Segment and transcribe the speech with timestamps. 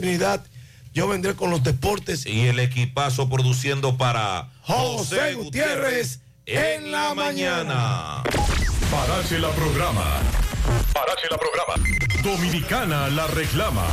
[0.00, 0.42] Trinidad.
[0.94, 2.24] Yo vendré con los deportes.
[2.24, 8.22] Y el equipazo produciendo para José Gutiérrez en la mañana.
[8.90, 10.04] Parache la programa.
[10.94, 11.74] Parache la programa.
[12.22, 13.86] Dominicana la reclama.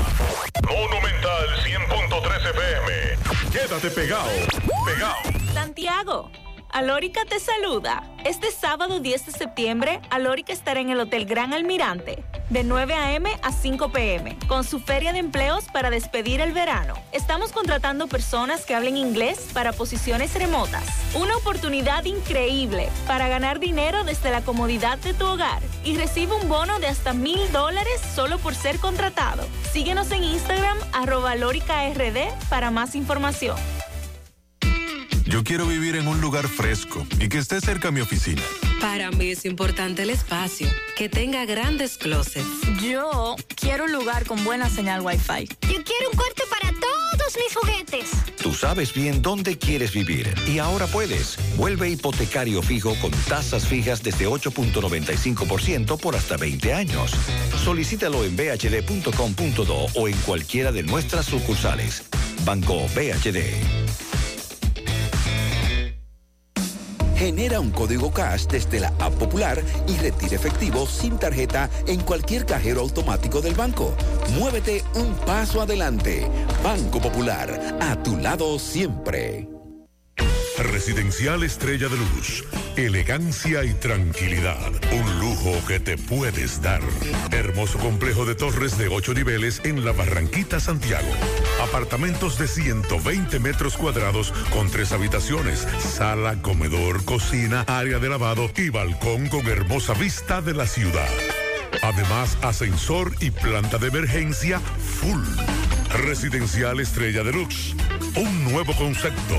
[0.64, 3.52] Monumental 100.13 FM.
[3.52, 4.30] Quédate pegado.
[4.86, 5.54] Pegado.
[5.54, 6.32] Santiago.
[6.70, 8.04] Alórica te saluda.
[8.26, 13.30] Este sábado 10 de septiembre, Alórica estará en el Hotel Gran Almirante, de 9 a.m.
[13.42, 16.94] a 5 p.m., con su feria de empleos para despedir el verano.
[17.14, 20.84] Estamos contratando personas que hablen inglés para posiciones remotas.
[21.16, 26.50] Una oportunidad increíble para ganar dinero desde la comodidad de tu hogar y recibe un
[26.50, 29.48] bono de hasta mil dólares solo por ser contratado.
[29.72, 33.56] Síguenos en Instagram, arroba RD para más información.
[35.28, 38.42] Yo quiero vivir en un lugar fresco y que esté cerca a mi oficina.
[38.80, 42.48] Para mí es importante el espacio, que tenga grandes closets.
[42.82, 45.50] Yo quiero un lugar con buena señal Wi-Fi.
[45.68, 48.10] Yo quiero un cuarto para todos mis juguetes.
[48.42, 51.38] Tú sabes bien dónde quieres vivir y ahora puedes.
[51.58, 57.12] Vuelve hipotecario fijo con tasas fijas desde 8.95% por hasta 20 años.
[57.66, 62.04] Solicítalo en bhd.com.do o en cualquiera de nuestras sucursales.
[62.46, 64.07] Banco BHD.
[67.18, 72.46] Genera un código cash desde la app popular y retira efectivo sin tarjeta en cualquier
[72.46, 73.96] cajero automático del banco.
[74.38, 76.28] Muévete un paso adelante.
[76.64, 79.57] Banco Popular, a tu lado siempre.
[80.58, 82.44] Residencial Estrella de Luz.
[82.76, 84.72] Elegancia y tranquilidad.
[84.92, 86.82] Un lujo que te puedes dar.
[87.32, 91.10] Hermoso complejo de torres de 8 niveles en la Barranquita, Santiago.
[91.62, 98.70] Apartamentos de 120 metros cuadrados con tres habitaciones, sala, comedor, cocina, área de lavado y
[98.70, 101.10] balcón con hermosa vista de la ciudad.
[101.84, 105.67] Además, ascensor y planta de emergencia full.
[105.94, 107.76] Residencial Estrella Deluxe.
[108.16, 109.38] Un nuevo concepto.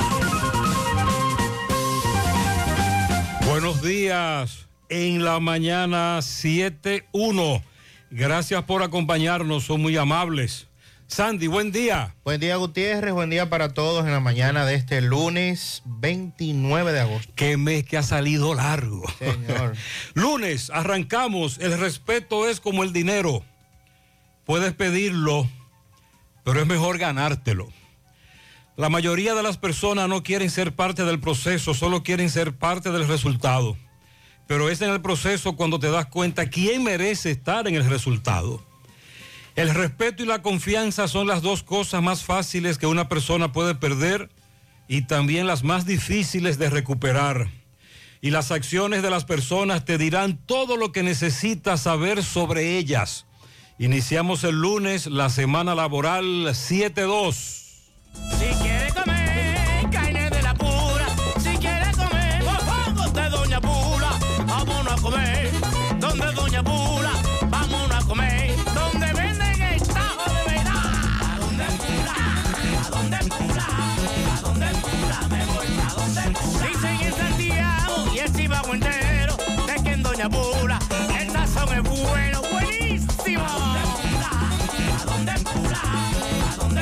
[3.51, 7.61] Buenos días en la mañana 7.1.
[8.09, 10.67] Gracias por acompañarnos, son muy amables.
[11.07, 12.15] Sandy, buen día.
[12.23, 17.01] Buen día Gutiérrez, buen día para todos en la mañana de este lunes 29 de
[17.01, 17.33] agosto.
[17.35, 19.03] Qué mes que ha salido largo.
[19.19, 19.75] Señor.
[20.13, 21.57] lunes, arrancamos.
[21.57, 23.43] El respeto es como el dinero.
[24.45, 25.45] Puedes pedirlo,
[26.45, 27.67] pero es mejor ganártelo.
[28.77, 32.91] La mayoría de las personas no quieren ser parte del proceso, solo quieren ser parte
[32.91, 33.77] del resultado.
[34.47, 38.63] Pero es en el proceso cuando te das cuenta quién merece estar en el resultado.
[39.55, 43.75] El respeto y la confianza son las dos cosas más fáciles que una persona puede
[43.75, 44.29] perder
[44.87, 47.49] y también las más difíciles de recuperar.
[48.21, 53.25] Y las acciones de las personas te dirán todo lo que necesitas saber sobre ellas.
[53.79, 57.61] Iniciamos el lunes la semana laboral 7-2.
[58.13, 58.50] Si
[80.29, 80.77] Pula
[81.19, 83.43] el tazón es bueno, buenísimo.
[83.43, 85.81] ¿A dónde Pula?
[85.81, 86.31] ¿A dónde?
[86.41, 86.81] ¿A dónde?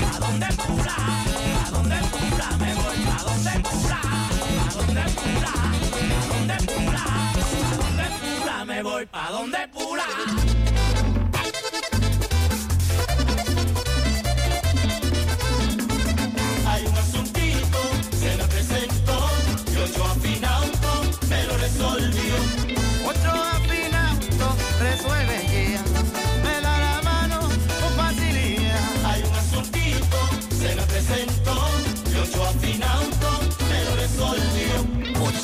[0.07, 0.95] ¿A dónde Pula?
[1.57, 1.97] ¿A dónde?
[2.59, 3.07] Me voy a.
[3.17, 4.01] ¿A dónde Pula?
[4.41, 4.43] ¿A
[6.33, 7.05] dónde Pula?
[7.05, 7.07] ¿A
[7.77, 8.57] dónde Pula?
[8.65, 10.07] Me voy pa' donde Pula.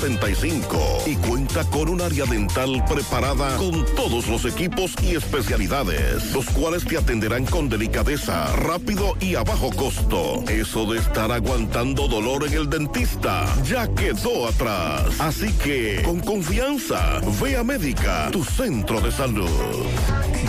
[0.00, 6.46] 809-581-6565 y cuenta con un área dental preparada con todos los equipos y especialidades, los
[6.46, 10.42] cuales te atenderán con delicadeza, rápido y a bajo costo.
[10.48, 15.20] Eso de estar aguantando dolor en el dentista ya quedó atrás.
[15.20, 19.48] Así que, con confianza, ve a Médica, tu centro de salud.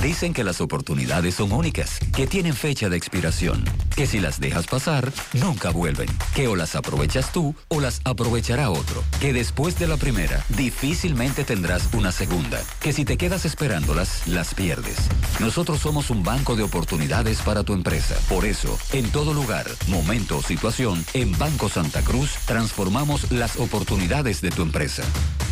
[0.01, 3.63] Dicen que las oportunidades son únicas, que tienen fecha de expiración,
[3.95, 8.71] que si las dejas pasar, nunca vuelven, que o las aprovechas tú o las aprovechará
[8.71, 14.27] otro, que después de la primera, difícilmente tendrás una segunda, que si te quedas esperándolas,
[14.27, 14.97] las pierdes.
[15.39, 18.13] Nosotros somos un banco de oportunidades para tu empresa.
[18.29, 24.41] Por eso, en todo lugar, momento o situación, en Banco Santa Cruz transformamos las oportunidades
[24.41, 25.01] de tu empresa.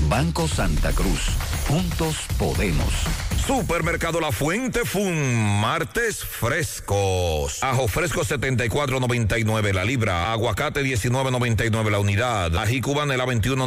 [0.07, 1.21] Banco Santa Cruz.
[1.67, 2.93] Juntos podemos.
[3.49, 7.63] Supermercado La Fuente Fun, martes frescos.
[7.63, 13.25] Ajo fresco 74.99 la libra, aguacate 19.99 la unidad, ají cubanela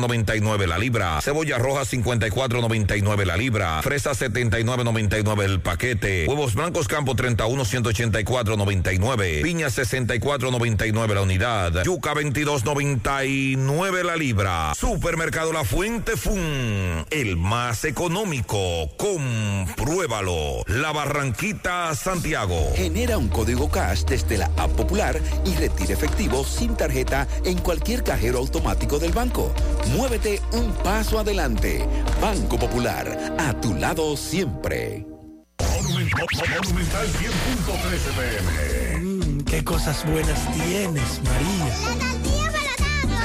[0.09, 7.15] 21.99 la libra, cebolla roja 54.99 la libra, fresa 79.99 el paquete, huevos blancos campo
[7.15, 14.73] 31 184.99, piña 64.99 la unidad, yuca 22.99 la libra.
[14.75, 18.59] Supermercado La Fuente Fun, el más económico.
[18.97, 20.63] Compruébalo.
[20.67, 22.73] La Barranquita Santiago.
[22.75, 28.03] Genera un código cash desde la app popular y retira efectivo sin tarjeta en cualquier
[28.03, 29.53] cajero automático del banco.
[29.95, 31.87] Muévete un paso adelante.
[32.21, 35.07] Banco Popular, a tu lado siempre.
[35.61, 38.99] Monumental 100.13 pm.
[39.01, 41.69] Mmm, qué cosas buenas tienes, María.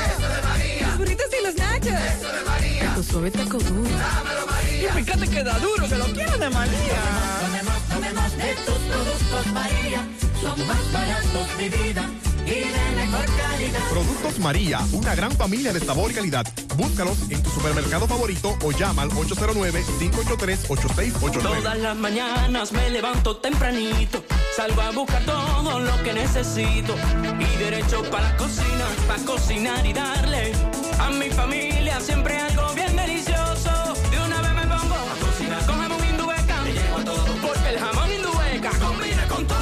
[0.08, 0.88] Eso de María.
[0.88, 1.88] Los burritos y los nachos.
[1.88, 2.96] Eso de María.
[2.96, 3.90] Tu suave taco duro.
[3.90, 4.90] Dámelo, María.
[4.90, 7.02] Y fíjate que da duro, que lo quiero de María.
[7.42, 10.06] Tomemos, tomemos de tus productos, María.
[10.42, 12.10] Son más baratos, mi vida.
[12.48, 13.84] Y de mejor calidad.
[13.90, 16.48] Productos María, una gran familia de sabor y calidad.
[16.78, 21.42] Búscalos en tu supermercado favorito o llama al 809-583-8689.
[21.42, 24.24] Todas las mañanas me levanto tempranito,
[24.56, 26.96] salgo a buscar todo lo que necesito
[27.38, 30.54] y derecho para la cocina, para cocinar y darle
[31.00, 33.94] a mi familia siempre algo bien delicioso.
[34.10, 37.78] De una vez me pongo a cocinar con jamón indubeca, me llevo todo porque el
[37.80, 39.58] jamón indubeca combina con todo.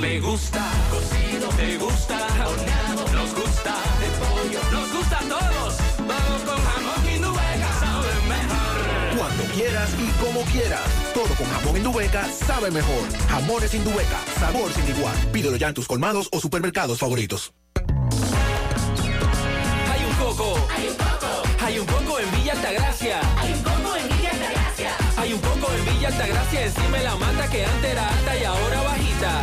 [0.00, 0.64] Me gusta
[1.64, 2.18] te gusta,
[3.12, 5.74] nos gusta de pollo, nos gusta a todos.
[5.98, 9.18] Vamos con jamón Indubeca, sabe mejor.
[9.18, 10.88] Cuando quieras y como quieras.
[11.14, 13.04] Todo con jamón Indubeca sabe mejor.
[13.28, 15.16] Jamones Indubeca, sabor sin igual.
[15.32, 17.54] Pídelo ya en tus colmados o supermercados favoritos.
[19.90, 23.20] Hay un coco, hay un coco, hay un coco en Villa Altagracia.
[23.38, 24.90] Hay un coco en Villa Altagracia.
[25.16, 28.44] Hay un coco en Villa Altagracia encima de la mata que antes era alta y
[28.44, 29.42] ahora bajita.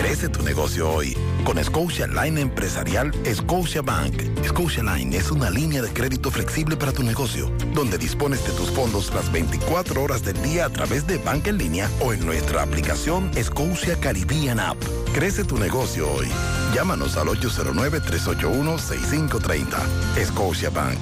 [0.00, 1.14] Crece tu negocio hoy
[1.44, 4.22] con Scotia Line Empresarial Scotia Bank.
[4.46, 8.70] Scotia Line es una línea de crédito flexible para tu negocio, donde dispones de tus
[8.70, 12.62] fondos las 24 horas del día a través de banca en línea o en nuestra
[12.62, 14.78] aplicación Scotia Caribbean App.
[15.12, 16.28] Crece tu negocio hoy.
[16.74, 20.24] Llámanos al 809-381-6530.
[20.24, 20.98] Scotia Bank.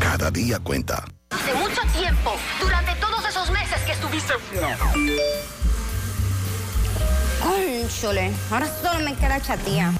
[0.00, 1.04] Cada día cuenta.
[1.30, 4.32] Hace mucho tiempo, durante todos esos meses que estuviste
[7.50, 9.92] Cónchole, ahora solo me queda chatía.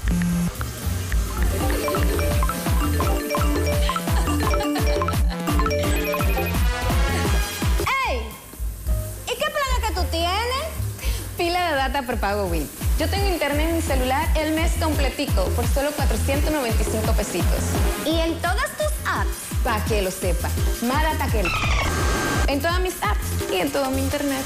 [8.07, 8.21] ¡Ey!
[9.25, 10.31] ¿Y qué plan que tú tienes?
[11.35, 12.69] Pila de data prepago Win.
[12.97, 17.63] Yo tengo internet en mi celular el mes completico por solo 495 pesitos.
[18.05, 19.59] ¿Y en todas tus apps?
[19.61, 20.49] Para que lo sepa.
[20.83, 21.43] Más data que.
[22.47, 24.45] En todas mis apps y en todo mi internet.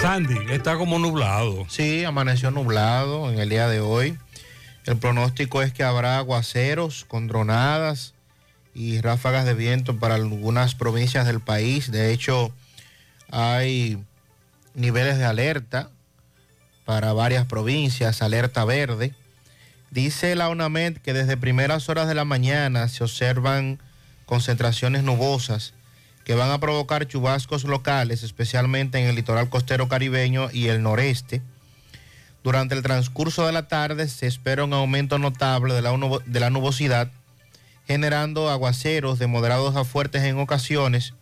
[0.00, 1.66] Sandy, está como nublado.
[1.68, 4.16] Sí, amaneció nublado en el día de hoy.
[4.86, 8.14] El pronóstico es que habrá aguaceros con dronadas
[8.74, 11.90] y ráfagas de viento para algunas provincias del país.
[11.90, 12.50] De hecho,
[13.30, 14.02] hay
[14.72, 15.90] niveles de alerta
[16.86, 19.14] para varias provincias, alerta verde.
[19.90, 23.78] Dice la UNAMED que desde primeras horas de la mañana se observan
[24.24, 25.74] concentraciones nubosas
[26.24, 31.42] que van a provocar chubascos locales, especialmente en el litoral costero caribeño y el noreste.
[32.42, 35.92] Durante el transcurso de la tarde se espera un aumento notable de la,
[36.24, 37.10] de la nubosidad,
[37.86, 41.14] generando aguaceros de moderados a fuertes en ocasiones,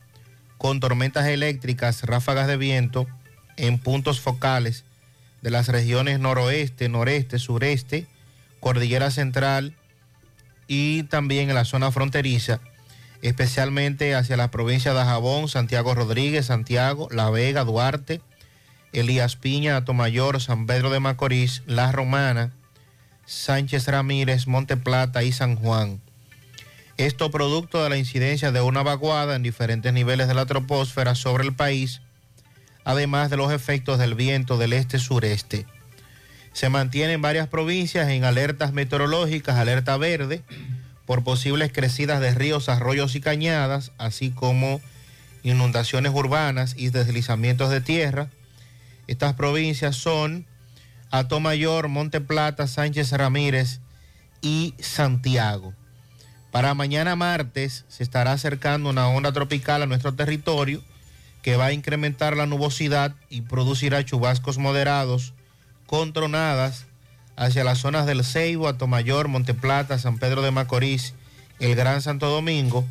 [0.59, 3.07] con tormentas eléctricas, ráfagas de viento
[3.57, 4.85] en puntos focales
[5.43, 8.07] de las regiones noroeste, noreste, sureste,
[8.61, 9.75] cordillera central
[10.67, 12.61] y también en la zona fronteriza,
[13.23, 18.21] especialmente hacia las provincias de Jabón, Santiago Rodríguez, Santiago, La Vega, Duarte,
[18.93, 22.53] Elías Piña, Atomayor, San Pedro de Macorís, La Romana,
[23.27, 26.01] Sánchez Ramírez, Monte Plata y San Juan.
[26.97, 31.45] Esto producto de la incidencia de una vaguada en diferentes niveles de la troposfera sobre
[31.45, 32.01] el país,
[32.85, 35.67] además de los efectos del viento del este-sureste.
[36.53, 40.43] Se mantienen varias provincias en alertas meteorológicas, alerta verde,
[41.09, 44.83] por posibles crecidas de ríos, arroyos y cañadas, así como
[45.43, 48.29] inundaciones urbanas y deslizamientos de tierra.
[49.07, 50.45] Estas provincias son
[51.11, 53.81] Atomayor, Monte Plata, Sánchez Ramírez
[54.43, 55.73] y Santiago.
[56.51, 60.83] Para mañana martes se estará acercando una onda tropical a nuestro territorio
[61.41, 65.33] que va a incrementar la nubosidad y producirá chubascos moderados
[65.87, 66.85] con tronadas
[67.39, 71.15] hacia las zonas del Ceibo, Atomayor, Monteplata, San Pedro de Macorís,
[71.61, 72.85] el Gran Santo Domingo.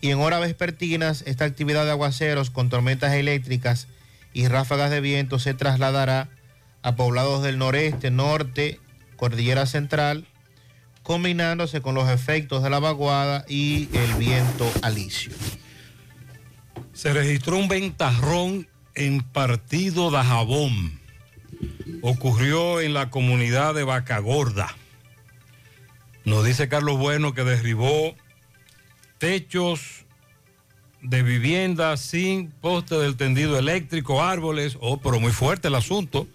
[0.00, 3.86] Y en horas vespertinas, esta actividad de aguaceros con tormentas eléctricas
[4.32, 6.30] y ráfagas de viento se trasladará
[6.82, 8.80] a poblados del noreste, norte,
[9.16, 10.26] cordillera central,
[11.02, 15.32] combinándose con los efectos de la vaguada y el viento alisio.
[16.94, 20.97] Se registró un ventarrón en Partido de Jabón.
[22.02, 24.76] Ocurrió en la comunidad de Vaca Gorda.
[26.24, 28.14] Nos dice Carlos Bueno que derribó
[29.18, 30.04] techos
[31.02, 36.26] de viviendas sin poste del tendido eléctrico, árboles, oh, pero muy fuerte el asunto.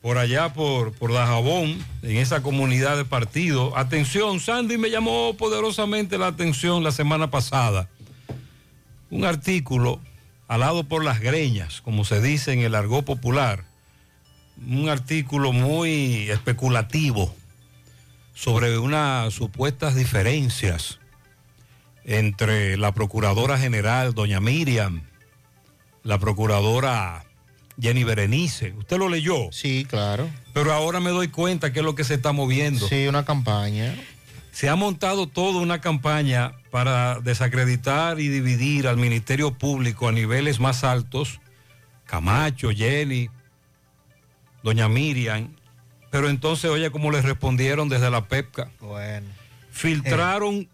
[0.00, 3.76] Por allá, por, por Dajabón, en esa comunidad de partido.
[3.76, 7.88] Atención, Sandy me llamó poderosamente la atención la semana pasada.
[9.10, 10.00] Un artículo
[10.46, 13.64] alado por las greñas, como se dice en el argot popular.
[14.56, 17.34] Un artículo muy especulativo
[18.34, 20.98] sobre unas supuestas diferencias
[22.04, 25.02] entre la Procuradora General, doña Miriam,
[26.02, 27.24] la Procuradora
[27.80, 28.72] Jenny Berenice.
[28.76, 29.50] ¿Usted lo leyó?
[29.52, 30.28] Sí, claro.
[30.52, 32.86] Pero ahora me doy cuenta que es lo que se está moviendo.
[32.88, 33.94] Sí, una campaña.
[34.52, 40.60] Se ha montado toda una campaña para desacreditar y dividir al Ministerio Público a niveles
[40.60, 41.40] más altos.
[42.06, 43.30] Camacho, Jenny,
[44.64, 45.54] doña Miriam.
[46.10, 48.70] Pero entonces, oye, cómo les respondieron desde la PEPCA.
[48.80, 49.28] Bueno.
[49.70, 50.68] Filtraron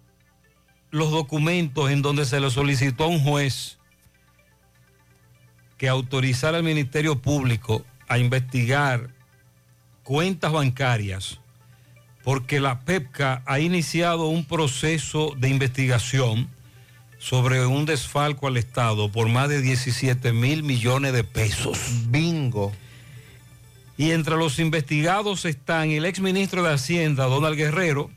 [0.90, 3.78] los documentos en donde se le solicitó a un juez
[5.76, 9.10] que autorizara al Ministerio Público a investigar
[10.02, 11.40] cuentas bancarias
[12.22, 16.48] porque la PEPCA ha iniciado un proceso de investigación
[17.18, 21.78] sobre un desfalco al Estado por más de 17 mil millones de pesos.
[22.08, 22.72] Bingo.
[24.00, 28.10] Y entre los investigados están el exministro de Hacienda, Donald Guerrero,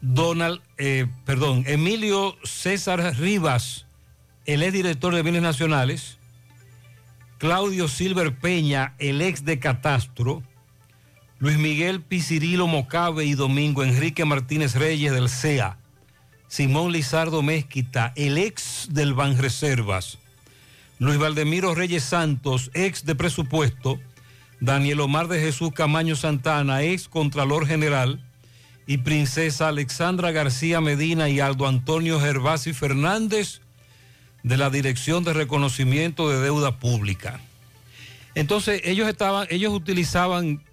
[0.00, 3.86] Donald, eh, perdón, Emilio César Rivas,
[4.46, 6.18] el ex director de Bienes Nacionales,
[7.38, 10.44] Claudio Silver Peña, el ex de Catastro,
[11.40, 15.78] Luis Miguel Picirilo Mocabe y Domingo Enrique Martínez Reyes del CEA,
[16.46, 20.20] Simón Lizardo Mezquita, el ex del Banreservas,
[21.04, 24.00] Luis Valdemiro Reyes Santos, ex de presupuesto,
[24.60, 28.24] Daniel Omar de Jesús Camaño Santana, ex Contralor General,
[28.86, 33.60] y Princesa Alexandra García Medina y Aldo Antonio Gervasi Fernández
[34.42, 37.38] de la Dirección de Reconocimiento de Deuda Pública.
[38.34, 40.64] Entonces ellos estaban, ellos utilizaban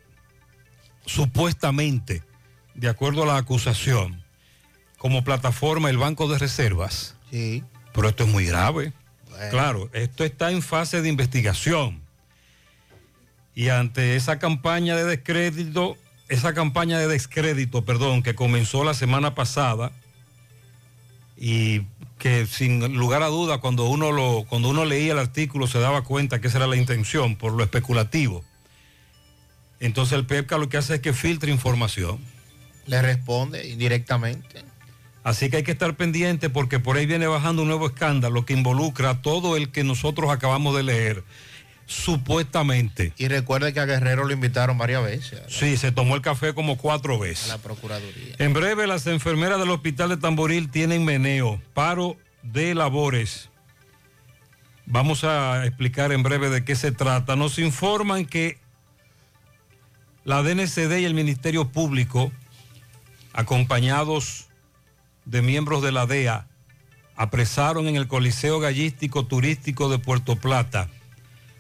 [1.06, 2.24] supuestamente,
[2.74, 4.24] de acuerdo a la acusación,
[4.98, 7.18] como plataforma el Banco de Reservas.
[7.32, 7.66] Sí.
[7.92, 8.94] Pero esto es muy grave.
[9.50, 12.02] Claro, esto está en fase de investigación.
[13.56, 15.98] Y ante esa campaña de descrédito,
[16.30, 19.92] esa campaña de descrédito, perdón, que comenzó la semana pasada
[21.38, 21.82] y
[22.18, 26.04] que sin lugar a duda cuando uno lo cuando uno leía el artículo se daba
[26.04, 28.44] cuenta que esa era la intención por lo especulativo.
[29.80, 32.20] Entonces el PEPCA lo que hace es que filtra información.
[32.86, 34.71] Le responde indirectamente.
[35.24, 38.54] Así que hay que estar pendiente porque por ahí viene bajando un nuevo escándalo que
[38.54, 41.24] involucra a todo el que nosotros acabamos de leer,
[41.86, 43.14] supuestamente.
[43.18, 45.42] Y recuerde que a Guerrero lo invitaron varias veces.
[45.48, 47.52] Sí, se tomó el café como cuatro veces.
[47.52, 48.36] A la Procuraduría.
[48.40, 53.50] En breve, las enfermeras del Hospital de Tamboril tienen meneo, paro de labores.
[54.88, 57.36] Vamos a explicar en breve de qué se trata.
[57.36, 58.58] Nos informan que
[60.24, 62.32] la DNCD y el Ministerio Público,
[63.34, 64.51] acompañados
[65.26, 66.48] de miembros de la DEA,
[67.16, 70.90] apresaron en el Coliseo Gallístico Turístico de Puerto Plata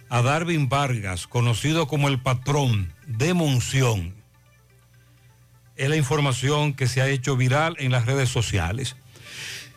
[0.09, 4.13] a Darwin Vargas, conocido como el patrón de Monción.
[5.77, 8.95] Es la información que se ha hecho viral en las redes sociales.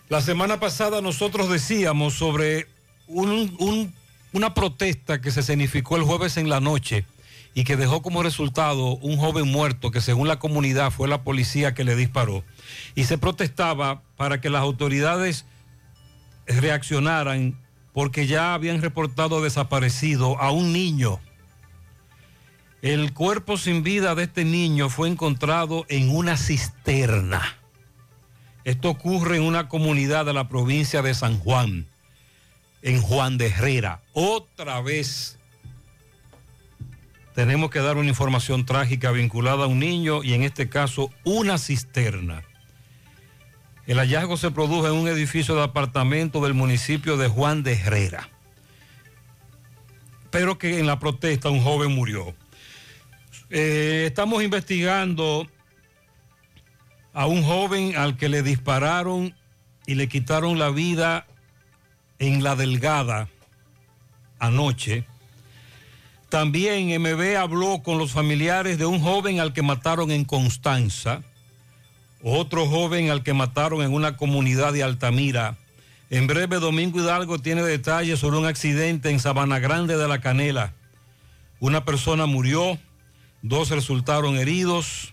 [0.09, 2.67] La semana pasada nosotros decíamos sobre
[3.07, 3.95] un- un-
[4.33, 7.07] una protesta que se significó el jueves en la noche
[7.55, 11.73] y que dejó como resultado un joven muerto que según la comunidad fue la policía
[11.73, 12.45] que le disparó.
[12.97, 15.47] Y se protestaba para que las autoridades
[16.47, 17.59] reaccionaran
[17.93, 21.21] porque ya habían reportado desaparecido a un niño.
[22.83, 27.57] El cuerpo sin vida de este niño fue encontrado en una cisterna.
[28.65, 31.87] Esto ocurre en una comunidad de la provincia de San Juan,
[32.83, 34.03] en Juan de Herrera.
[34.13, 35.39] Otra vez
[37.35, 41.59] tenemos que dar una información trágica vinculada a un niño y en este caso una
[41.59, 42.45] cisterna.
[43.87, 48.31] El hallazgo se produjo en un edificio de apartamento del municipio de Juan de Herrera.
[50.31, 52.35] Pero que en la protesta un joven murió.
[53.51, 55.47] Eh, estamos investigando
[57.13, 59.35] a un joven al que le dispararon
[59.87, 61.27] y le quitaron la vida
[62.19, 63.29] en la delgada
[64.39, 65.07] anoche.
[66.35, 71.23] También MB habló con los familiares de un joven al que mataron en Constanza,
[72.25, 75.57] otro joven al que mataron en una comunidad de Altamira.
[76.11, 80.73] En breve, Domingo Hidalgo tiene detalles sobre un accidente en Sabana Grande de la Canela.
[81.61, 82.81] Una persona murió,
[83.43, 85.13] dos resultaron heridos.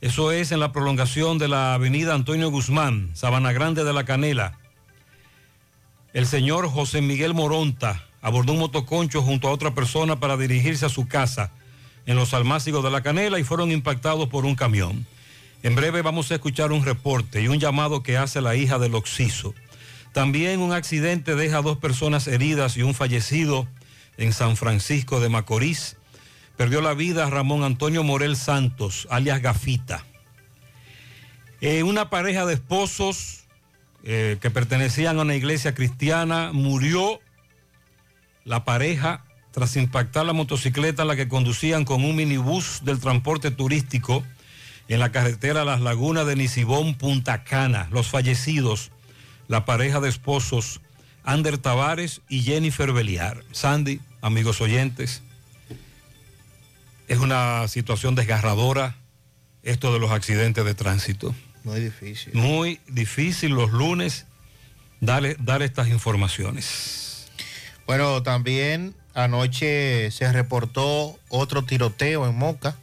[0.00, 4.58] Eso es en la prolongación de la avenida Antonio Guzmán, Sabana Grande de la Canela.
[6.14, 10.90] El señor José Miguel Moronta abordó un motoconcho junto a otra persona para dirigirse a
[10.90, 11.52] su casa
[12.06, 15.06] en los almácigos de la Canela y fueron impactados por un camión.
[15.62, 18.94] En breve vamos a escuchar un reporte y un llamado que hace la hija del
[18.94, 19.54] Oxiso.
[20.12, 23.68] También un accidente deja a dos personas heridas y un fallecido
[24.16, 25.96] en San Francisco de Macorís.
[26.56, 30.04] Perdió la vida Ramón Antonio Morel Santos, alias Gafita.
[31.60, 33.44] Eh, una pareja de esposos
[34.02, 37.20] eh, que pertenecían a una iglesia cristiana murió
[38.50, 44.24] la pareja tras impactar la motocicleta la que conducían con un minibús del transporte turístico
[44.88, 47.86] en la carretera Las Lagunas de Nisibón, Punta Cana.
[47.92, 48.90] Los fallecidos,
[49.46, 50.80] la pareja de esposos
[51.22, 53.44] Ander Tavares y Jennifer Beliar.
[53.52, 55.22] Sandy, amigos oyentes,
[57.06, 58.96] es una situación desgarradora
[59.62, 61.36] esto de los accidentes de tránsito.
[61.62, 62.34] Muy difícil.
[62.34, 64.26] Muy difícil los lunes
[65.00, 67.09] dar, dar estas informaciones.
[67.90, 72.76] Bueno, también anoche se reportó otro tiroteo en Moca.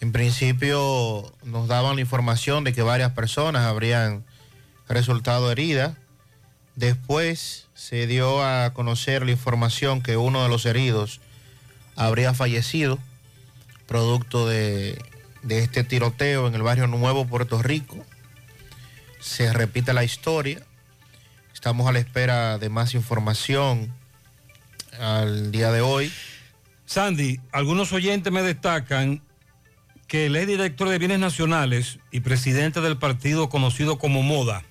[0.00, 4.24] En principio nos daban la información de que varias personas habrían
[4.88, 5.94] resultado heridas.
[6.74, 11.20] Después se dio a conocer la información que uno de los heridos
[11.94, 12.98] habría fallecido
[13.86, 14.98] producto de,
[15.42, 18.06] de este tiroteo en el barrio Nuevo, Puerto Rico.
[19.20, 20.62] Se repite la historia.
[21.62, 23.94] Estamos a la espera de más información
[24.98, 26.10] al día de hoy.
[26.86, 29.22] Sandy, algunos oyentes me destacan
[30.08, 34.64] que el ex director de Bienes Nacionales y presidente del partido conocido como Moda,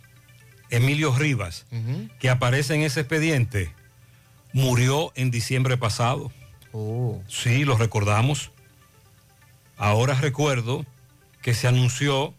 [0.69, 1.65] Emilio Rivas,
[2.19, 3.73] que aparece en ese expediente,
[4.51, 6.30] murió en diciembre pasado.
[6.73, 7.23] Oh.
[7.30, 8.51] Sí, lo recordamos.
[9.77, 10.86] Ahora recuerdo
[11.41, 12.34] que se anunció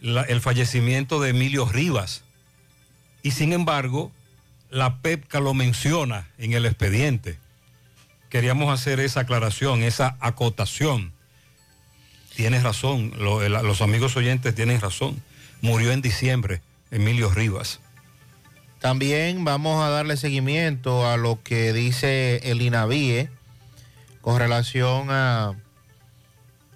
[0.00, 2.22] la- el fallecimiento de Emilio Rivas
[3.22, 4.12] y sin embargo
[4.70, 7.38] la PEPCA lo menciona en el expediente.
[8.28, 11.12] Queríamos hacer esa aclaración, esa acotación.
[12.34, 15.22] Tienes razón, los amigos oyentes tienen razón.
[15.62, 17.80] Murió en diciembre Emilio Rivas.
[18.80, 23.30] También vamos a darle seguimiento a lo que dice el INAVIE
[24.20, 25.54] con relación a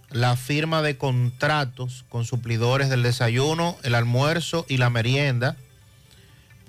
[0.09, 5.57] la firma de contratos con suplidores del desayuno, el almuerzo y la merienda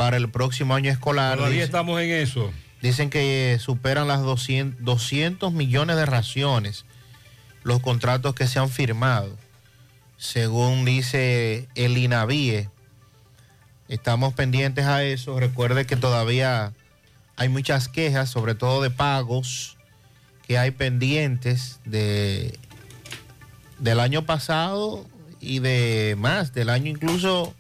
[0.01, 1.37] para el próximo año escolar.
[1.37, 2.51] Todavía estamos en eso.
[2.81, 6.85] Dicen que superan las 200, 200 millones de raciones
[7.61, 9.37] los contratos que se han firmado.
[10.17, 12.67] Según dice el INAVIE,
[13.89, 15.39] estamos pendientes a eso.
[15.39, 16.73] Recuerde que todavía
[17.35, 19.77] hay muchas quejas, sobre todo de pagos
[20.47, 22.57] que hay pendientes de,
[23.77, 25.05] del año pasado
[25.39, 27.53] y de más, del año incluso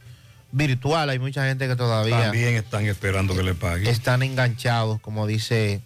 [0.51, 1.09] virtual.
[1.09, 3.87] Hay mucha gente que todavía También están esperando que le paguen.
[3.87, 5.81] están enganchados, como dice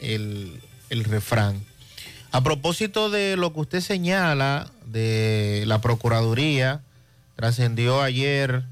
[0.00, 1.62] el, el refrán.
[2.30, 6.82] A propósito de lo que usted señala de la Procuraduría,
[7.36, 8.64] trascendió ayer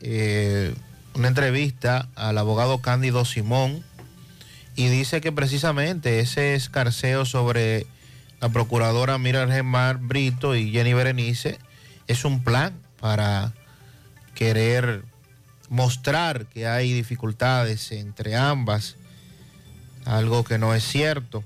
[0.00, 0.74] eh,
[1.14, 3.84] una entrevista al abogado Cándido Simón
[4.74, 7.86] y dice que precisamente ese escarceo sobre
[8.40, 11.58] la procuradora Mira Gemar Brito y Jenny Berenice
[12.06, 13.52] es un plan para
[14.36, 15.02] querer
[15.68, 18.94] mostrar que hay dificultades entre ambas,
[20.04, 21.42] algo que no es cierto.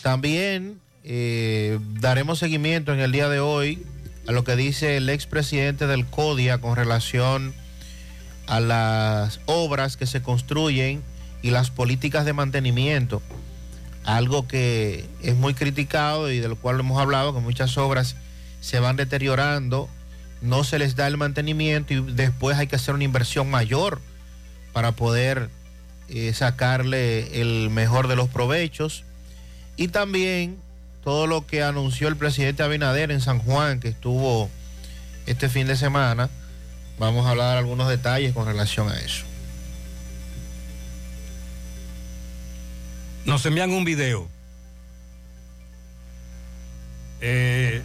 [0.00, 3.84] También eh, daremos seguimiento en el día de hoy
[4.26, 7.52] a lo que dice el expresidente del CODIA con relación
[8.46, 11.02] a las obras que se construyen
[11.42, 13.22] y las políticas de mantenimiento,
[14.04, 18.16] algo que es muy criticado y del cual hemos hablado, que muchas obras
[18.60, 19.88] se van deteriorando,
[20.40, 24.00] no se les da el mantenimiento y después hay que hacer una inversión mayor
[24.72, 25.50] para poder
[26.08, 29.04] eh, sacarle el mejor de los provechos.
[29.76, 30.58] Y también
[31.04, 34.50] todo lo que anunció el presidente Abinader en San Juan, que estuvo
[35.26, 36.28] este fin de semana.
[36.98, 39.24] Vamos a hablar algunos detalles con relación a eso.
[43.24, 44.28] Nos envían un video.
[47.20, 47.82] Eh,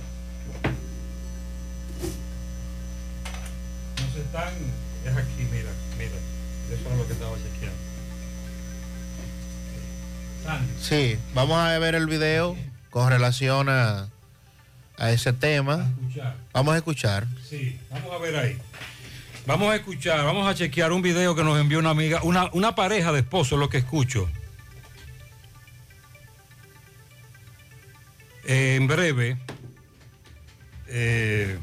[4.36, 4.54] están.
[5.06, 6.12] Es aquí, mira, mira.
[6.72, 7.78] Eso es lo que estaba chequeando.
[10.44, 10.74] Sandy.
[10.82, 12.58] Sí, vamos a ver el video
[12.90, 14.10] con relación a,
[14.98, 15.92] a ese tema.
[16.00, 16.36] escuchar.
[16.54, 17.28] Vamos a escuchar.
[17.48, 18.58] Sí, vamos a ver ahí.
[19.46, 22.74] Vamos a escuchar, vamos a chequear un video que nos envió una amiga, una, una
[22.74, 24.28] pareja de esposos, lo que escucho.
[28.48, 29.38] Eh, en breve,
[30.88, 31.60] eh,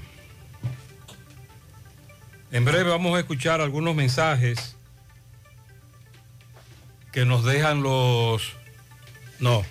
[2.53, 4.77] en breve vamos a escuchar algunos mensajes
[7.13, 8.53] que nos dejan los...
[9.41, 9.65] No.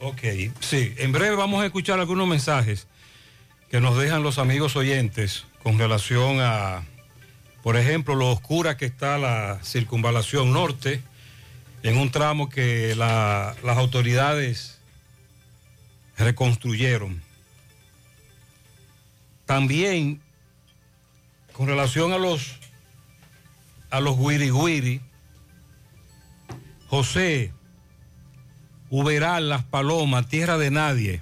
[0.00, 0.20] Ok,
[0.60, 2.86] sí, en breve vamos a escuchar algunos mensajes
[3.70, 6.82] que nos dejan los amigos oyentes con relación a,
[7.62, 11.02] por ejemplo, lo oscura que está la circunvalación norte
[11.82, 14.78] en un tramo que la- las autoridades
[16.18, 17.22] reconstruyeron.
[19.46, 20.20] también
[21.60, 22.54] con relación a los
[23.90, 25.02] a los guiri guiri,
[26.88, 27.52] José,
[28.88, 31.20] Uberal, Las Palomas, Tierra de Nadie,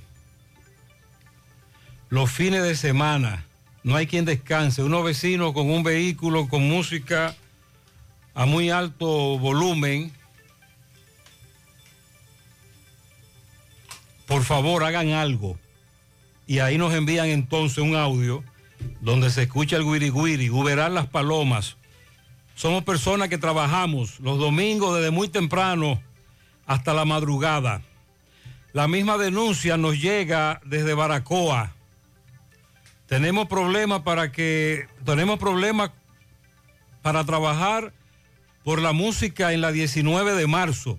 [2.09, 3.47] los fines de semana,
[3.83, 7.35] no hay quien descanse, unos vecinos con un vehículo con música
[8.33, 10.13] a muy alto volumen,
[14.29, 15.59] por favor hagan algo.
[16.47, 18.45] Y ahí nos envían entonces un audio
[19.01, 21.77] donde se escucha el guiri guiri, Uberal Las Palomas,
[22.55, 26.03] somos personas que trabajamos los domingos desde muy temprano
[26.67, 27.83] hasta la madrugada.
[28.73, 31.73] La misma denuncia nos llega desde Baracoa.
[33.07, 35.93] Tenemos problemas para que tenemos problemas
[37.01, 37.93] para trabajar
[38.65, 40.99] por la música en la 19 de marzo.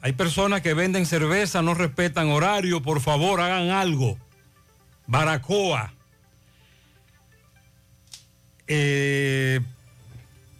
[0.00, 4.16] Hay personas que venden cerveza, no respetan horario, por favor, hagan algo.
[5.06, 5.92] Baracoa.
[8.68, 9.60] Eh,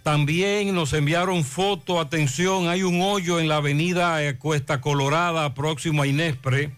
[0.02, 6.02] también nos enviaron foto, atención, hay un hoyo en la avenida eh, Cuesta Colorada, próximo
[6.02, 6.74] a Inespre.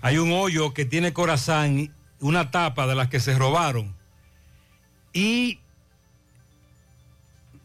[0.00, 3.94] Hay un hoyo que tiene corazón, una tapa de las que se robaron.
[5.12, 5.60] Y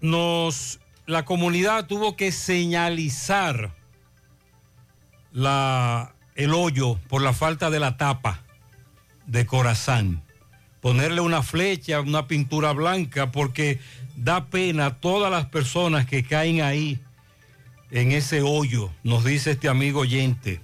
[0.01, 3.73] nos, la comunidad tuvo que señalizar
[5.31, 8.43] la, el hoyo por la falta de la tapa
[9.27, 10.23] de corazón.
[10.81, 13.79] Ponerle una flecha, una pintura blanca, porque
[14.15, 16.99] da pena a todas las personas que caen ahí
[17.91, 20.61] en ese hoyo, nos dice este amigo oyente.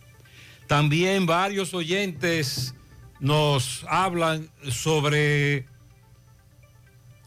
[0.67, 2.75] También varios oyentes
[3.19, 5.65] nos hablan sobre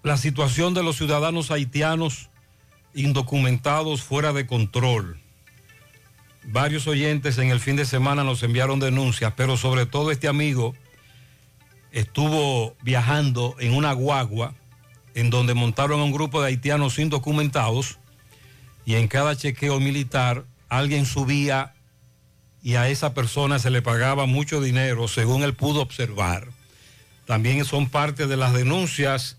[0.02, 2.30] la situación de los ciudadanos haitianos
[2.94, 5.20] indocumentados fuera de control.
[6.44, 10.74] Varios oyentes en el fin de semana nos enviaron denuncias, pero sobre todo este amigo
[11.92, 14.54] estuvo viajando en una guagua
[15.14, 17.98] en donde montaron a un grupo de haitianos indocumentados
[18.84, 21.74] y en cada chequeo militar alguien subía
[22.62, 26.48] y a esa persona se le pagaba mucho dinero, según él pudo observar.
[27.26, 29.36] También son parte de las denuncias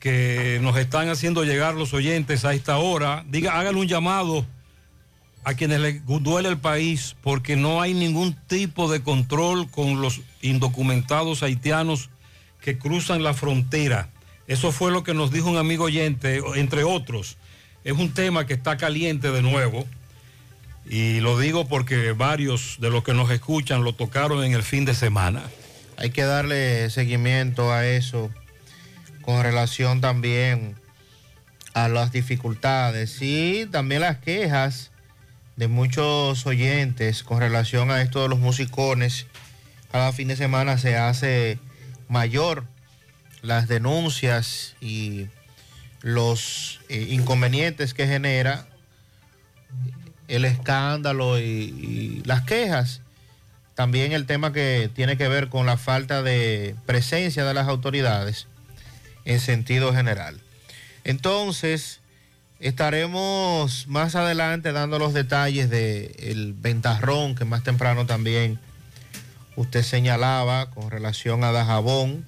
[0.00, 3.24] que nos están haciendo llegar los oyentes a esta hora.
[3.28, 4.46] Diga, háganle un llamado
[5.46, 10.20] a quienes les duele el país porque no hay ningún tipo de control con los
[10.42, 12.10] indocumentados haitianos
[12.60, 14.08] que cruzan la frontera.
[14.48, 17.36] Eso fue lo que nos dijo un amigo oyente, entre otros.
[17.84, 19.86] Es un tema que está caliente de nuevo.
[20.84, 24.84] Y lo digo porque varios de los que nos escuchan lo tocaron en el fin
[24.84, 25.44] de semana.
[25.96, 28.32] Hay que darle seguimiento a eso
[29.22, 30.74] con relación también
[31.72, 34.90] a las dificultades y también las quejas
[35.56, 39.26] de muchos oyentes con relación a esto de los musicones.
[39.90, 41.58] Cada fin de semana se hace
[42.08, 42.64] mayor
[43.42, 45.28] las denuncias y
[46.02, 48.66] los eh, inconvenientes que genera
[50.28, 53.00] el escándalo y, y, las quejas.
[53.74, 58.46] También el tema que tiene que ver con la falta de presencia de las autoridades
[59.24, 60.40] en sentido general.
[61.04, 62.00] Entonces,
[62.60, 68.58] estaremos más adelante dando los detalles del ventarrón que más temprano también
[69.56, 72.24] usted señalaba con relación a Dajabón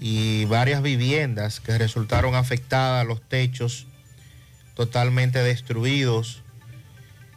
[0.00, 3.86] y varias viviendas que resultaron afectadas, los techos
[4.74, 6.42] totalmente destruidos.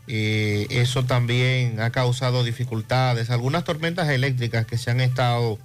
[0.07, 3.29] Eh, eso también ha causado dificultades.
[3.29, 5.59] Algunas tormentas eléctricas que se han estado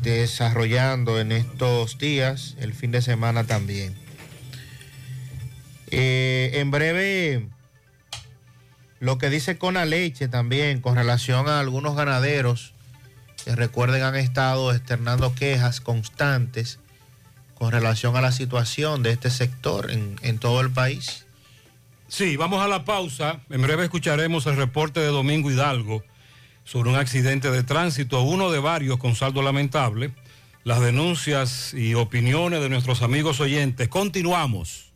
[0.00, 4.07] desarrollando en estos días, el fin de semana también.
[5.90, 7.48] Eh, en breve,
[9.00, 12.74] lo que dice Cona Leche también con relación a algunos ganaderos
[13.44, 16.78] que recuerden han estado externando quejas constantes
[17.54, 21.26] con relación a la situación de este sector en, en, todo el país.
[22.06, 23.40] Sí, vamos a la pausa.
[23.50, 26.04] En breve escucharemos el reporte de Domingo Hidalgo
[26.64, 30.12] sobre un accidente de tránsito, uno de varios con saldo lamentable.
[30.64, 33.88] Las denuncias y opiniones de nuestros amigos oyentes.
[33.88, 34.92] Continuamos.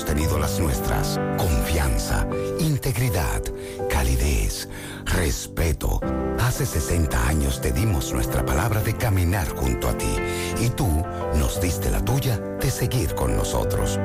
[0.00, 1.18] hemos tenido las nuestras.
[1.36, 2.26] Confianza,
[2.58, 3.42] integridad,
[3.88, 4.68] calidez,
[5.04, 6.00] respeto.
[6.38, 10.14] Hace 60 años te dimos nuestra palabra de caminar junto a ti
[10.60, 11.04] y tú
[11.36, 13.98] nos diste la tuya de seguir con nosotros.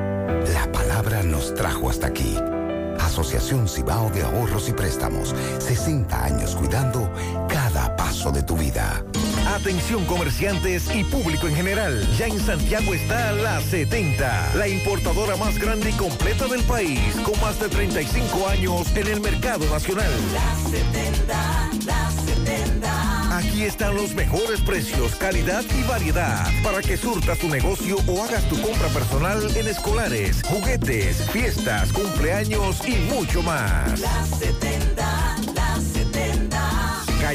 [0.52, 2.36] La palabra nos trajo hasta aquí.
[3.00, 5.34] Asociación Cibao de Ahorros y Préstamos.
[5.58, 7.10] 60 años cuidando
[7.48, 9.04] cada paso de tu vida.
[9.56, 12.06] Atención comerciantes y público en general.
[12.18, 17.40] Ya en Santiago está la 70, la importadora más grande y completa del país, con
[17.40, 20.12] más de 35 años en el mercado nacional.
[20.34, 23.38] La 70, la 70.
[23.38, 28.46] Aquí están los mejores precios, calidad y variedad para que surtas tu negocio o hagas
[28.50, 34.00] tu compra personal en escolares, juguetes, fiestas, cumpleaños y mucho más.
[34.00, 34.55] La 70, la 70.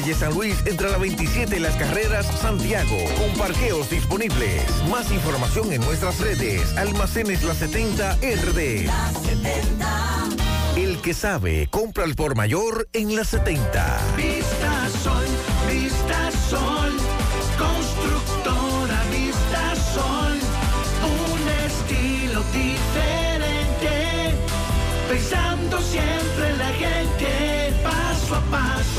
[0.02, 4.64] Calle San Luis entre la 27 y las carreras Santiago, con parqueos disponibles.
[4.90, 6.76] Más información en nuestras redes.
[6.76, 8.86] Almacenes La 70 RD.
[8.86, 10.28] La 70.
[10.74, 14.00] El que sabe, compra al por mayor en la 70.
[14.16, 15.24] Vista Sol,
[15.70, 16.96] Vista Sol.
[17.56, 20.36] Constructora Vista Sol.
[21.30, 24.34] Un estilo diferente.
[25.08, 27.72] Pensando siempre en la gente.
[27.84, 28.81] Paso a paso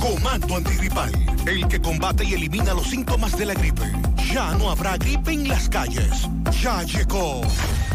[0.00, 1.10] Comando antigripal,
[1.46, 3.90] el que combate y elimina los síntomas de la gripe.
[4.32, 6.28] Ya no habrá gripe en las calles.
[6.62, 7.40] Ya llegó.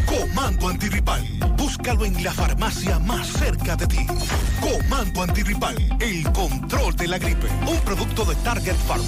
[0.06, 1.24] Comando antigripal.
[1.76, 4.06] Búscalo en la farmacia más cerca de ti.
[4.62, 7.48] Comando antigripal, el control de la gripe.
[7.68, 9.04] Un producto de Target Pharma.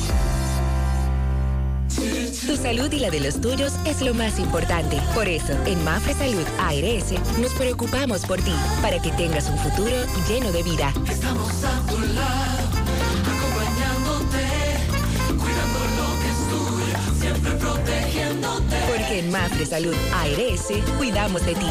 [1.96, 5.00] Tu salud y la de los tuyos es lo más importante.
[5.14, 9.96] Por eso, en Mafre Salud ARS nos preocupamos por ti, para que tengas un futuro
[10.28, 10.92] lleno de vida.
[11.08, 12.68] Estamos a tu lado,
[13.30, 14.44] acompañándote,
[15.38, 18.76] cuidando lo que es tuyo, siempre protegiéndote.
[18.88, 21.70] Porque en Mafre Salud ARS cuidamos de ti,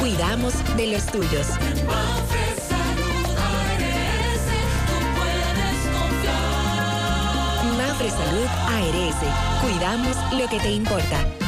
[0.00, 1.48] cuidamos de los tuyos.
[1.48, 4.44] Mafre Salud ARS,
[4.86, 7.64] tú puedes confiar.
[7.76, 9.16] Mafre Salud ARS,
[9.62, 11.47] cuidamos lo que te importa.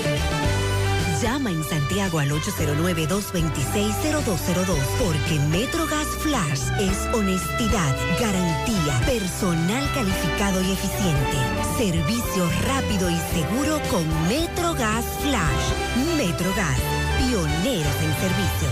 [1.21, 11.37] Llama en Santiago al 809-226-0202 porque MetroGas Flash es honestidad, garantía, personal calificado y eficiente,
[11.77, 15.73] servicio rápido y seguro con MetroGas Flash.
[16.17, 16.79] MetroGas,
[17.19, 18.69] pioneros en servicio.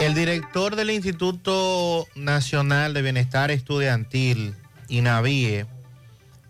[0.00, 4.54] El director del Instituto Nacional de Bienestar Estudiantil,
[4.88, 5.66] INAVIE,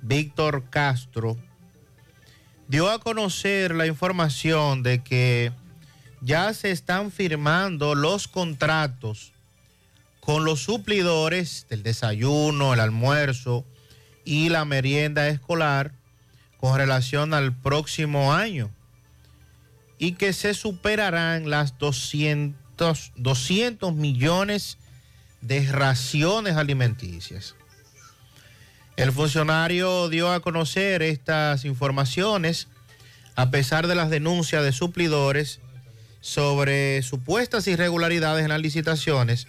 [0.02, 1.38] Víctor Castro,
[2.68, 5.52] dio a conocer la información de que
[6.20, 9.32] ya se están firmando los contratos
[10.20, 13.64] con los suplidores del desayuno, el almuerzo
[14.24, 15.92] y la merienda escolar
[16.60, 18.70] con relación al próximo año
[19.98, 24.76] y que se superarán las 200, 200 millones
[25.40, 27.54] de raciones alimenticias.
[28.98, 32.66] El funcionario dio a conocer estas informaciones
[33.36, 35.60] a pesar de las denuncias de suplidores
[36.20, 39.46] sobre supuestas irregularidades en las licitaciones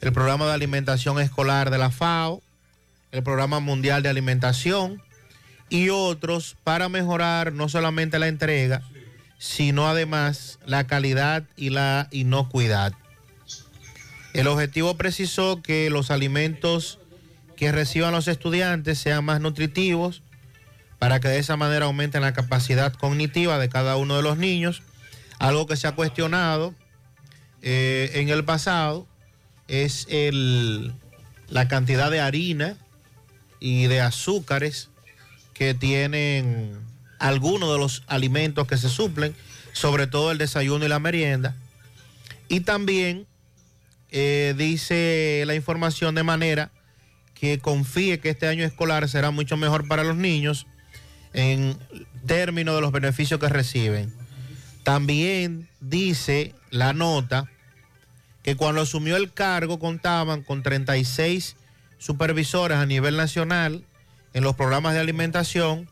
[0.00, 2.40] el programa de alimentación escolar de la FAO,
[3.12, 5.02] el programa mundial de alimentación
[5.70, 8.82] y otros para mejorar no solamente la entrega,
[9.38, 12.92] sino además la calidad y la inocuidad.
[14.34, 16.98] El objetivo precisó que los alimentos
[17.56, 20.22] que reciban los estudiantes sean más nutritivos
[20.98, 24.82] para que de esa manera aumenten la capacidad cognitiva de cada uno de los niños,
[25.38, 26.74] algo que se ha cuestionado
[27.62, 29.06] eh, en el pasado
[29.66, 30.94] es el,
[31.48, 32.76] la cantidad de harina
[33.60, 34.88] y de azúcares
[35.58, 36.78] que tienen
[37.18, 39.34] algunos de los alimentos que se suplen,
[39.72, 41.56] sobre todo el desayuno y la merienda.
[42.48, 43.26] Y también
[44.12, 46.70] eh, dice la información de manera
[47.34, 50.68] que confíe que este año escolar será mucho mejor para los niños
[51.32, 51.76] en
[52.26, 54.14] términos de los beneficios que reciben.
[54.84, 57.50] También dice la nota
[58.44, 61.56] que cuando asumió el cargo contaban con 36
[61.98, 63.84] supervisores a nivel nacional
[64.38, 65.90] en los programas de alimentación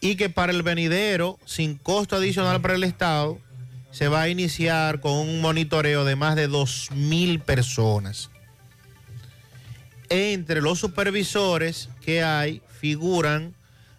[0.00, 3.36] y que para el venidero, sin costo adicional para el Estado,
[3.90, 8.30] se va a iniciar con un monitoreo de más de 2.000 personas.
[10.08, 13.54] Entre los supervisores que hay figuran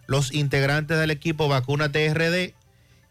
[0.06, 2.54] los integrantes del equipo Vacuna TRD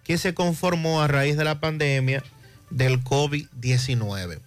[0.04, 2.24] que se conformó a raíz de la pandemia
[2.72, 4.40] del COVID-19.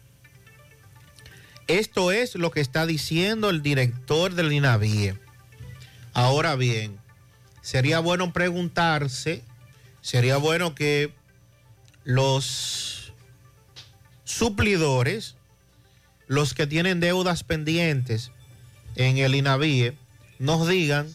[1.69, 5.22] Esto es lo que está diciendo el director del INAVIE.
[6.15, 6.99] Ahora bien,
[7.63, 9.43] sería bueno preguntarse,
[10.01, 11.15] sería bueno que
[12.05, 13.13] los
[14.25, 15.37] suplidores,
[16.27, 18.31] los que tienen deudas pendientes
[18.97, 19.97] en el INAVIE,
[20.39, 21.09] nos digan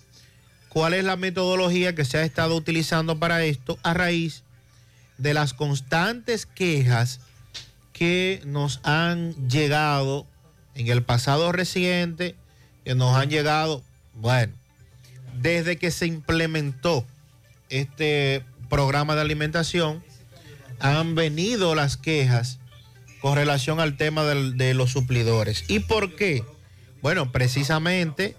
[0.70, 4.44] cuál es la metodología que se ha estado utilizando para esto a raíz
[5.18, 7.20] de las constantes quejas
[7.94, 10.28] que nos han llegado
[10.76, 12.36] en el pasado reciente,
[12.86, 13.84] que nos han llegado,
[14.14, 14.54] bueno,
[15.42, 17.06] desde que se implementó
[17.70, 20.04] este programa de alimentación,
[20.80, 22.60] han venido las quejas
[23.22, 25.66] con relación al tema de los suplidores.
[25.68, 26.44] ¿Y por qué?
[27.02, 28.36] Bueno, precisamente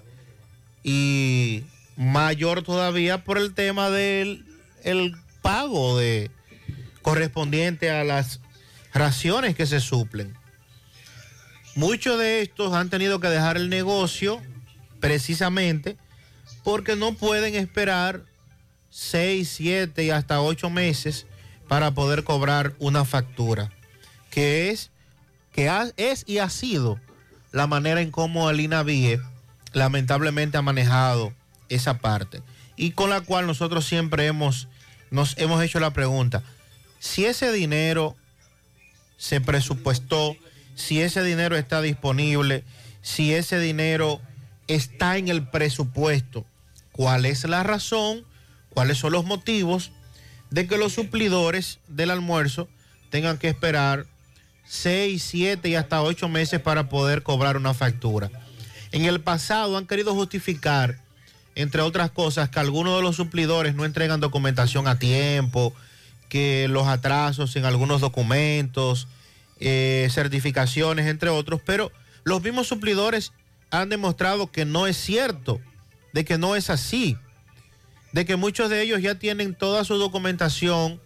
[0.83, 1.65] y
[1.97, 4.45] mayor todavía por el tema del
[4.85, 6.31] el pago de
[7.03, 8.41] correspondiente a las
[8.95, 10.35] raciones que se suplen.
[11.75, 14.41] Muchos de estos han tenido que dejar el negocio
[15.01, 15.97] precisamente
[16.69, 18.25] porque no pueden esperar
[18.91, 21.25] 6, 7 y hasta 8 meses
[21.67, 23.73] para poder cobrar una factura,
[24.31, 24.91] que es,
[25.55, 27.01] que ha- es y ha sido
[27.53, 29.19] la manera en cómo el INAVIE
[29.73, 31.33] lamentablemente ha manejado
[31.71, 32.43] esa parte
[32.77, 34.69] y con la cual nosotros siempre hemos,
[35.11, 36.43] nos hemos hecho la pregunta,
[36.99, 38.15] si ese dinero
[39.17, 40.37] se presupuestó,
[40.75, 42.63] si ese dinero está disponible,
[43.01, 44.21] si ese dinero
[44.67, 46.45] está en el presupuesto,
[46.99, 48.25] cuál es la razón,
[48.71, 49.93] cuáles son los motivos
[50.51, 52.69] de que los suplidores del almuerzo
[53.09, 54.05] tengan que esperar
[54.67, 58.33] 6, 7 y hasta 8 meses para poder cobrar una factura.
[58.91, 60.99] En el pasado han querido justificar,
[61.55, 65.73] entre otras cosas, que algunos de los suplidores no entregan documentación a tiempo,
[66.29, 69.07] que los atrasos en algunos documentos,
[69.61, 71.93] eh, certificaciones, entre otros, pero
[72.25, 73.31] los mismos suplidores
[73.71, 75.61] han demostrado que no es cierto,
[76.13, 77.17] de que no es así,
[78.13, 81.01] de que muchos de ellos ya tienen toda su documentación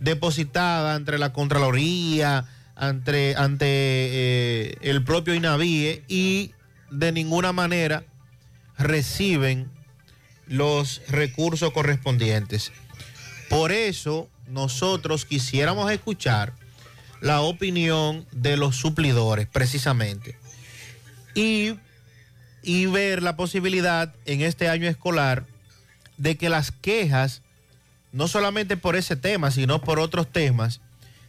[0.00, 6.52] depositada entre la Contraloría, ante, ante eh, el propio INAVIE y
[6.90, 8.04] de ninguna manera
[8.78, 9.70] reciben
[10.46, 12.72] los recursos correspondientes.
[13.48, 16.54] Por eso nosotros quisiéramos escuchar
[17.20, 20.36] la opinión de los suplidores, precisamente,
[21.34, 21.74] y,
[22.62, 25.46] y ver la posibilidad en este año escolar
[26.16, 27.42] de que las quejas,
[28.12, 30.80] no solamente por ese tema, sino por otros temas,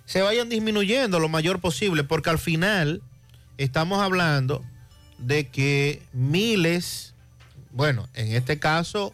[0.06, 3.02] se vayan disminuyendo lo mayor posible, porque al final
[3.58, 4.64] estamos hablando
[5.18, 7.14] de que miles,
[7.72, 9.14] bueno, en este caso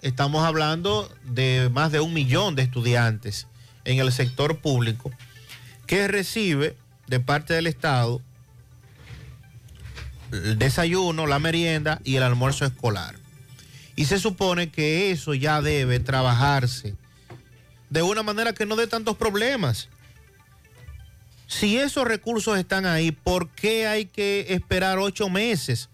[0.00, 3.46] estamos hablando de más de un millón de estudiantes
[3.84, 5.10] en el sector público
[5.86, 6.76] que recibe
[7.06, 8.20] de parte del Estado
[10.32, 13.16] el desayuno, la merienda y el almuerzo escolar.
[13.94, 16.94] Y se supone que eso ya debe trabajarse
[17.90, 19.88] de una manera que no dé tantos problemas.
[21.46, 25.90] Si esos recursos están ahí, ¿por qué hay que esperar ocho meses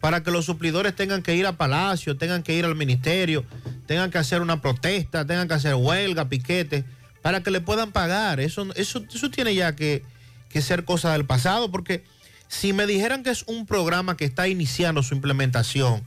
[0.00, 3.44] para que los suplidores tengan que ir a Palacio, tengan que ir al ministerio,
[3.86, 6.84] tengan que hacer una protesta, tengan que hacer huelga, piquete,
[7.20, 8.40] para que le puedan pagar?
[8.40, 10.02] Eso, eso, eso tiene ya que,
[10.48, 12.02] que ser cosa del pasado, porque
[12.52, 16.04] si me dijeran que es un programa que está iniciando su implementación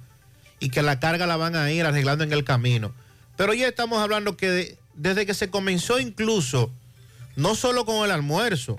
[0.60, 2.94] y que la carga la van a ir arreglando en el camino,
[3.36, 6.72] pero ya estamos hablando que de- desde que se comenzó incluso,
[7.36, 8.78] no solo con el almuerzo,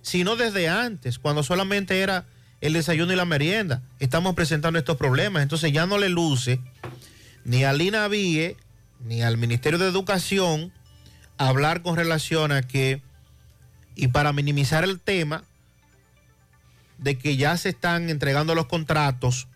[0.00, 2.24] sino desde antes, cuando solamente era
[2.60, 5.42] el desayuno y la merienda, estamos presentando estos problemas.
[5.42, 6.60] Entonces ya no le luce
[7.44, 8.56] ni al INAVIE
[9.04, 10.72] ni al Ministerio de Educación
[11.36, 13.02] hablar con relación a que,
[13.96, 15.42] y para minimizar el tema,
[17.02, 19.48] de que ya se están entregando los contratos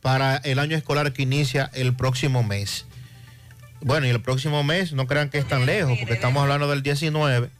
[0.00, 2.86] para el año escolar que inicia el próximo mes.
[3.82, 6.82] Bueno, y el próximo mes, no crean que es tan lejos, porque estamos hablando del
[6.82, 7.50] 19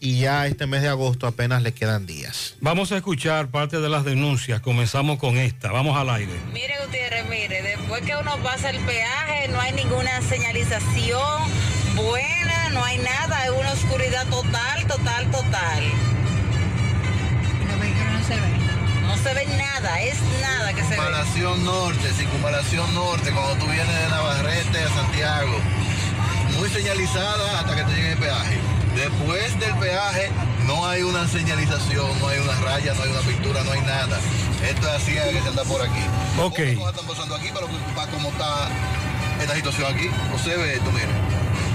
[0.00, 2.56] y ya este mes de agosto apenas le quedan días.
[2.60, 4.60] Vamos a escuchar parte de las denuncias.
[4.60, 5.70] Comenzamos con esta.
[5.70, 6.32] Vamos al aire.
[6.52, 11.42] Mire Gutiérrez, mire, después que uno pasa el peaje, no hay ninguna señalización
[11.94, 15.84] buena, no hay nada, es una oscuridad total, total, total.
[18.36, 19.06] No se ven.
[19.06, 20.94] No se ve nada, es nada que se ve.
[20.96, 25.58] Circunvalación norte, circunvalación norte, cuando tú vienes de Navarrete a Santiago.
[26.58, 28.58] Muy señalizada hasta que te llegue el peaje.
[28.94, 30.30] Después del peaje
[30.66, 34.18] no hay una señalización, no hay una raya, no hay una pintura, no hay nada.
[34.68, 36.02] Esto es así que se anda por aquí.
[36.38, 36.60] Ok.
[36.76, 37.66] ¿Cómo están pasando aquí para,
[37.96, 38.68] para cómo está
[39.40, 40.08] esta situación aquí?
[40.30, 41.08] No se ve esto, mire.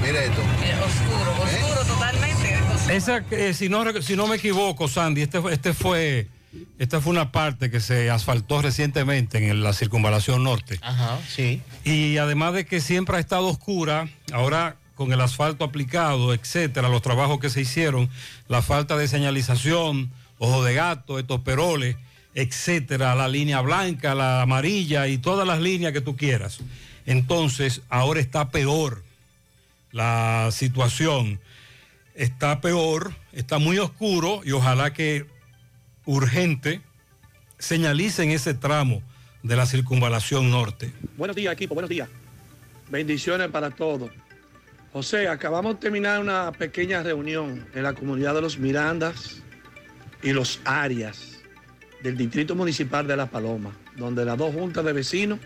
[0.03, 0.41] Mire esto.
[0.41, 2.58] Oscuro, oscuro totalmente.
[2.89, 6.28] Esa, eh, si, no, si no me equivoco, Sandy, este, fue- este fue,
[6.80, 10.80] esta fue una parte que se asfaltó recientemente en la circunvalación norte.
[10.82, 11.62] Ajá, sí.
[11.84, 17.02] Y además de que siempre ha estado oscura, ahora con el asfalto aplicado, etcétera, los
[17.02, 18.10] trabajos que se hicieron,
[18.48, 21.95] la falta de señalización, ojo de gato, estos peroles,
[22.34, 26.60] etcétera, la línea blanca, la amarilla y todas las líneas que tú quieras.
[27.06, 29.04] Entonces, ahora está peor
[29.91, 31.39] la situación.
[32.16, 35.26] Está peor, está muy oscuro y ojalá que
[36.08, 36.82] urgente
[37.60, 39.03] señalicen ese tramo
[39.43, 40.91] de la circunvalación norte.
[41.18, 42.10] Buenos días, equipo, buenos días.
[42.89, 44.10] Bendiciones para todos.
[44.93, 49.43] José, acabamos de terminar una pequeña reunión en la comunidad de los Mirandas
[50.24, 51.34] y los Arias.
[52.01, 55.39] del Distrito Municipal de La Paloma, donde las dos juntas de vecinos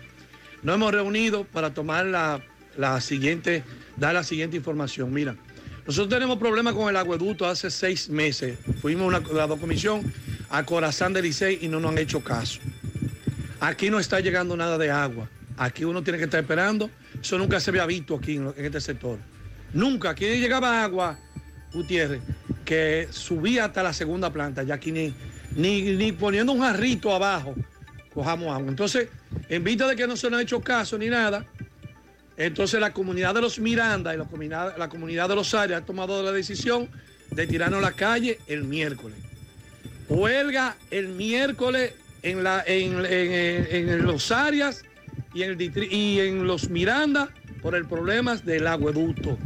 [0.62, 2.40] nos hemos reunido para tomar la,
[2.76, 3.64] la siguiente,
[3.96, 5.12] dar la siguiente información.
[5.12, 5.34] Mira,
[5.86, 8.56] nosotros tenemos problemas con el acueducto hace seis meses.
[8.80, 10.12] Fuimos una, la comisión
[10.48, 12.60] a Corazán del Licey y no nos han hecho caso.
[13.58, 15.28] Aquí no está llegando nada de agua.
[15.56, 16.88] Aquí uno tiene que estar esperando.
[17.20, 19.18] Eso nunca se había visto aquí en este sector.
[19.72, 20.10] Nunca.
[20.10, 21.18] Aquí llegaba agua,
[21.72, 22.22] Gutiérrez,
[22.64, 24.62] que subía hasta la segunda planta.
[24.62, 25.12] Ya aquí ni,
[25.56, 27.54] ni, ni poniendo un jarrito abajo
[28.14, 28.68] cojamos agua.
[28.68, 29.08] Entonces,
[29.48, 31.44] en vista de que no se nos ha hecho caso ni nada,
[32.36, 35.84] entonces la comunidad de los Miranda y la comunidad, la comunidad de los Arias ha
[35.84, 36.88] tomado la decisión
[37.30, 39.18] de tirarnos a la calle el miércoles.
[40.08, 44.82] Huelga el miércoles en, la, en, en- en los Arias
[45.34, 47.30] y en, el y en los Miranda
[47.62, 49.38] por el problema del agueducto.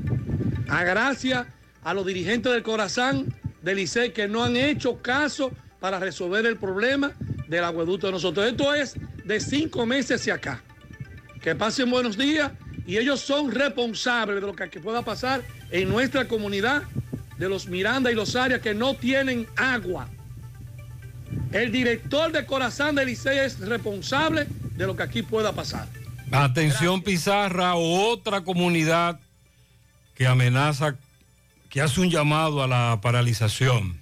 [0.68, 1.46] A gracias
[1.84, 3.26] a los dirigentes del Corazán
[3.62, 7.12] del Licey que no han hecho caso para resolver el problema
[7.48, 8.46] del agueducto de nosotros.
[8.46, 10.62] Esto es de cinco meses hacia acá.
[11.40, 12.50] Que pasen buenos días
[12.86, 16.82] y ellos son responsables de lo que pueda pasar en nuestra comunidad
[17.38, 20.08] de los Miranda y los Arias que no tienen agua.
[21.52, 25.88] El director de Corazán del Licey es responsable de lo que aquí pueda pasar.
[26.30, 29.20] Atención Pizarra, otra comunidad
[30.14, 30.96] que amenaza,
[31.68, 34.00] que hace un llamado a la paralización.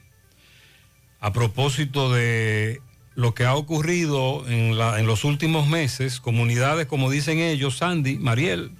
[1.20, 2.80] A propósito de
[3.15, 8.73] lo que ha ocurrido en, los últimos meses, comunidades, como dicen ellos, Sandy, Mariel,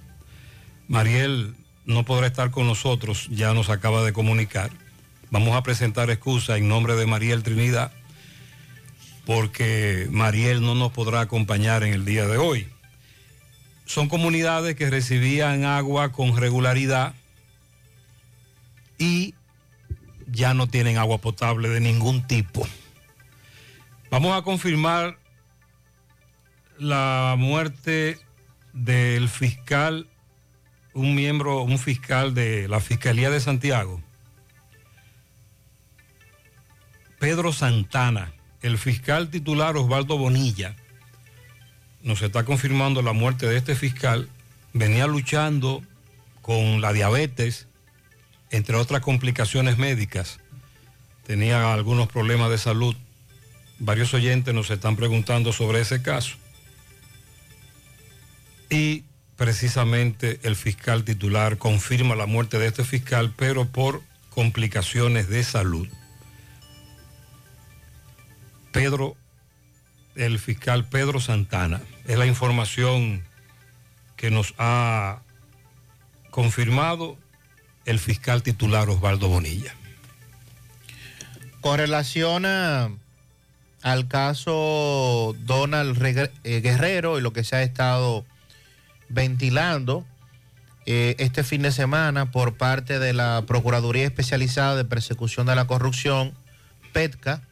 [0.87, 1.55] Mariel
[1.85, 4.71] no podrá estar con nosotros, ya nos acaba de comunicar.
[5.31, 7.91] Vamos a presentar excusa en nombre de Mariel Trinidad,
[9.25, 12.67] porque Mariel no nos podrá acompañar en el día de hoy
[13.85, 17.13] son comunidades que recibían agua con regularidad
[18.97, 19.35] y
[20.27, 22.67] ya no tienen agua potable de ningún tipo.
[24.15, 25.17] Vamos a confirmar
[26.79, 28.17] la muerte
[28.71, 30.07] del fiscal,
[30.93, 34.01] un miembro, un fiscal de la Fiscalía de Santiago,
[37.19, 40.77] Pedro Santana, el fiscal titular Osvaldo Bonilla
[42.01, 44.29] nos está confirmando la muerte de este fiscal,
[44.71, 45.83] venía luchando
[46.41, 47.67] con la diabetes,
[48.49, 50.39] entre otras complicaciones médicas.
[51.27, 52.95] Tenía algunos problemas de salud.
[53.79, 56.35] Varios oyentes nos están preguntando sobre ese caso.
[58.69, 59.03] Y
[59.35, 65.87] precisamente el fiscal titular confirma la muerte de este fiscal, pero por complicaciones de salud.
[68.71, 69.15] Pedro
[70.15, 71.81] el fiscal Pedro Santana.
[72.05, 73.23] Es la información
[74.15, 75.21] que nos ha
[76.31, 77.17] confirmado
[77.85, 79.75] el fiscal titular Osvaldo Bonilla.
[81.61, 82.89] Con relación a-
[83.85, 85.95] al caso Donald
[86.43, 88.25] eh, Guerrero y lo que se ha estado
[89.09, 90.03] ventilando
[90.87, 95.67] eh, este fin de semana por parte de la Procuraduría Especializada de Persecución de la
[95.67, 96.33] Corrupción,
[96.93, 97.43] PETCA,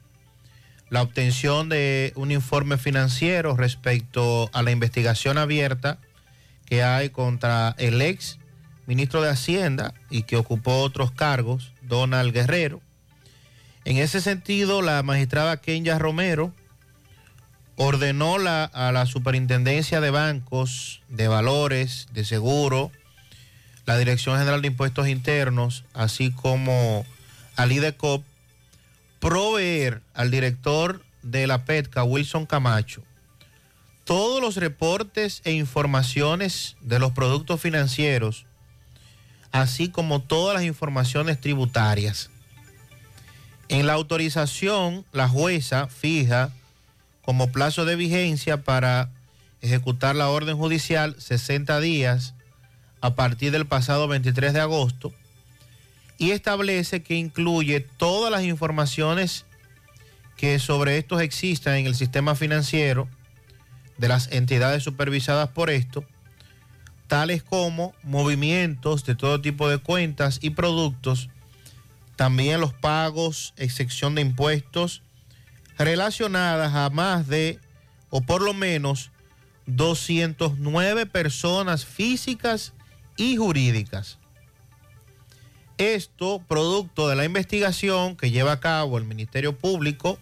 [0.90, 6.00] la obtención de un informe financiero respecto a la investigación abierta
[6.66, 8.40] que hay contra el ex
[8.88, 12.82] ministro de Hacienda y que ocupó otros cargos, Donald Guerrero.
[13.86, 16.54] En ese sentido, la magistrada Kenya Romero
[17.76, 22.92] ordenó a la Superintendencia de Bancos, de Valores, de Seguro,
[23.86, 27.06] la Dirección General de Impuestos Internos, así como
[27.56, 28.24] al IDECOP,
[29.20, 33.04] proveer al director de la PETCA, Wilson Camacho,
[34.06, 38.46] todos los reportes e informaciones de los productos financieros,
[39.52, 42.30] así como todas las informaciones tributarias.
[43.70, 46.52] En la autorización, la jueza fija
[47.24, 49.10] como plazo de vigencia para
[49.62, 52.34] ejecutar la orden judicial 60 días
[53.02, 55.14] a partir del pasado 23 de agosto
[56.18, 59.46] y establece que incluye todas las informaciones
[60.38, 63.08] que sobre estos existan en el sistema financiero
[63.98, 66.04] de las entidades supervisadas por esto,
[67.08, 71.30] tales como movimientos de todo tipo de cuentas y productos,
[72.16, 75.02] también los pagos, excepción de impuestos,
[75.78, 77.60] relacionadas a más de,
[78.10, 79.12] o por lo menos,
[79.66, 82.74] 209 personas físicas
[83.18, 84.18] y jurídicas.
[85.78, 90.20] Esto producto de la investigación que lleva a cabo el Ministerio Público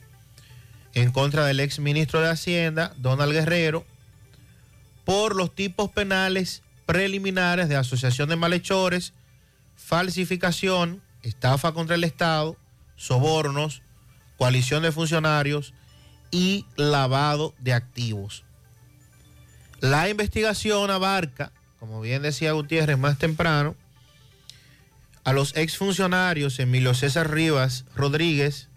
[0.93, 3.85] en contra del ex ministro de Hacienda, Donald Guerrero,
[5.03, 9.13] por los tipos penales preliminares de asociación de malhechores,
[9.75, 12.57] falsificación, estafa contra el Estado,
[12.95, 13.81] sobornos,
[14.37, 15.73] coalición de funcionarios
[16.31, 18.43] y lavado de activos.
[19.79, 23.75] La investigación abarca, como bien decía Gutiérrez más temprano,
[25.23, 28.69] a los exfuncionarios Emilio César Rivas Rodríguez,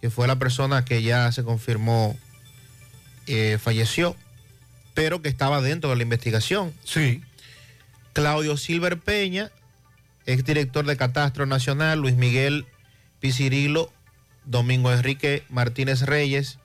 [0.00, 2.16] que fue la persona que ya se confirmó
[3.26, 4.16] eh, falleció,
[4.94, 6.72] pero que estaba dentro de la investigación.
[6.84, 7.22] Sí.
[8.12, 9.50] Claudio Silver Peña,
[10.28, 12.66] exdirector de Catastro Nacional, Luis Miguel
[13.18, 13.90] Picirilo,
[14.44, 16.58] Domingo Enrique Martínez Reyes,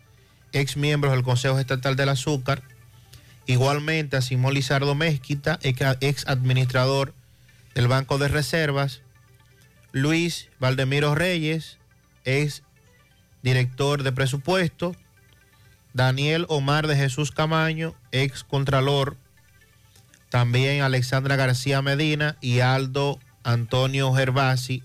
[0.51, 2.61] ex miembros del Consejo Estatal del Azúcar,
[3.45, 7.14] igualmente a Simón Lizardo Mezquita, ex administrador
[7.74, 9.01] del Banco de Reservas,
[9.93, 11.78] Luis Valdemiro Reyes,
[12.26, 12.64] ex
[13.43, 14.93] director de presupuesto,
[15.93, 19.16] Daniel Omar de Jesús Camaño, ex contralor,
[20.30, 24.83] también Alexandra García Medina y Aldo Antonio Gervasi,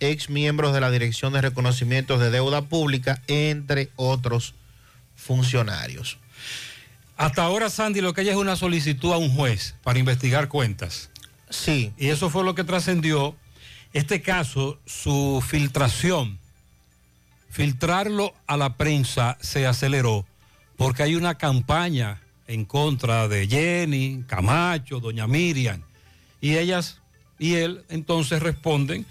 [0.00, 4.54] ex miembros de la Dirección de Reconocimientos de Deuda Pública, entre otros
[5.16, 6.18] funcionarios.
[7.16, 11.10] Hasta ahora, Sandy, lo que hay es una solicitud a un juez para investigar cuentas.
[11.48, 11.92] Sí.
[11.96, 13.34] Y eso fue lo que trascendió.
[13.92, 16.38] Este caso, su filtración,
[17.48, 20.26] filtrarlo a la prensa se aceleró
[20.76, 25.82] porque hay una campaña en contra de Jenny, Camacho, Doña Miriam.
[26.40, 27.00] Y ellas
[27.38, 29.06] y él entonces responden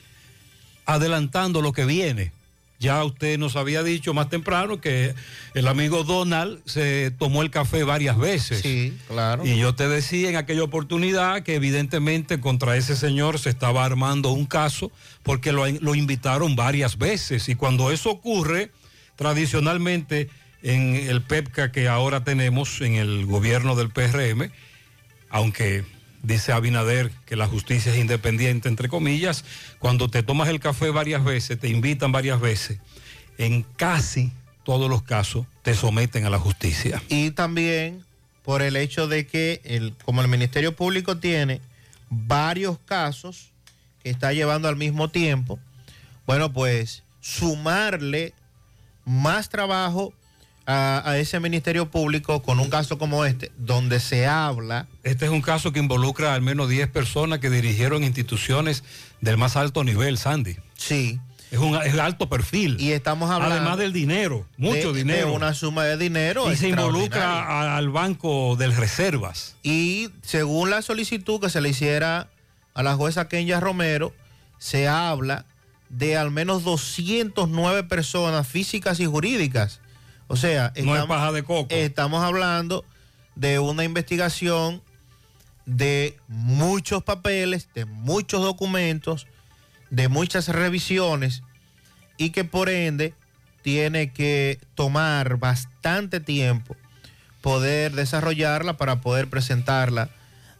[0.85, 2.31] adelantando lo que viene.
[2.77, 5.15] Ya usted nos había dicho más temprano que
[5.53, 8.61] el amigo Donald se tomó el café varias veces.
[8.61, 9.45] Sí, claro.
[9.45, 14.31] Y yo te decía en aquella oportunidad que evidentemente contra ese señor se estaba armando
[14.31, 14.91] un caso
[15.23, 17.47] porque lo, lo invitaron varias veces.
[17.47, 18.71] Y cuando eso ocurre,
[19.15, 20.29] tradicionalmente
[20.61, 24.51] en el PEPCA que ahora tenemos en el gobierno del PRM,
[25.29, 25.85] aunque
[26.25, 29.45] dice Abinader que la justicia es independiente, entre comillas,
[29.79, 32.79] cuando te tomas el café varias veces, te invitan varias veces,
[33.37, 34.31] en casi
[34.63, 37.01] todos los casos te someten a la justicia.
[37.09, 38.03] Y también
[38.43, 41.61] por el hecho de que, el, como el Ministerio Público tiene
[42.09, 43.51] varios casos
[44.03, 45.59] que está llevando al mismo tiempo,
[46.25, 48.33] bueno, pues sumarle
[49.05, 50.13] más trabajo
[50.65, 54.87] a, a, ese Ministerio Público con un caso como este, donde se habla...
[55.03, 58.83] Este es un caso que involucra al menos 10 personas que dirigieron instituciones
[59.21, 60.57] del más alto nivel, Sandy.
[60.75, 61.19] Sí.
[61.51, 62.77] Es un es alto perfil.
[62.79, 63.55] Y estamos hablando...
[63.55, 65.29] Además del dinero, mucho de, dinero.
[65.29, 66.51] De una suma de dinero.
[66.51, 69.55] Y se involucra a, al Banco de Reservas.
[69.63, 72.29] Y según la solicitud que se le hiciera
[72.73, 74.13] a la jueza Kenya Romero,
[74.57, 75.45] se habla
[75.89, 79.79] de al menos 209 personas físicas y jurídicas
[80.27, 81.67] o sea, no estamos, es paja de coco.
[81.69, 82.85] estamos hablando
[83.35, 84.81] de una investigación
[85.65, 89.27] de muchos papeles, de muchos documentos,
[89.89, 91.43] de muchas revisiones
[92.17, 93.13] y que por ende
[93.61, 96.75] tiene que tomar bastante tiempo
[97.41, 100.09] poder desarrollarla para poder presentarla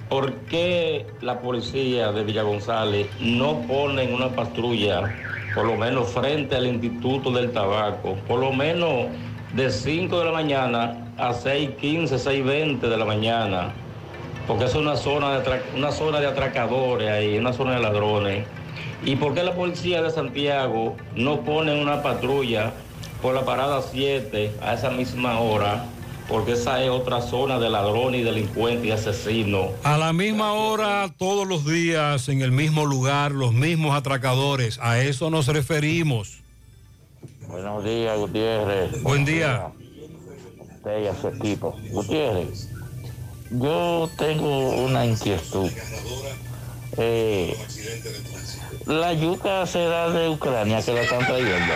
[0.07, 5.15] ¿Por qué la policía de Villa González no pone una patrulla,
[5.55, 9.07] por lo menos frente al Instituto del Tabaco, por lo menos
[9.55, 13.73] de 5 de la mañana a 6.15, 6.20 de la mañana?
[14.45, 18.45] Porque es una zona, de una zona de atracadores ahí, una zona de ladrones.
[19.03, 22.73] ¿Y por qué la policía de Santiago no pone una patrulla
[23.21, 25.85] por la parada 7 a esa misma hora,
[26.27, 29.69] porque esa es otra zona de ladrones y delincuentes y asesinos.
[29.83, 34.79] A la misma hora, todos los días, en el mismo lugar, los mismos atracadores.
[34.81, 36.39] A eso nos referimos.
[37.47, 39.03] Buenos días, Gutiérrez.
[39.03, 39.67] Buen día.
[40.59, 41.75] Usted y a su equipo.
[41.91, 42.69] Gutiérrez,
[43.51, 45.69] yo tengo una inquietud.
[46.97, 47.55] Eh,
[48.85, 51.73] la yuca se da de Ucrania que la están trayendo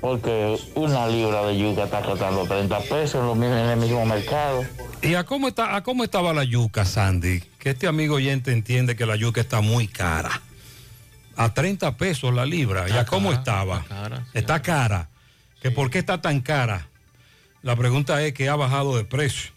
[0.00, 4.64] porque una libra de yuca está costando 30 pesos en, en, el mismo mercado.
[5.02, 7.40] ¿Y a cómo, está, a cómo estaba la yuca, Sandy?
[7.58, 10.42] Que este amigo oyente entiende que la yuca está muy cara.
[11.36, 12.88] A 30 pesos la libra.
[12.88, 13.78] ¿Y a cómo estaba?
[13.78, 14.26] Está cara.
[14.34, 15.08] Está cara.
[15.62, 16.88] ¿Que ¿Por qué está tan cara?
[17.62, 19.50] La pregunta es que ha bajado de precio.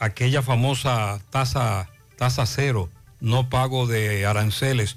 [0.00, 4.96] Aquella famosa tasa, tasa cero, no pago de aranceles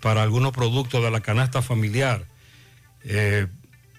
[0.00, 2.24] para algunos productos de la canasta familiar.
[3.04, 3.46] Eh,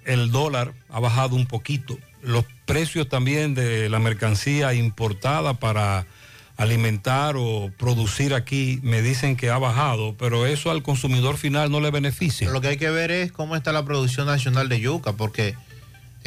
[0.08, 2.00] el dólar ha bajado un poquito.
[2.24, 6.08] Los precios también de la mercancía importada para
[6.56, 11.80] alimentar o producir aquí me dicen que ha bajado, pero eso al consumidor final no
[11.80, 12.50] le beneficia.
[12.50, 15.56] Lo que hay que ver es cómo está la producción nacional de yuca, porque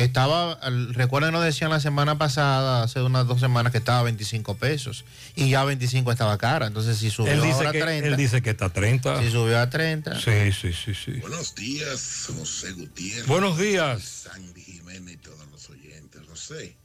[0.04, 0.58] estaba,
[0.92, 5.04] recuerden, nos decían la semana pasada, hace unas dos semanas, que estaba a 25 pesos
[5.34, 6.66] y ya 25 estaba cara.
[6.66, 9.22] Entonces, si subió Él dice, ahora que, a 30, él dice que está a 30.
[9.22, 10.20] si subió a 30.
[10.20, 11.12] Sí, sí, sí, sí.
[11.20, 13.26] Buenos días, José Gutiérrez.
[13.26, 14.02] Buenos días.
[14.02, 16.22] Sandy Jiménez y todos los oyentes.
[16.28, 16.76] José,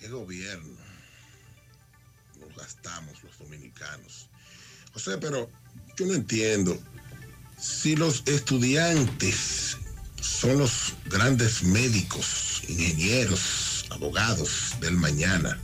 [0.00, 0.76] ¿qué gobierno
[2.38, 4.28] nos gastamos los dominicanos?
[4.92, 5.50] José, pero
[5.96, 6.78] yo no entiendo.
[7.58, 9.65] Si los estudiantes
[10.40, 15.58] son los grandes médicos, ingenieros, abogados del mañana,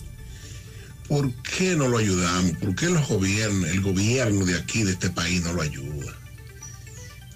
[1.08, 2.52] ¿por qué no lo ayudamos?
[2.58, 6.12] ¿Por qué los gobiernos, el gobierno de aquí, de este país, no lo ayuda?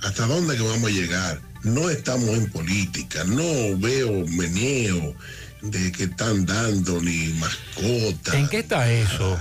[0.03, 1.41] ¿Hasta dónde que vamos a llegar?
[1.63, 5.15] No estamos en política, no veo meneo
[5.63, 8.39] de que están dando ni mascota.
[8.39, 9.39] ¿En qué está eso?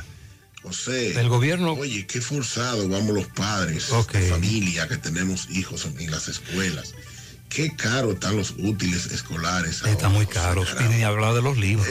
[0.64, 3.88] José, El gobierno- Oye, qué forzado vamos los padres
[4.20, 6.96] de familia que tenemos hijos en, en las escuelas.
[7.50, 9.82] Qué caro están los útiles escolares.
[9.84, 10.64] Está muy caro.
[10.80, 11.88] Y ni hablar de los libros.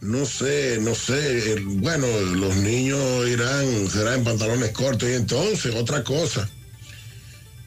[0.00, 1.60] No sé, no sé.
[1.64, 6.48] bueno, los niños irán, serán en pantalones cortos y entonces otra cosa.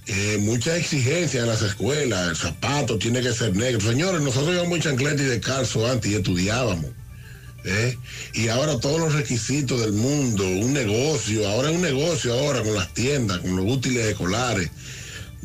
[0.07, 3.79] Eh, mucha exigencia en las escuelas, el zapato tiene que ser negro.
[3.79, 6.91] Señores, nosotros íbamos en chancleta y descalzo antes y estudiábamos.
[7.63, 7.97] ¿eh?
[8.33, 12.75] Y ahora todos los requisitos del mundo, un negocio, ahora es un negocio ahora con
[12.75, 14.69] las tiendas, con los útiles escolares.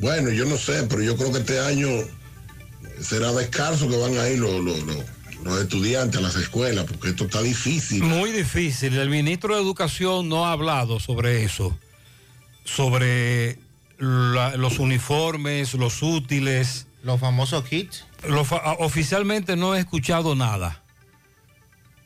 [0.01, 1.89] Bueno, yo no sé, pero yo creo que este año
[3.01, 5.05] será descalzo que van a ir los, los- los-
[5.45, 8.03] los estudiantes a las escuelas, porque esto está difícil.
[8.03, 8.95] Muy difícil.
[8.99, 11.79] El ministro de Educación no ha hablado sobre eso,
[12.65, 13.59] sobre
[13.99, 16.87] la- los uniformes, los útiles.
[17.03, 18.05] Los famosos kits.
[18.29, 20.83] Lo fa- ah, oficialmente no he escuchado nada,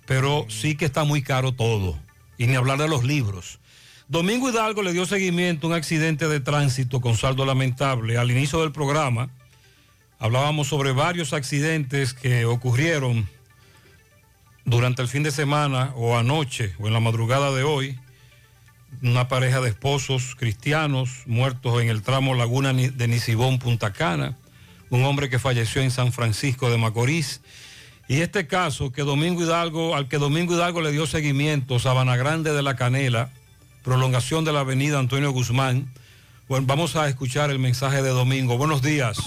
[0.07, 1.99] pero sí que está muy caro todo.
[2.38, 3.59] Y ni hablar de los libros.
[4.09, 8.18] Domingo Hidalgo le dio seguimiento a un accidente de tránsito con saldo lamentable.
[8.18, 9.30] Al inicio del programa
[10.18, 13.26] hablábamos sobre varios accidentes que ocurrieron
[14.66, 17.98] durante el fin de semana o anoche o en la madrugada de hoy.
[19.02, 24.36] Una pareja de esposos cristianos muertos en el tramo Laguna de Nisibón, Punta Cana.
[24.90, 27.40] Un hombre que falleció en San Francisco de Macorís.
[28.07, 32.52] Y este caso que Domingo Hidalgo, al que Domingo Hidalgo le dio seguimiento, Sabana Grande
[32.52, 33.32] de la Canela,
[33.85, 35.93] prolongación de la avenida Antonio Guzmán.
[36.49, 38.57] Bueno, vamos a escuchar el mensaje de Domingo.
[38.57, 39.18] Buenos días.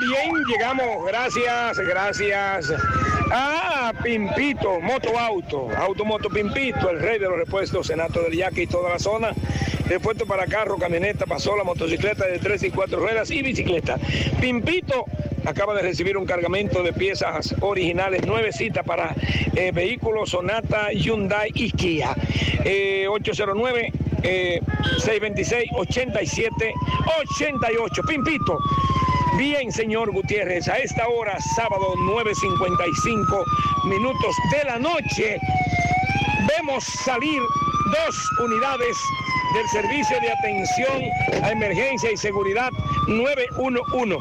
[0.00, 1.04] Bien, llegamos.
[1.06, 2.72] Gracias, gracias.
[3.32, 8.66] Ah, Pimpito, Moto Auto, Automoto Pimpito, el rey de los repuestos, Senato del Yaque y
[8.66, 9.32] toda la zona.
[9.86, 13.98] Repuesto para carro, camioneta, pasola, motocicleta de tres y cuatro ruedas y bicicleta.
[14.40, 15.04] Pimpito
[15.44, 19.14] acaba de recibir un cargamento de piezas originales, nuevecitas para
[19.56, 22.14] eh, vehículos Sonata, Hyundai y Kia.
[22.64, 23.92] Eh, 809
[24.22, 24.60] eh,
[24.98, 26.74] 626 87
[27.20, 28.02] 88.
[28.06, 28.58] Pimpito.
[29.38, 33.44] Bien, señor Gutiérrez, a esta hora, sábado 9.55
[33.84, 35.38] minutos de la noche,
[36.56, 37.40] vemos salir
[37.84, 38.96] dos unidades
[39.54, 41.04] del Servicio de Atención
[41.44, 42.72] a Emergencia y Seguridad
[43.06, 44.16] 911,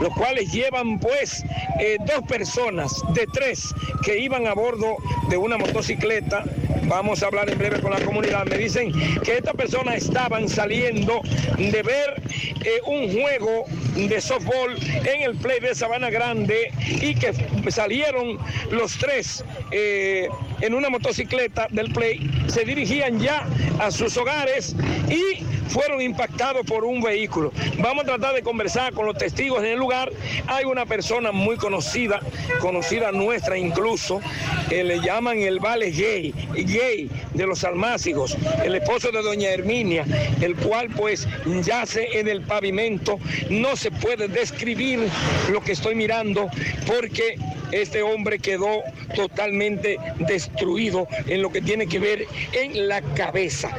[0.00, 1.44] los cuales llevan pues
[1.80, 4.96] eh, dos personas de tres que iban a bordo
[5.28, 6.44] de una motocicleta.
[6.84, 8.46] Vamos a hablar en breve con la comunidad.
[8.46, 8.92] Me dicen
[9.22, 11.20] que estas personas estaban saliendo
[11.58, 12.22] de ver
[12.64, 17.32] eh, un juego de softball en el play de Sabana Grande y que
[17.70, 18.38] salieron
[18.70, 20.28] los tres eh,
[20.60, 23.46] en una motocicleta del play, se dirigían ya
[23.78, 24.74] a sus hogares
[25.08, 27.52] y fueron impactados por un vehículo.
[27.78, 30.10] Vamos a tratar de conversar con los testigos en el lugar.
[30.46, 32.20] Hay una persona muy conocida,
[32.60, 34.20] conocida nuestra incluso,
[34.68, 40.04] que le llaman el Vale Gay, gay de los almácigos, el esposo de doña Herminia,
[40.40, 41.28] el cual pues
[41.64, 43.18] yace en el pavimento.
[43.50, 45.08] No se puede describir
[45.50, 46.48] lo que estoy mirando
[46.86, 47.36] porque
[47.72, 48.82] este hombre quedó
[49.14, 53.70] totalmente destruido en lo que tiene que ver en la cabeza.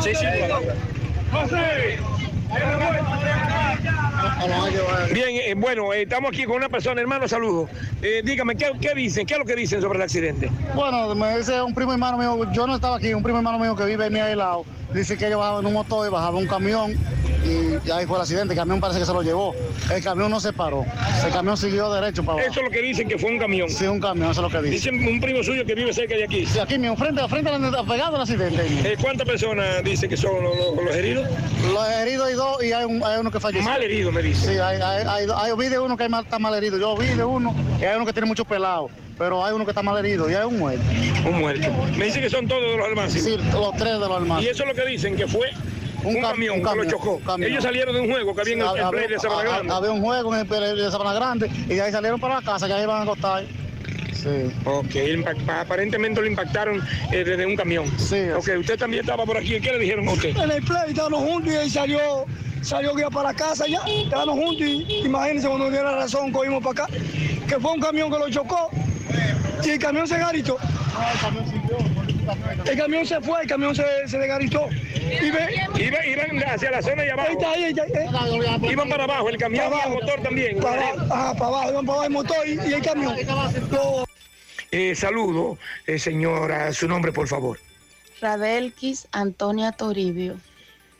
[0.00, 0.26] Sí, sí.
[1.32, 1.98] José,
[5.12, 7.70] Bien, eh, bueno, eh, estamos aquí con una persona, hermano, saludos.
[8.02, 9.26] Eh, dígame, ¿qué, ¿qué dicen?
[9.26, 10.50] ¿Qué es lo que dicen sobre el accidente?
[10.74, 13.74] Bueno, me dice un primo hermano mío, yo no estaba aquí, un primo hermano mío
[13.74, 16.46] que vive en mi lado, dice que ellos bajaban en un motor y bajaba un
[16.46, 16.92] camión
[17.44, 19.54] y, ahí fue el accidente, el camión parece que se lo llevó.
[19.92, 20.84] El camión no se paró,
[21.24, 22.50] el camión siguió derecho para abajo.
[22.50, 23.68] Eso es lo que dicen que fue un camión.
[23.68, 24.94] Sí, un camión, eso es lo que dicen.
[24.94, 26.46] Dicen un primo suyo que vive cerca de aquí.
[26.46, 28.62] Sí, aquí mismo, frente, frente al pegado al accidente.
[28.84, 31.28] Eh, ¿Cuántas personas dicen que son los, los- los heridos?
[31.72, 33.68] Los heridos hay dos y hay, un- hay uno que falleció.
[33.68, 34.52] Mal herido, me dice.
[34.54, 36.78] Sí, hay, hay, hay, hay- vi de uno que está mal herido.
[36.78, 38.88] Yo vi de uno y hay uno que tiene mucho pelado.
[39.18, 40.82] Pero hay uno que está mal herido y hay un muerto.
[41.26, 41.68] Un muerto.
[41.96, 43.24] Me dice que son todos de los almacenes.
[43.24, 44.44] Sí, los tres de los almacenes.
[44.44, 45.50] Y eso es lo que dicen, que fue
[46.02, 47.20] un, cam- camión, un que camión, lo chocó.
[47.20, 47.50] camión.
[47.50, 49.72] Ellos salieron de un juego que había en el, Había- play de Sabana había- Grande.
[49.74, 52.42] Había un juego en el play de Sabana Grande y de ahí salieron para la
[52.42, 53.44] casa, que ahí iban a acostar.
[54.12, 54.50] Sí.
[54.64, 54.94] Ok,
[55.48, 57.84] aparentemente lo impactaron eh, desde un camión.
[57.98, 58.30] Sí.
[58.36, 59.60] Ok, usted también estaba por aquí.
[59.60, 60.30] ¿Qué le dijeron a usted?
[60.36, 62.00] En el play estábamos juntos y ahí salió,
[62.62, 63.80] salió guía para la casa ya.
[63.86, 66.94] Estábamos juntos y imagínense cuando dio la razón, cogimos para acá,
[67.46, 68.70] que fue un camión que lo chocó
[69.64, 70.58] y el camión se garitó.
[72.64, 74.68] El camión se fue, el camión se, se desgaritó.
[74.94, 77.28] Y ve, Iba- iban hacia la zona de abajo.
[77.28, 78.70] Ahí está, ahí está, eh.
[78.72, 80.60] Iban para abajo, el camión Para y el motor también.
[80.60, 83.16] Para ajá, para abajo, iban para abajo el motor y, y el camión.
[84.70, 87.58] Eh, saludo, eh, señora, su nombre, por favor.
[88.20, 90.36] Radelkis Antonia Toribio.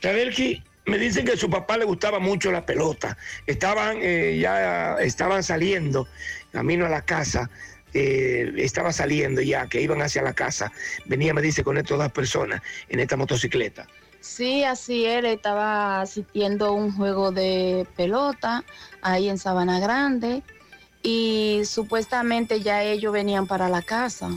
[0.01, 3.17] Radelki, me dicen que a su papá le gustaba mucho la pelota.
[3.47, 6.07] Estaban, eh, ya estaban saliendo,
[6.51, 7.49] camino a la casa.
[7.97, 10.69] Eh, estaba saliendo ya, que iban hacia la casa.
[11.05, 13.87] Venía, me dice, con estas dos personas en esta motocicleta.
[14.19, 18.65] Sí, así era, estaba asistiendo a un juego de pelota
[19.01, 20.43] ahí en Sabana Grande
[21.03, 24.29] y supuestamente ya ellos venían para la casa.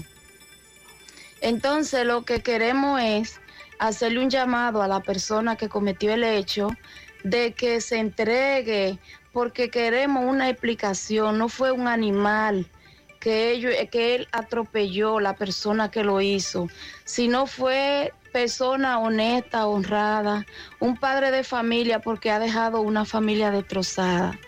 [1.40, 3.40] Entonces lo que queremos es
[3.80, 6.68] hacerle un llamado a la persona que cometió el hecho
[7.24, 9.00] de que se entregue
[9.32, 12.68] porque queremos una explicación, no fue un animal
[13.20, 16.68] que, que él atropelló la persona que lo hizo,
[17.04, 20.46] sino fue persona honesta, honrada,
[20.80, 24.38] un padre de familia porque ha dejado una familia destrozada.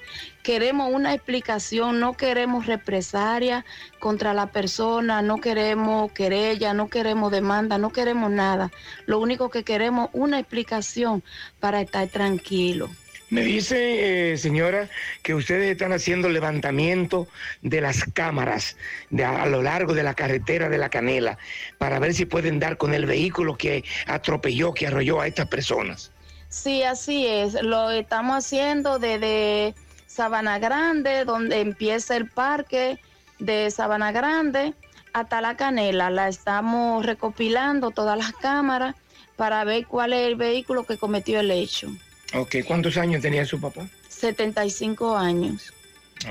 [0.43, 3.64] Queremos una explicación, no queremos represalia
[3.99, 8.71] contra la persona, no queremos querella, no queremos demanda, no queremos nada.
[9.07, 11.23] Lo único que queremos una explicación
[11.59, 12.89] para estar tranquilo.
[13.31, 14.89] Me dice, eh, señora,
[15.22, 17.28] que ustedes están haciendo levantamiento
[17.62, 18.76] de las cámaras
[19.11, 21.39] de a, a lo largo de la carretera de la Canela
[21.78, 26.11] para ver si pueden dar con el vehículo que atropelló, que arrolló a estas personas.
[26.49, 27.55] Sí, así es.
[27.62, 29.76] Lo estamos haciendo desde
[30.09, 32.99] Sabana Grande, donde empieza el parque
[33.39, 34.74] de Sabana Grande,
[35.12, 36.11] hasta la Canela.
[36.11, 38.97] La estamos recopilando todas las cámaras
[39.37, 41.89] para ver cuál es el vehículo que cometió el hecho.
[42.35, 43.87] Ok, ¿cuántos años tenía su papá?
[44.09, 45.72] 75 años.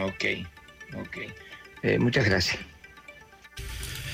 [0.01, 0.25] Ok,
[0.95, 1.17] ok.
[1.83, 2.57] Eh, muchas gracias.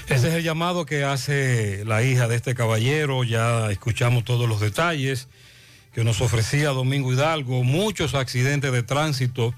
[0.07, 3.23] Ese es el llamado que hace la hija de este caballero.
[3.23, 5.27] Ya escuchamos todos los detalles
[5.93, 7.63] que nos ofrecía Domingo Hidalgo.
[7.63, 9.55] Muchos accidentes de tránsito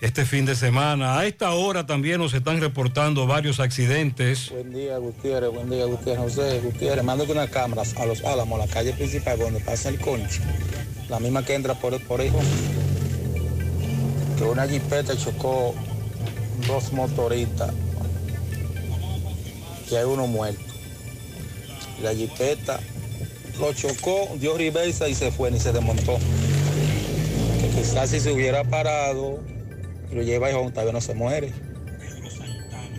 [0.00, 1.18] este fin de semana.
[1.18, 4.50] A esta hora también nos están reportando varios accidentes.
[4.50, 5.50] Buen día, Gutiérrez.
[5.50, 6.22] Buen día, Gutiérrez.
[6.22, 10.40] José Gutiérrez, mándate unas cámaras a los Álamos, la calle principal donde pasa el concho.
[11.08, 12.30] La misma que entra por, por ahí.
[14.36, 15.74] Que una jipeta chocó
[16.66, 17.72] dos motoristas.
[19.90, 20.60] Y hay uno muerto.
[22.02, 22.78] La jipeta
[23.58, 26.18] lo chocó, dio reversa y se fue, ni se desmontó.
[27.60, 29.40] Que quizás si se hubiera parado
[30.12, 31.52] lo lleva y todavía no se muere.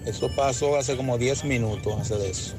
[0.06, 2.54] Eso pasó hace como 10 minutos hace de eso.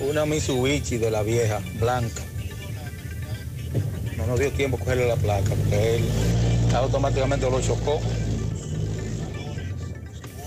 [0.00, 2.22] Una Mitsubishi de la vieja, blanca.
[4.16, 6.04] No nos dio tiempo a cogerle la placa porque él
[6.74, 8.00] automáticamente lo chocó.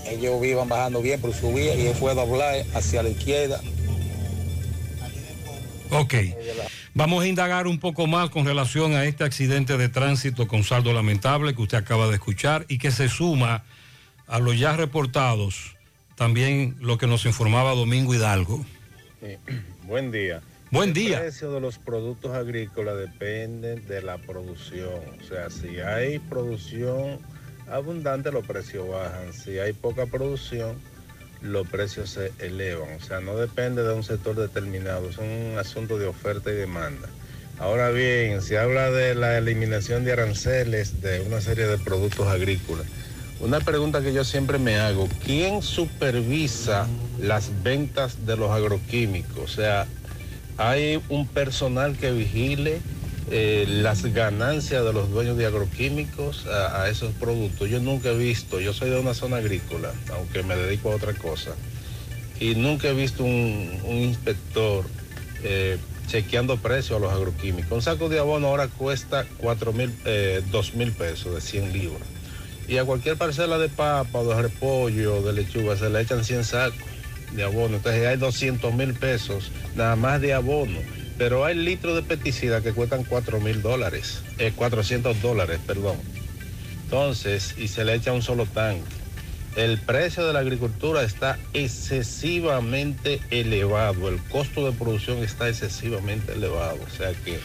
[0.06, 3.60] Ellos iban bajando bien, pero subía y él fue a doblar hacia la izquierda.
[5.90, 6.14] Ok.
[6.94, 10.92] Vamos a indagar un poco más con relación a este accidente de tránsito con saldo
[10.92, 13.64] lamentable que usted acaba de escuchar y que se suma
[14.26, 15.76] a los ya reportados,
[16.16, 18.64] también lo que nos informaba Domingo Hidalgo.
[19.20, 19.36] Sí.
[19.84, 20.42] Buen día.
[20.70, 21.20] Buen El día.
[21.20, 25.00] precio de los productos agrícolas depende de la producción.
[25.18, 27.18] O sea, si hay producción
[27.70, 29.32] abundante, los precios bajan.
[29.32, 30.76] Si hay poca producción,
[31.42, 32.94] los precios se elevan.
[33.00, 37.08] O sea, no depende de un sector determinado, es un asunto de oferta y demanda.
[37.58, 42.86] Ahora bien, se habla de la eliminación de aranceles de una serie de productos agrícolas.
[43.40, 46.86] Una pregunta que yo siempre me hago, ¿quién supervisa
[47.20, 49.38] las ventas de los agroquímicos?
[49.38, 49.86] O sea,
[50.56, 52.80] ¿hay un personal que vigile
[53.30, 57.68] eh, las ganancias de los dueños de agroquímicos a, esos productos.
[57.68, 61.12] Yo nunca he visto, yo soy de una zona agrícola, aunque me dedico a otra
[61.12, 61.50] cosa,
[62.40, 64.84] y nunca he visto un, inspector
[65.42, 67.70] eh, chequeando precios a los agroquímicos.
[67.70, 72.08] Un saco de abono ahora cuesta 4 mil, eh, 2 mil pesos de 100 libras.
[72.66, 76.78] Y a cualquier parcela de papa, de repollo, de lechuga, se le echan 100 sacos
[77.32, 77.76] de abono.
[77.76, 80.78] Entonces hay 200 mil pesos nada más de abono.
[81.18, 85.96] Pero hay litros de pesticida que cuestan 4 mil dólares, eh, 400 dólares, perdón.
[86.84, 88.96] Entonces, y se le echa un solo tanque.
[89.56, 96.78] El precio de la agricultura está excesivamente elevado, el costo de producción está excesivamente elevado.
[96.86, 97.40] O sea que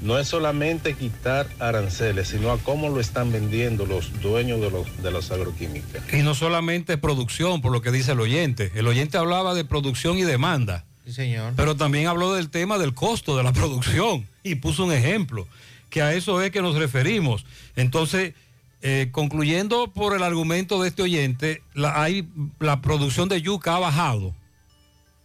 [0.00, 5.02] no es solamente quitar aranceles, sino a cómo lo están vendiendo los dueños de los,
[5.02, 6.02] de los agroquímicos.
[6.12, 8.72] Y no solamente producción, por lo que dice el oyente.
[8.74, 10.87] El oyente hablaba de producción y demanda.
[11.08, 11.54] Sí, señor.
[11.56, 15.48] Pero también habló del tema del costo de la producción y puso un ejemplo,
[15.88, 17.46] que a eso es que nos referimos.
[17.76, 18.34] Entonces,
[18.82, 22.28] eh, concluyendo por el argumento de este oyente, la, hay,
[22.60, 24.34] la producción de yuca ha bajado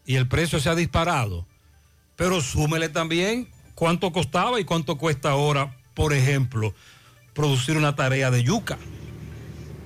[0.05, 1.45] y el precio se ha disparado.
[2.15, 6.73] Pero súmele también cuánto costaba y cuánto cuesta ahora, por ejemplo,
[7.33, 8.77] producir una tarea de yuca.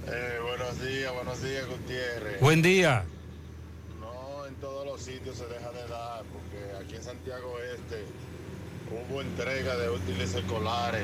[0.07, 2.39] Eh, buenos días, buenos días, Gutiérrez.
[2.39, 3.03] Buen día.
[3.99, 8.05] No en todos los sitios se deja de dar, porque aquí en Santiago Este
[9.17, 11.03] hubo entrega de útiles escolares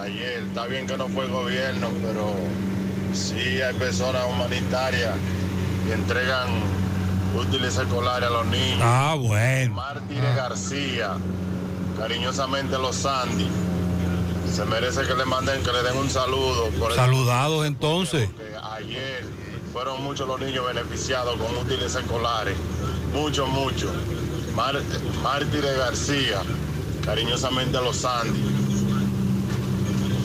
[0.00, 0.42] ayer.
[0.48, 2.34] Está bien que no fue el gobierno, pero
[3.14, 5.14] sí hay personas humanitarias
[5.86, 6.48] que entregan
[7.36, 8.82] útiles escolares a los niños.
[8.82, 9.74] Ah, bueno.
[9.74, 11.12] Mártires García,
[11.98, 13.48] cariñosamente los Sandy.
[14.52, 16.68] Se merece que le manden, que le den un saludo.
[16.78, 18.28] Por Saludados entonces.
[18.30, 19.24] que ayer
[19.72, 22.56] fueron muchos los niños beneficiados con útiles escolares.
[23.14, 23.92] Muchos, muchos.
[25.22, 26.42] Mártires García,
[27.04, 28.40] cariñosamente los Sandy.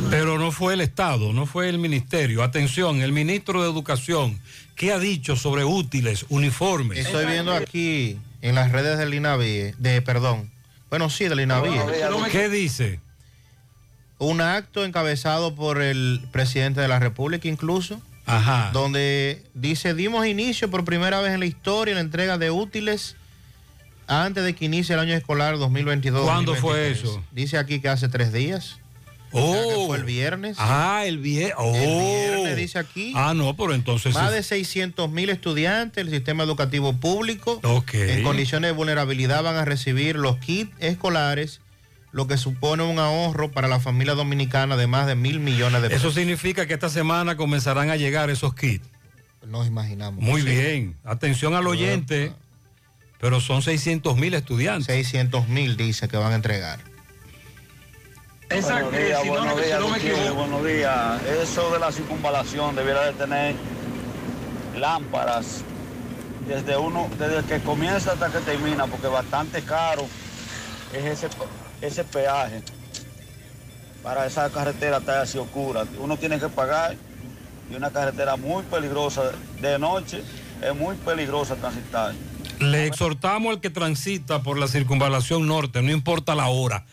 [0.09, 2.43] Pero no fue el Estado, no fue el Ministerio.
[2.43, 4.39] Atención, el ministro de Educación,
[4.75, 6.99] ¿qué ha dicho sobre útiles, uniformes?
[6.99, 10.51] Estoy viendo aquí en las redes del INAVIE, de, perdón,
[10.89, 11.81] bueno, sí, del INAVIE.
[12.31, 12.99] ¿Qué dice?
[14.17, 18.69] Un acto encabezado por el presidente de la República incluso, Ajá.
[18.71, 23.17] donde dice, dimos inicio por primera vez en la historia a la entrega de útiles
[24.07, 26.23] antes de que inicie el año escolar 2022.
[26.25, 27.23] ¿Cuándo fue eso?
[27.31, 28.77] Dice aquí que hace tres días.
[29.31, 29.87] O sea, que Oh.
[29.87, 30.55] fue el viernes.
[30.59, 31.55] Ah, el viernes.
[31.57, 31.75] Oh.
[31.75, 31.81] El
[32.35, 33.11] viernes dice aquí.
[33.15, 34.13] Ah, no, pero entonces...
[34.13, 37.95] Más de 600 mil estudiantes del sistema educativo público Ok.
[37.95, 41.59] en condiciones de vulnerabilidad van a recibir los kits escolares,
[42.13, 45.87] lo que supone un ahorro para la familia dominicana de más de mil millones de
[45.87, 46.13] Eso pesos.
[46.13, 48.87] significa que esta semana comenzarán a llegar esos kits.
[49.45, 50.23] Nos imaginamos.
[50.23, 50.47] Muy Sí.
[50.47, 50.95] bien.
[51.03, 52.31] Atención al oyente.
[53.19, 54.87] Pero son 600 mil estudiantes.
[54.87, 56.79] 600 mil dice que van a entregar.
[58.49, 59.57] Buenos días, buenos
[60.03, 61.23] días, buenos días.
[61.41, 63.55] Eso de la circunvalación debiera de tener
[64.77, 65.63] lámparas
[66.47, 70.05] desde uno, desde que comienza hasta que termina, porque bastante caro
[70.93, 71.27] es ese,
[71.81, 72.61] ese peaje
[74.03, 75.85] para esa carretera está así oscura.
[75.99, 76.95] Uno tiene que pagar
[77.71, 80.21] y una carretera muy peligrosa de noche
[80.61, 82.13] es muy peligrosa transitar.
[82.59, 86.85] Le exhortamos al que transita por la circunvalación norte, no importa la hora,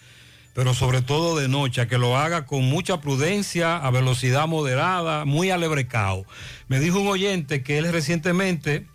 [0.54, 5.24] pero sobre todo de noche, a que lo haga con mucha prudencia, a velocidad moderada,
[5.24, 6.26] muy alebrecado.
[6.68, 8.86] Me dijo un oyente que él recientemente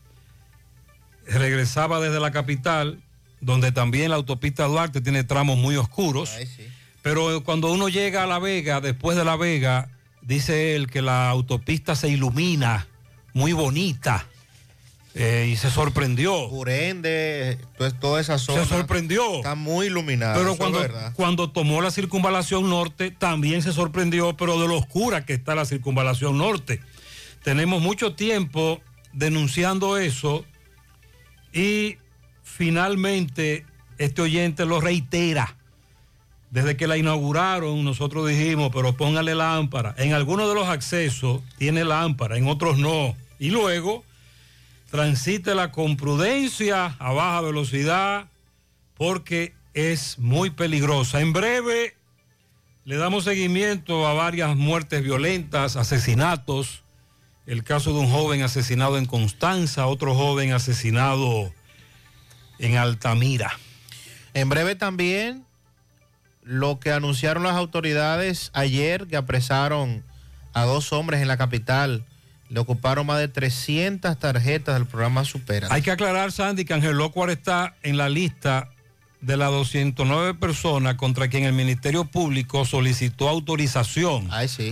[1.25, 3.01] regresaba desde la capital,
[3.41, 6.31] donde también la autopista Duarte tiene tramos muy oscuros.
[7.01, 9.89] Pero cuando uno llega a La Vega, después de La Vega,
[10.21, 12.87] dice él que la autopista se ilumina,
[13.33, 14.27] muy bonita.
[15.19, 16.47] Eh, y se sorprendió.
[16.47, 18.63] Urende, pues, toda esa zona.
[18.63, 19.37] Se sorprendió.
[19.37, 20.35] Está muy iluminada.
[20.35, 20.79] Pero cuando,
[21.15, 25.65] cuando tomó la circunvalación norte, también se sorprendió, pero de lo oscura que está la
[25.65, 26.81] circunvalación norte.
[27.43, 28.79] Tenemos mucho tiempo
[29.11, 30.45] denunciando eso
[31.51, 31.97] y
[32.43, 33.65] finalmente
[33.97, 35.55] este oyente lo reitera.
[36.51, 39.95] Desde que la inauguraron, nosotros dijimos, pero póngale lámpara.
[39.97, 43.15] En algunos de los accesos tiene lámpara, en otros no.
[43.39, 44.03] Y luego
[44.89, 48.29] transítela con prudencia, a baja velocidad,
[48.95, 51.21] porque es muy peligrosa.
[51.21, 51.95] En breve
[52.85, 56.83] le damos seguimiento a varias muertes violentas, asesinatos.
[57.45, 61.51] El caso de un joven asesinado en Constanza, otro joven asesinado
[62.59, 63.51] en Altamira.
[64.33, 65.45] En breve también
[66.43, 70.03] lo que anunciaron las autoridades ayer que apresaron
[70.53, 72.05] a dos hombres en la capital.
[72.49, 75.67] Le ocuparon más de 300 tarjetas del programa Supera.
[75.71, 78.69] Hay que aclarar, Sandy, que Ángel Locuar está en la lista
[79.19, 84.29] de las 209 personas contra quien el Ministerio Público solicitó autorización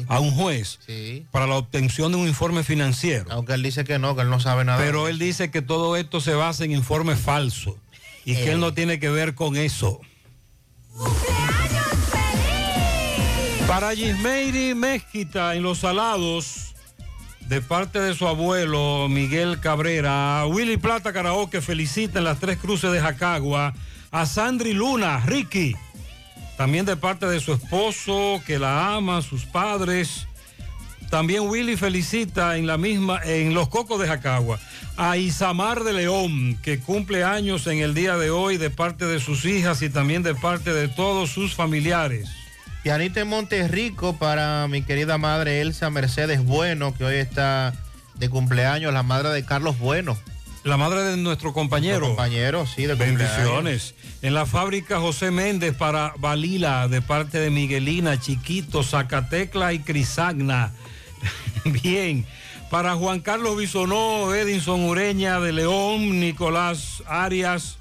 [0.08, 1.26] a un juez Sí.
[1.32, 3.26] para la obtención de un informe financiero.
[3.32, 4.78] Aunque él dice que no, que él no sabe nada.
[4.78, 7.74] Pero él dice que todo esto se basa en informes falsos
[8.24, 10.00] y que él no tiene que ver con eso.
[13.68, 16.75] Para Gismeiri Mezquita en Los Salados,
[17.48, 22.92] de parte de su abuelo Miguel Cabrera, Willy Plata Karaoke felicita en las tres cruces
[22.92, 23.74] de Jacagua
[24.12, 25.76] a Sandri Luna, Ricky,
[26.58, 30.28] también de parte de su esposo que la ama, sus padres.
[31.10, 34.60] También Willy felicita en la misma, en Los Cocos de Jacagua,
[34.98, 39.20] a Isamar de León, que cumple años en el día de hoy de parte de
[39.20, 42.28] sus hijas y también de parte de todos sus familiares.
[42.86, 47.74] Pianita en Monterrico para mi querida madre Elsa Mercedes Bueno, que hoy está
[48.14, 50.16] de cumpleaños, la madre de Carlos Bueno.
[50.64, 52.10] La madre de nuestro compañero.
[52.10, 53.96] compañero, sí, de Bendiciones.
[54.22, 60.72] En la fábrica José Méndez para Balila, de parte de Miguelina, Chiquito, Zacatecla y Crisagna.
[61.66, 62.24] Bien.
[62.70, 67.80] Para Juan Carlos Bisonó, Edinson Ureña de León, Nicolás Arias,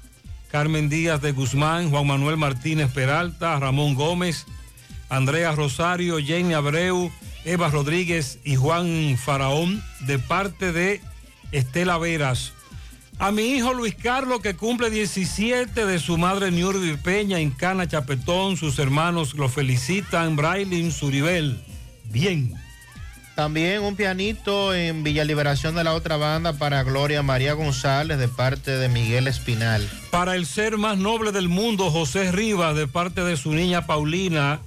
[0.49, 4.47] Carmen Díaz de Guzmán, Juan Manuel Martínez Peralta, Ramón Gómez,
[5.09, 7.11] Andrea Rosario, Jenny Abreu,
[7.43, 11.01] Eva Rodríguez y Juan Faraón, de parte de
[11.51, 12.53] Estela Veras.
[13.17, 17.87] A mi hijo Luis Carlos, que cumple 17 de su madre Niurbi Peña en Cana
[17.87, 21.57] Chapetón, sus hermanos lo felicitan, Brailin Suribel.
[22.05, 22.53] Bien.
[23.35, 28.29] También un pianito en Villa Liberación de la otra banda para Gloria María González de
[28.29, 29.89] parte de Miguel Espinal.
[30.09, 34.61] Para el ser más noble del mundo, José Rivas, de parte de su niña Paulina,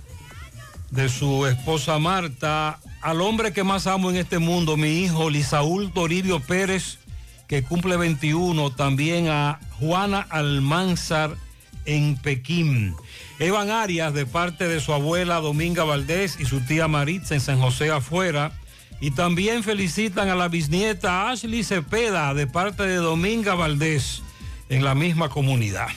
[0.90, 5.92] de su esposa Marta, al hombre que más amo en este mundo, mi hijo Lisaúl
[5.92, 6.98] Toribio Pérez,
[7.46, 11.36] que cumple 21, también a Juana Almanzar
[11.84, 12.94] en Pekín.
[13.38, 17.58] Evan Arias, de parte de su abuela Dominga Valdés y su tía Maritza en San
[17.58, 18.52] José afuera.
[19.00, 24.22] Y también felicitan a la bisnieta Ashley Cepeda, de parte de Dominga Valdés,
[24.68, 25.88] en la misma comunidad.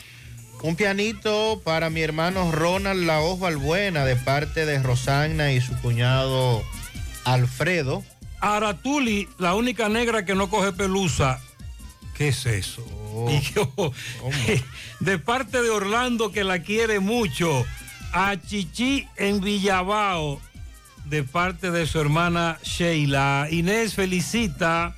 [0.63, 6.63] Un pianito para mi hermano Ronald Laoz Balbuena de parte de Rosanna y su cuñado
[7.23, 8.03] Alfredo.
[8.39, 11.39] Aratuli, la única negra que no coge pelusa.
[12.15, 12.85] ¿Qué es eso?
[13.29, 13.91] Y yo,
[15.01, 17.65] de parte de Orlando que la quiere mucho,
[18.13, 20.39] a Chichi en Villabao,
[21.05, 23.47] de parte de su hermana Sheila.
[23.51, 24.95] Inés felicita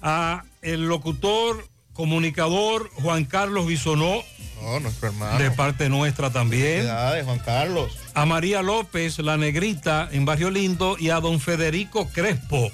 [0.00, 1.68] a el locutor,
[1.98, 4.22] comunicador Juan Carlos Bisonó.
[4.62, 5.36] Oh, nuestro hermano.
[5.36, 6.82] De parte nuestra también.
[6.82, 7.98] Felicidades, Juan Carlos.
[8.14, 12.70] A María López, la negrita, en Barrio Lindo, y a don Federico Crespo,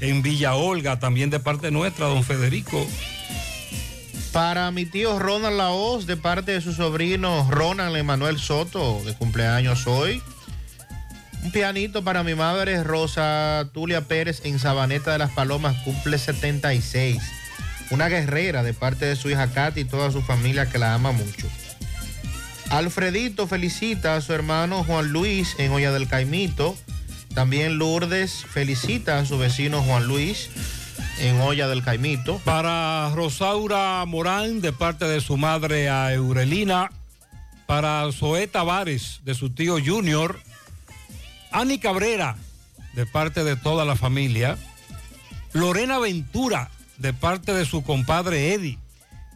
[0.00, 2.84] en Villa Olga, también de parte nuestra, don Federico.
[4.32, 9.86] Para mi tío Ronald Laoz, de parte de su sobrino Ronald Emanuel Soto, de cumpleaños
[9.86, 10.20] hoy.
[11.44, 17.22] Un pianito para mi madre Rosa Tulia Pérez en Sabaneta de las Palomas, cumple 76.
[17.90, 21.12] Una guerrera de parte de su hija Katy y toda su familia que la ama
[21.12, 21.48] mucho.
[22.70, 26.76] Alfredito felicita a su hermano Juan Luis en Olla del Caimito.
[27.34, 30.50] También Lourdes felicita a su vecino Juan Luis
[31.20, 32.38] en Olla del Caimito.
[32.44, 36.90] Para Rosaura Morán, de parte de su madre a Eurelina.
[37.66, 40.40] Para Zoé Tavares, de su tío Junior.
[41.52, 42.36] Ani Cabrera,
[42.94, 44.56] de parte de toda la familia.
[45.52, 48.78] Lorena Ventura, de parte de su compadre Eddie.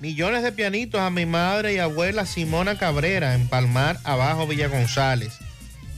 [0.01, 5.39] Millones de pianitos a mi madre y abuela Simona Cabrera en Palmar, abajo Villa González.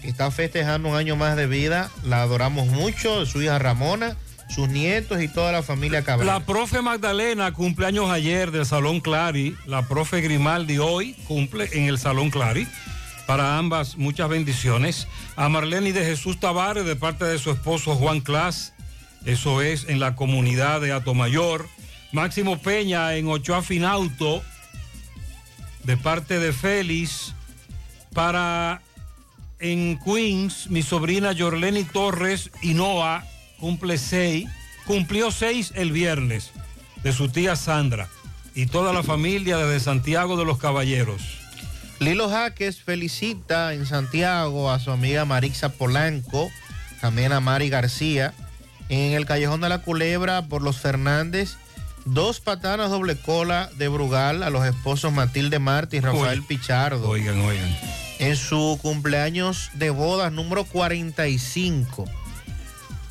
[0.00, 1.88] que Está festejando un año más de vida.
[2.02, 3.24] La adoramos mucho.
[3.26, 4.16] Su hija Ramona,
[4.48, 6.32] sus nietos y toda la familia Cabrera.
[6.32, 9.56] La profe Magdalena cumpleaños ayer del Salón Clary.
[9.66, 12.66] La profe Grimaldi hoy cumple en el Salón Clary.
[13.28, 15.06] Para ambas, muchas bendiciones.
[15.36, 18.74] A Marlene de Jesús Tavares, de parte de su esposo Juan Clas.
[19.24, 21.68] Eso es en la comunidad de Atomayor.
[22.12, 24.42] Máximo Peña en Ochoa Finauto,
[25.84, 27.34] de parte de Félix.
[28.12, 28.82] Para
[29.58, 33.24] en Queens, mi sobrina Yorleni Torres Hinoa
[33.58, 34.48] cumple seis,
[34.86, 36.50] cumplió seis el viernes,
[37.02, 38.08] de su tía Sandra
[38.54, 41.22] y toda la familia desde Santiago de los Caballeros.
[42.00, 46.50] Lilo Jaques felicita en Santiago a su amiga Marixa Polanco,
[47.00, 48.34] también a Mari García.
[48.88, 51.56] En el Callejón de la Culebra por los Fernández,
[52.04, 57.08] dos patanas doble cola de Brugal a los esposos Matilde Martí y Rafael Pichardo.
[57.08, 57.76] Oigan, oigan.
[58.18, 62.04] En su cumpleaños de bodas número 45,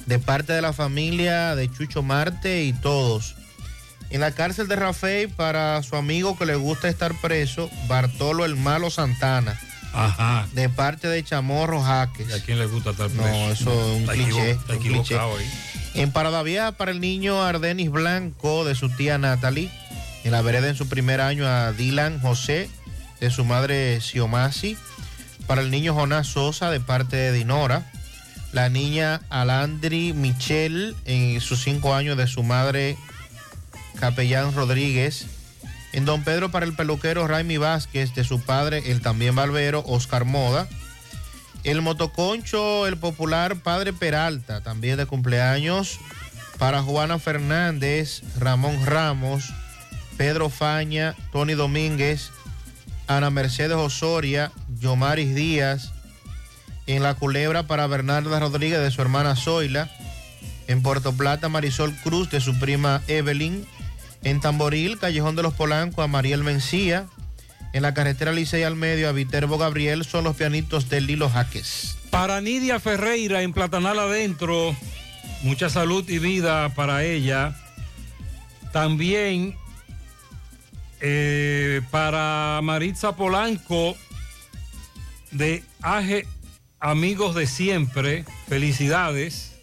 [0.06, 3.36] de parte de la familia de Chucho Marte y todos.
[4.10, 8.58] En la cárcel de Rafael, para su amigo que le gusta estar preso, Bartolo el
[8.58, 9.58] Malo Santana.
[9.94, 10.48] Ajá.
[10.54, 12.30] De parte de Chamorro Jaques.
[12.30, 13.24] ¿Y a quién le gusta estar preso?
[13.28, 14.52] No, eso es un Está cliché.
[14.52, 15.52] está equivocado ahí.
[15.94, 19.70] En Parada Vieja para el niño Ardenis Blanco de su tía Natalie.
[20.24, 22.70] En la vereda en su primer año a Dylan José
[23.20, 24.78] de su madre Xiomasi.
[25.48, 27.92] Para el niño Jonás Sosa de parte de Dinora.
[28.54, 32.98] La niña Alandri Michel en sus cinco años de su madre
[34.00, 35.26] Capellán Rodríguez.
[35.94, 40.26] En Don Pedro para el peluquero Raimi Vázquez de su padre, el también barbero Oscar
[40.26, 40.68] Moda.
[41.64, 46.00] El motoconcho, el popular Padre Peralta, también de cumpleaños.
[46.58, 49.54] Para Juana Fernández, Ramón Ramos,
[50.18, 52.32] Pedro Faña, Tony Domínguez,
[53.08, 55.92] Ana Mercedes Osoria, Yomaris Díaz.
[56.88, 59.90] En La Culebra para Bernarda Rodríguez de su hermana Zoila.
[60.68, 63.66] En Puerto Plata, Marisol Cruz de su prima Evelyn.
[64.24, 67.08] En Tamboril, Callejón de los Polancos, a Mariel Mencía.
[67.74, 71.98] En la carretera Licey al medio, a Viterbo Gabriel, son los pianitos de Lilo Jaques.
[72.10, 74.76] Para Nidia Ferreira en Platanal Adentro,
[75.44, 77.56] mucha salud y vida para ella.
[78.74, 79.56] También
[81.00, 83.96] eh, para Maritza Polanco
[85.32, 86.28] de AGE
[86.80, 89.56] Amigos de Siempre, felicidades.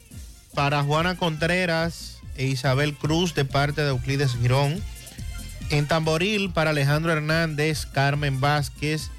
[0.55, 4.83] Para Juana Contreras e Isabel Cruz de parte de Euclides Girón.
[5.71, 9.11] En Tamboril para Alejandro Hernández, Carmen Vázquez,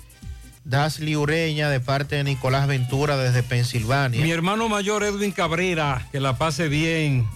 [0.64, 4.24] Dasli Ureña de parte de Nicolás Ventura desde Pensilvania.
[4.24, 7.28] Mi hermano mayor Edwin Cabrera, que la pase bien,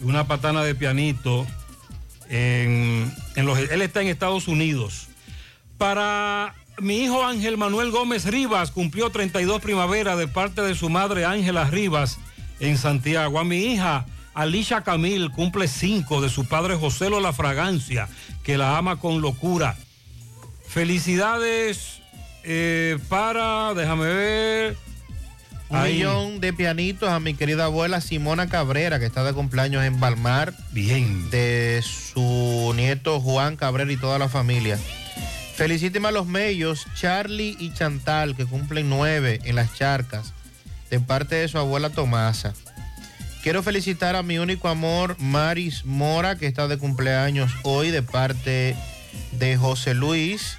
[0.00, 1.46] una patana de pianito.
[2.30, 5.08] En, los, él está en Estados Unidos.
[5.76, 11.26] Para mi hijo Ángel Manuel Gómez Rivas, cumplió 32 primavera de parte de su madre
[11.26, 12.18] Ángela Rivas
[12.60, 13.38] en Santiago.
[13.38, 18.08] A mi hija Alicia Camil cumple 5 de su padre José La Fragancia,
[18.42, 19.76] que la ama con locura.
[20.66, 22.00] Felicidades
[22.44, 24.76] eh, para, déjame ver.
[25.68, 25.94] Un Ahí.
[25.94, 30.54] millón de pianitos a mi querida abuela Simona Cabrera, que está de cumpleaños en Balmar.
[30.70, 31.30] Bien.
[31.30, 34.78] De su nieto Juan Cabrera y toda la familia.
[35.54, 40.32] Felicíteme a los mellos, Charlie y Chantal, que cumplen nueve en las charcas,
[40.90, 42.54] de parte de su abuela Tomasa.
[43.42, 48.76] Quiero felicitar a mi único amor, Maris Mora, que está de cumpleaños hoy, de parte
[49.32, 50.58] de José Luis.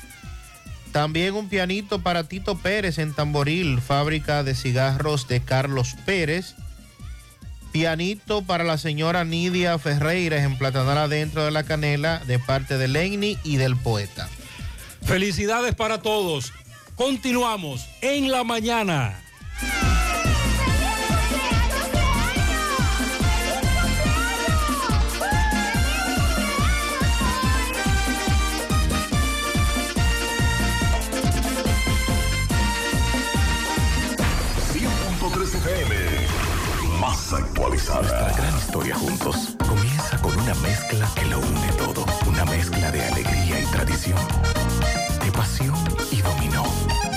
[0.92, 6.56] También un pianito para Tito Pérez en Tamboril, fábrica de cigarros de Carlos Pérez.
[7.72, 12.90] Pianito para la señora Nidia Ferreira en Platanal adentro de la canela, de parte de
[12.90, 14.28] Lenny y del poeta.
[15.06, 16.52] Felicidades para todos.
[16.96, 19.24] Continuamos en la mañana.
[37.36, 38.02] Actualizada.
[38.02, 42.06] Nuestra gran historia juntos comienza con una mezcla que lo une todo.
[42.28, 44.20] Una mezcla de alegría y tradición.
[45.24, 45.76] De pasión
[46.12, 46.64] y dominó.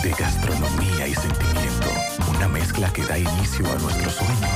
[0.02, 1.88] De gastronomía y sentimiento.
[2.36, 4.55] Una mezcla que da inicio a nuestros sueños.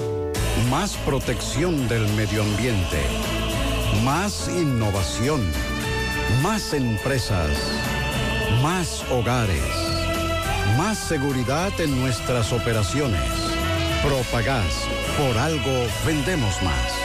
[0.69, 2.99] Más protección del medio ambiente.
[4.03, 5.41] Más innovación.
[6.41, 7.49] Más empresas.
[8.61, 9.61] Más hogares.
[10.77, 13.21] Más seguridad en nuestras operaciones.
[14.03, 14.87] Propagás.
[15.17, 17.01] Por algo vendemos más.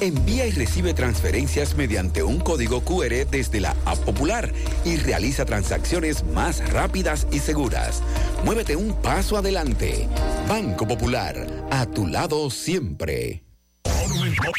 [0.00, 4.52] Envía y recibe transferencias mediante un código QR desde la App Popular
[4.84, 8.00] y realiza transacciones más rápidas y seguras.
[8.44, 10.06] Muévete un paso adelante.
[10.48, 11.46] Banco Popular,
[11.80, 13.44] a tu lado siempre.
[13.84, 14.52] Monumental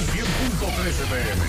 [0.00, 1.42] 100.13 pm.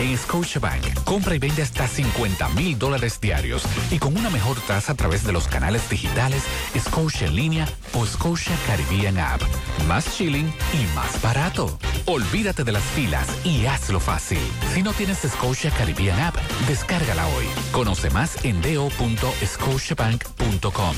[0.00, 3.62] En Scotiabank, compra y vende hasta 50 mil dólares diarios
[3.92, 6.42] y con una mejor tasa a través de los canales digitales
[6.76, 9.40] Scotia en línea o Scotia Caribbean App.
[9.86, 11.78] Más chilling y más barato.
[12.06, 14.40] Olvídate de las filas y hazlo fácil.
[14.74, 16.34] Si no tienes Scotia Caribbean App,
[16.66, 17.44] descárgala hoy.
[17.70, 20.96] Conoce más en do.scotiabank.com.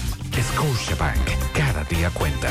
[0.55, 2.51] Scotiabank, cada día cuenta.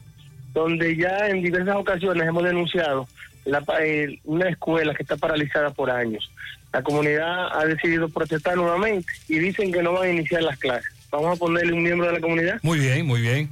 [0.54, 3.06] donde ya en diversas ocasiones hemos denunciado
[3.44, 6.30] la, eh, una escuela que está paralizada por años.
[6.72, 10.90] La comunidad ha decidido protestar nuevamente y dicen que no van a iniciar las clases.
[11.10, 12.58] Vamos a ponerle un miembro de la comunidad.
[12.62, 13.50] Muy bien, muy bien.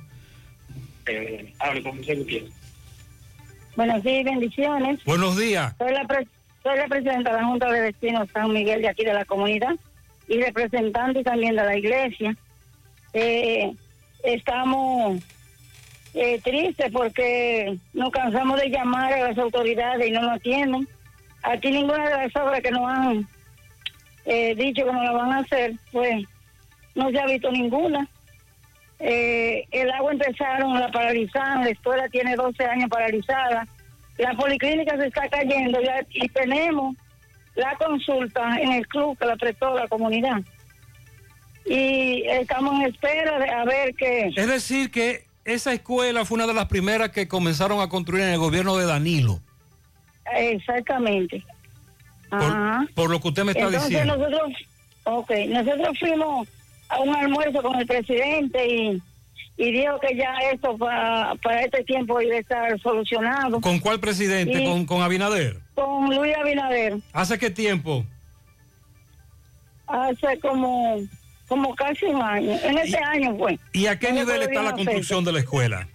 [1.04, 2.61] Eh, hable con José Gutiérrez.
[3.76, 5.02] Buenos días, bendiciones.
[5.04, 5.74] Buenos días.
[5.78, 6.26] Soy la, pre-
[6.62, 9.74] soy la presidenta de la Junta de Vecinos San Miguel de aquí de la comunidad
[10.28, 12.36] y representante también de la iglesia.
[13.14, 13.72] Eh,
[14.24, 15.22] estamos
[16.14, 20.86] eh, tristes porque nos cansamos de llamar a las autoridades y no nos atienden.
[21.42, 23.26] Aquí ninguna de las obras que nos han
[24.26, 26.24] eh, dicho que no la van a hacer, pues
[26.94, 28.06] no se ha visto ninguna.
[29.04, 33.66] Eh, el agua empezaron, la paralizaron, la escuela tiene 12 años paralizada,
[34.16, 36.94] la policlínica se está cayendo ya, y tenemos
[37.56, 40.40] la consulta en el club que la prestó la comunidad.
[41.66, 44.30] Y estamos en espera de a ver qué.
[44.36, 48.30] Es decir, que esa escuela fue una de las primeras que comenzaron a construir en
[48.30, 49.40] el gobierno de Danilo,
[50.32, 51.44] Exactamente.
[52.30, 52.86] Ajá.
[52.94, 54.16] por lo que usted me está Entonces diciendo.
[54.16, 54.52] nosotros,
[55.04, 56.48] ok, nosotros fuimos
[56.92, 59.02] a un almuerzo con el presidente y,
[59.56, 63.60] y dijo que ya esto pa- para este tiempo iba a estar solucionado.
[63.60, 64.64] ¿Con cuál presidente?
[64.64, 65.56] ¿Con, con Abinader?
[65.74, 68.04] Con Luis Abinader, ¿Hace qué tiempo?
[69.86, 70.98] hace como,
[71.48, 72.56] como casi un año.
[72.64, 73.58] En este año fue.
[73.72, 75.86] ¿Y a qué nivel está la la construcción de la escuela?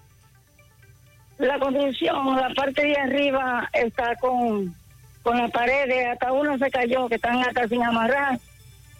[1.40, 4.76] La construcción, la parte de arriba está con,
[5.24, 8.40] con las paredes, hasta uno se cayó, que están hasta sin amarrar.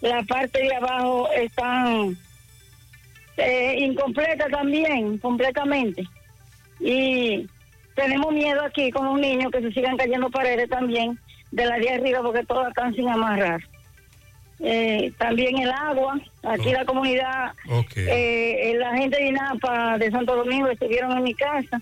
[0.00, 2.16] La parte de abajo están
[3.36, 6.04] eh, incompleta también, completamente.
[6.80, 7.46] Y
[7.94, 11.18] tenemos miedo aquí con los niños que se sigan cayendo paredes también
[11.50, 13.60] de la de arriba porque todas están sin amarrar.
[14.60, 17.52] Eh, también el agua, aquí la comunidad,
[17.96, 21.80] eh, la gente de INAPA de Santo Domingo estuvieron en mi casa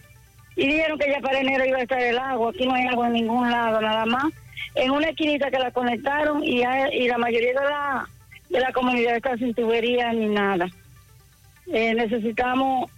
[0.57, 2.51] y dijeron que ya para enero iba a estar el agua.
[2.51, 4.27] Aquí no hay agua en ningún lado, nada más.
[4.75, 8.09] En una esquinita que la conectaron y, hay- y la mayoría de la,
[8.51, 10.69] de la comunidad está sin tubería ni nada.
[11.73, 12.91] Eh, necesitamos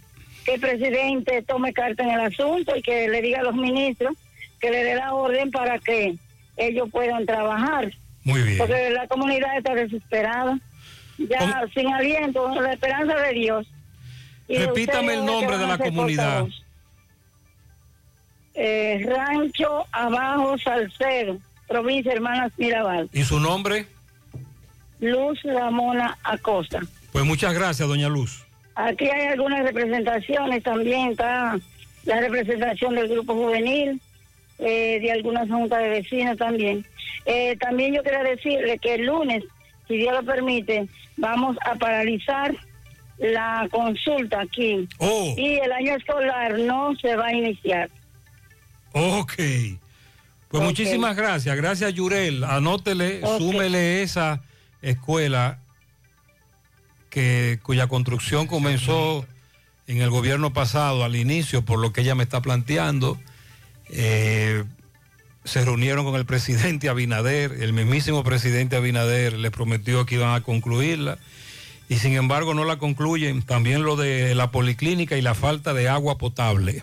[0.45, 4.15] que el presidente tome carta en el asunto y que le diga a los ministros
[4.61, 6.17] que le dé la orden para que
[6.57, 7.93] ellos puedan trabajar.
[8.25, 8.59] Muy bien.
[8.59, 10.59] Porque la comunidad está desesperada,
[11.17, 13.67] ya sin aliento, la esperanza de Dios.
[14.49, 16.47] Y Repítame el nombre de la comunidad.
[18.55, 21.39] Eh, Rancho Abajo Salcedo,
[21.69, 23.09] provincia Hermanas Mirabal.
[23.13, 23.87] ¿Y su nombre?
[25.01, 26.81] Luz Ramona Acosta.
[27.13, 28.45] Pues muchas gracias, doña Luz.
[28.75, 31.59] Aquí hay algunas representaciones también, está
[32.05, 34.01] la representación del grupo juvenil,
[34.59, 36.85] eh, de algunas juntas de vecinos también.
[37.27, 39.45] Eh, también yo quería decirle que el lunes
[39.89, 40.87] si Dios lo permite,
[41.17, 42.55] vamos a paralizar
[43.17, 44.87] la consulta aquí.
[44.99, 45.35] Oh.
[45.37, 47.91] Y el año escolar no se va a iniciar.
[48.93, 49.33] Ok.
[50.49, 51.57] Pues muchísimas gracias.
[51.57, 52.45] Gracias, Yurel.
[52.45, 53.39] Anótele, Ok.
[53.39, 54.43] súmele esa
[54.81, 55.61] escuela
[57.11, 59.27] que, cuya construcción comenzó
[59.87, 63.19] en el gobierno pasado, al inicio, por lo que ella me está planteando.
[63.91, 64.65] Eh,
[65.45, 70.43] se reunieron con el presidente Abinader, el mismísimo presidente Abinader le prometió que iban a
[70.43, 71.19] concluirla
[71.89, 73.43] y sin embargo no la concluyen.
[73.43, 76.83] También lo de la policlínica y la falta de agua potable.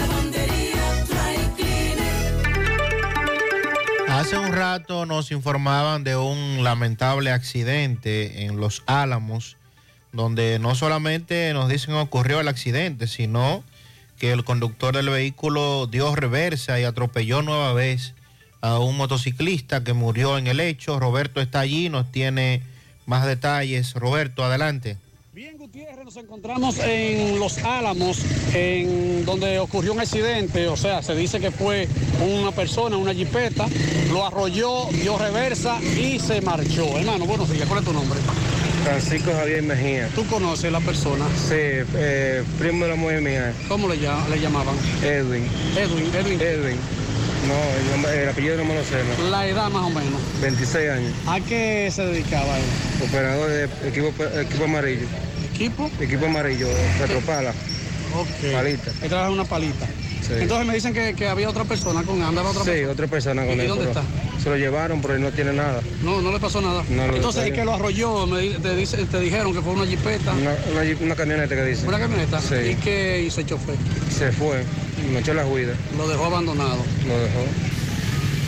[4.11, 9.55] Hace un rato nos informaban de un lamentable accidente en Los Álamos,
[10.11, 13.63] donde no solamente nos dicen ocurrió el accidente, sino
[14.19, 18.13] que el conductor del vehículo dio reversa y atropelló nueva vez
[18.59, 20.99] a un motociclista que murió en el hecho.
[20.99, 22.63] Roberto está allí, nos tiene
[23.05, 23.93] más detalles.
[23.93, 24.97] Roberto, adelante.
[25.73, 28.19] Gutiérrez, nos encontramos en Los Álamos,
[28.53, 31.87] en donde ocurrió un accidente, o sea, se dice que fue
[32.21, 33.67] una persona, una jipeta,
[34.11, 36.97] lo arrolló, dio reversa y se marchó.
[36.97, 38.19] Hermano, buenos días, ¿cuál es tu nombre?
[38.83, 40.09] Francisco Javier Mejía.
[40.13, 41.25] ¿Tú conoces la persona?
[41.37, 43.53] Sí, eh, primo de la mujer mía.
[43.69, 44.75] ¿Cómo le, llam- le llamaban?
[45.01, 45.45] Edwin.
[45.77, 46.41] Edwin, Edwin.
[46.41, 46.77] Edwin.
[47.47, 48.97] No, el, el apellido no me lo sé.
[49.21, 49.29] ¿no?
[49.29, 50.19] La edad más o menos.
[50.41, 51.13] 26 años.
[51.27, 52.63] ¿A qué se dedicaba él?
[53.07, 55.07] Operador de equipo, equipo amarillo.
[55.61, 55.89] ¿Equipo?
[55.99, 56.67] Equipo amarillo,
[56.99, 57.51] Petropala.
[58.15, 58.51] Ok.
[58.51, 58.91] Palita.
[59.03, 59.85] Él trabaja una palita.
[60.21, 60.33] Sí.
[60.39, 62.91] Entonces me dicen que, que había otra persona con él, andaba otra Sí, persona.
[62.93, 63.67] otra persona con ¿Y él.
[63.67, 64.03] dónde está?
[64.41, 65.81] Se lo llevaron, pero él no tiene nada.
[66.03, 66.83] No, no le pasó nada.
[66.89, 70.31] No, Entonces es que lo arrolló, me te, dice- te dijeron que fue una jipeta.
[70.33, 71.87] Una, una, jeep- una camioneta que dice.
[71.87, 72.39] ¿Una camioneta?
[72.41, 72.55] Sí.
[72.71, 73.75] ¿Y qué hizo el chofer?
[74.15, 74.63] Se fue,
[75.13, 75.73] me echó la huida.
[75.97, 76.83] Lo dejó abandonado.
[77.07, 77.39] Lo dejó.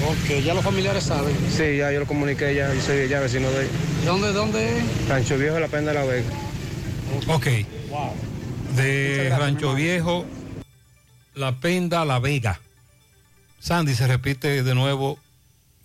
[0.09, 1.33] Ok, ya los familiares saben.
[1.55, 3.67] Sí, ya yo lo comuniqué ya, yo soy ya vecino de ahí.
[4.05, 4.83] ¿Dónde, dónde es?
[5.07, 6.23] Rancho Viejo, La Penda de la Vega.
[7.27, 7.47] Ok.
[8.75, 10.25] De Rancho Viejo,
[11.35, 12.59] La Penda, La Vega.
[13.59, 15.19] Sandy, se repite de nuevo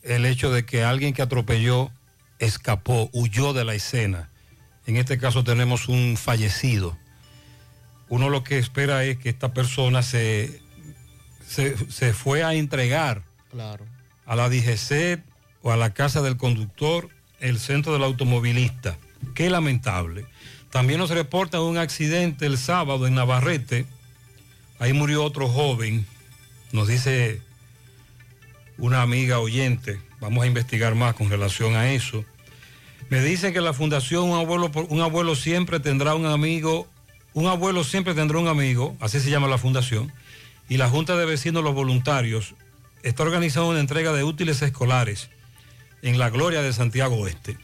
[0.02, 1.90] el hecho de que alguien que atropelló
[2.38, 4.30] escapó, huyó de la escena.
[4.86, 6.96] En este caso tenemos un fallecido.
[8.08, 10.60] Uno lo que espera es que esta persona se,
[11.46, 13.84] se, se fue a entregar Claro.
[14.26, 15.20] a la DGC
[15.62, 18.96] o a la casa del conductor, el centro del automovilista.
[19.34, 20.26] Qué lamentable.
[20.70, 23.86] También nos reporta un accidente el sábado en Navarrete.
[24.78, 26.06] Ahí murió otro joven,
[26.72, 27.40] nos dice
[28.76, 32.24] una amiga oyente, Vamos a investigar más con relación a eso.
[33.08, 36.88] Me dicen que la fundación Un abuelo, un abuelo siempre tendrá un amigo,
[37.34, 40.12] un abuelo siempre tendrá un amigo, así se llama la fundación,
[40.68, 42.54] y la Junta de Vecinos Los Voluntarios
[43.02, 45.30] está organizando una entrega de útiles escolares
[46.02, 47.56] en la Gloria de Santiago Oeste.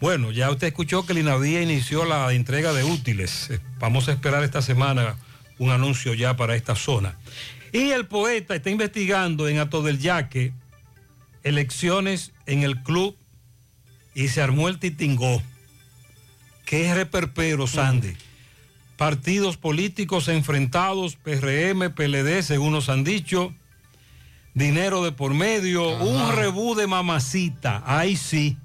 [0.00, 3.50] Bueno, ya usted escuchó que el INAVIA inició la entrega de útiles.
[3.50, 5.16] Eh, Vamos a esperar esta semana
[5.58, 7.18] un anuncio ya para esta zona.
[7.72, 10.52] Y el poeta está investigando en Ato del Yaque
[11.42, 13.16] elecciones en el club
[14.14, 15.42] y se armó el titingó.
[16.64, 18.14] ¿Qué reperpero, Sandy?
[18.96, 23.54] Partidos políticos enfrentados, PRM, PLD, según nos han dicho.
[24.54, 28.56] Dinero de por medio, un rebú de mamacita, ahí sí.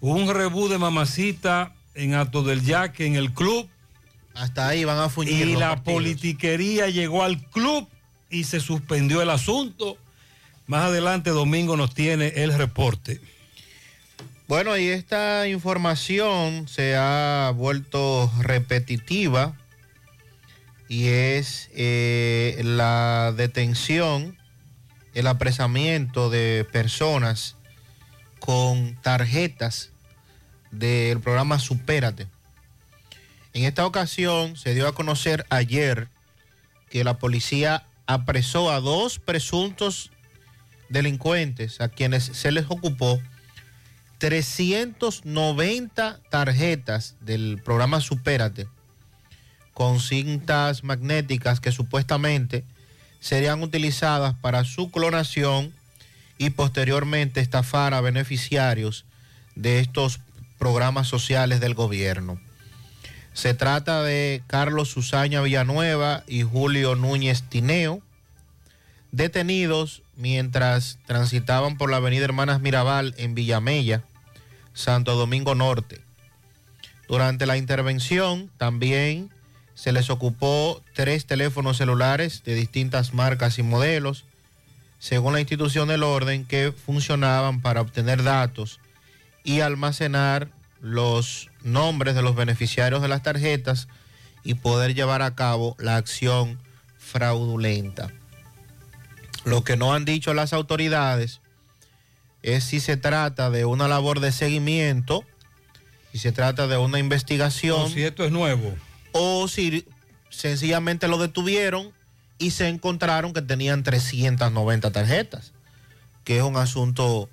[0.00, 3.68] Un rebú de mamacita en Ato del Yaque, en el club.
[4.34, 5.94] Hasta ahí van a fuñir Y los la partidos.
[5.94, 7.86] politiquería llegó al club
[8.30, 9.98] y se suspendió el asunto.
[10.66, 13.20] Más adelante, Domingo nos tiene el reporte.
[14.46, 19.54] Bueno, y esta información se ha vuelto repetitiva
[20.88, 24.36] y es eh, la detención,
[25.14, 27.56] el apresamiento de personas
[28.50, 29.92] con tarjetas
[30.72, 32.26] del programa Supérate.
[33.52, 36.08] En esta ocasión se dio a conocer ayer
[36.88, 40.10] que la policía apresó a dos presuntos
[40.88, 43.22] delincuentes a quienes se les ocupó
[44.18, 48.66] 390 tarjetas del programa Supérate
[49.74, 52.64] con cintas magnéticas que supuestamente
[53.20, 55.72] serían utilizadas para su clonación
[56.40, 59.04] y posteriormente estafar a beneficiarios
[59.56, 60.20] de estos
[60.58, 62.40] programas sociales del gobierno.
[63.34, 68.00] Se trata de Carlos Susaña Villanueva y Julio Núñez Tineo,
[69.12, 74.02] detenidos mientras transitaban por la avenida Hermanas Mirabal en Villamella,
[74.72, 76.00] Santo Domingo Norte.
[77.06, 79.28] Durante la intervención también
[79.74, 84.24] se les ocupó tres teléfonos celulares de distintas marcas y modelos,
[85.00, 88.78] según la institución del orden, que funcionaban para obtener datos
[89.42, 90.48] y almacenar
[90.80, 93.88] los nombres de los beneficiarios de las tarjetas
[94.44, 96.60] y poder llevar a cabo la acción
[96.98, 98.12] fraudulenta.
[99.44, 101.40] Lo que no han dicho las autoridades
[102.42, 105.24] es si se trata de una labor de seguimiento,
[106.12, 107.80] si se trata de una investigación.
[107.80, 108.74] O si esto es nuevo.
[109.12, 109.86] O si
[110.28, 111.92] sencillamente lo detuvieron
[112.40, 115.52] y se encontraron que tenían 390 tarjetas,
[116.24, 117.28] que es un asunto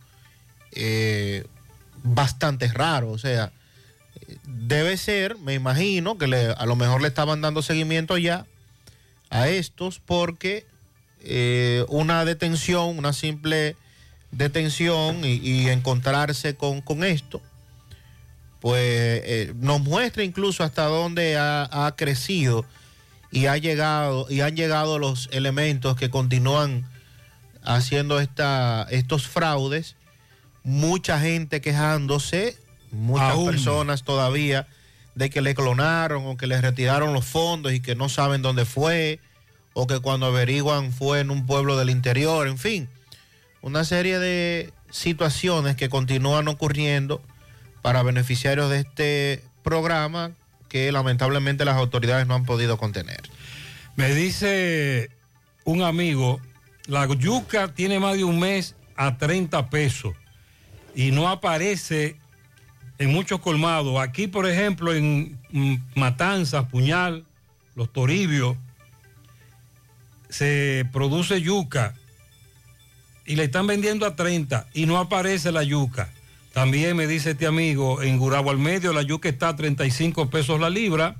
[0.73, 1.47] eh,
[2.03, 3.09] bastante raro.
[3.11, 3.53] O sea,
[4.45, 6.25] debe ser, me imagino, que
[6.55, 8.45] a lo mejor le estaban dando seguimiento ya
[9.29, 10.65] a estos porque
[11.23, 13.77] eh, una detención, una simple
[14.31, 17.41] detención y, y encontrarse con, con esto,
[18.59, 22.65] pues eh, nos muestra incluso hasta dónde ha, ha crecido
[23.31, 26.85] y ha llegado y han llegado los elementos que continúan
[27.63, 29.95] haciendo esta, estos fraudes,
[30.63, 32.57] mucha gente quejándose,
[32.91, 33.47] muchas Aún.
[33.47, 34.67] personas todavía
[35.15, 38.65] de que le clonaron o que le retiraron los fondos y que no saben dónde
[38.65, 39.19] fue
[39.73, 42.89] o que cuando averiguan fue en un pueblo del interior, en fin,
[43.61, 47.21] una serie de situaciones que continúan ocurriendo
[47.81, 50.31] para beneficiarios de este programa
[50.69, 53.21] que lamentablemente las autoridades no han podido contener.
[53.95, 55.09] Me dice
[55.63, 56.39] un amigo,
[56.87, 60.15] la yuca tiene más de un mes a 30 pesos
[60.95, 62.17] y no aparece
[62.97, 63.99] en muchos colmados.
[63.99, 65.39] Aquí, por ejemplo, en
[65.95, 67.25] Matanzas, Puñal,
[67.75, 68.57] Los Toribios,
[70.29, 71.93] se produce yuca
[73.25, 76.09] y le están vendiendo a 30 y no aparece la yuca.
[76.57, 80.59] También me dice este amigo, en Gurabo al medio la yuca está a 35 pesos
[80.59, 81.15] la libra.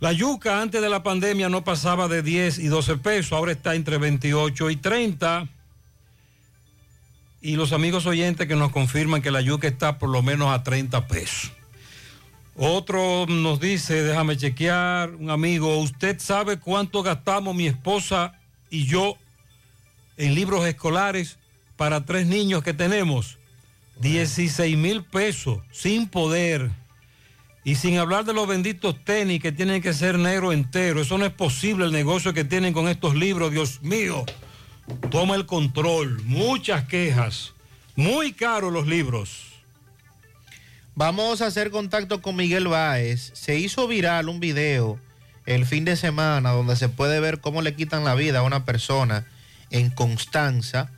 [0.00, 3.74] La yuca antes de la pandemia no pasaba de 10 y 12 pesos, ahora está
[3.74, 5.48] entre 28 y 30.
[7.40, 10.62] Y los amigos oyentes que nos confirman que la yuca está por lo menos a
[10.62, 11.52] 30 pesos.
[12.54, 18.34] Otro nos dice, déjame chequear, un amigo, ¿usted sabe cuánto gastamos mi esposa
[18.68, 19.16] y yo
[20.18, 21.38] en libros escolares
[21.78, 23.39] para tres niños que tenemos?
[24.00, 26.70] 16 mil pesos, sin poder.
[27.62, 31.02] Y sin hablar de los benditos tenis que tienen que ser negro entero.
[31.02, 34.24] Eso no es posible el negocio que tienen con estos libros, Dios mío.
[35.10, 36.22] Toma el control.
[36.24, 37.52] Muchas quejas.
[37.96, 39.50] Muy caros los libros.
[40.94, 43.30] Vamos a hacer contacto con Miguel Báez.
[43.34, 44.98] Se hizo viral un video
[45.44, 48.64] el fin de semana donde se puede ver cómo le quitan la vida a una
[48.64, 49.26] persona
[49.70, 50.90] en Constanza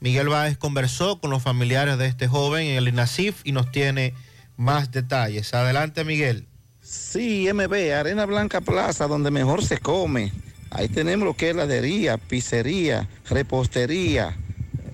[0.00, 4.14] Miguel Báez conversó con los familiares de este joven en el INASIF y nos tiene
[4.56, 5.52] más detalles.
[5.54, 6.46] Adelante, Miguel.
[6.80, 10.32] Sí, MB, Arena Blanca Plaza, donde mejor se come.
[10.70, 14.36] Ahí tenemos lo que es heladería, pizzería, repostería,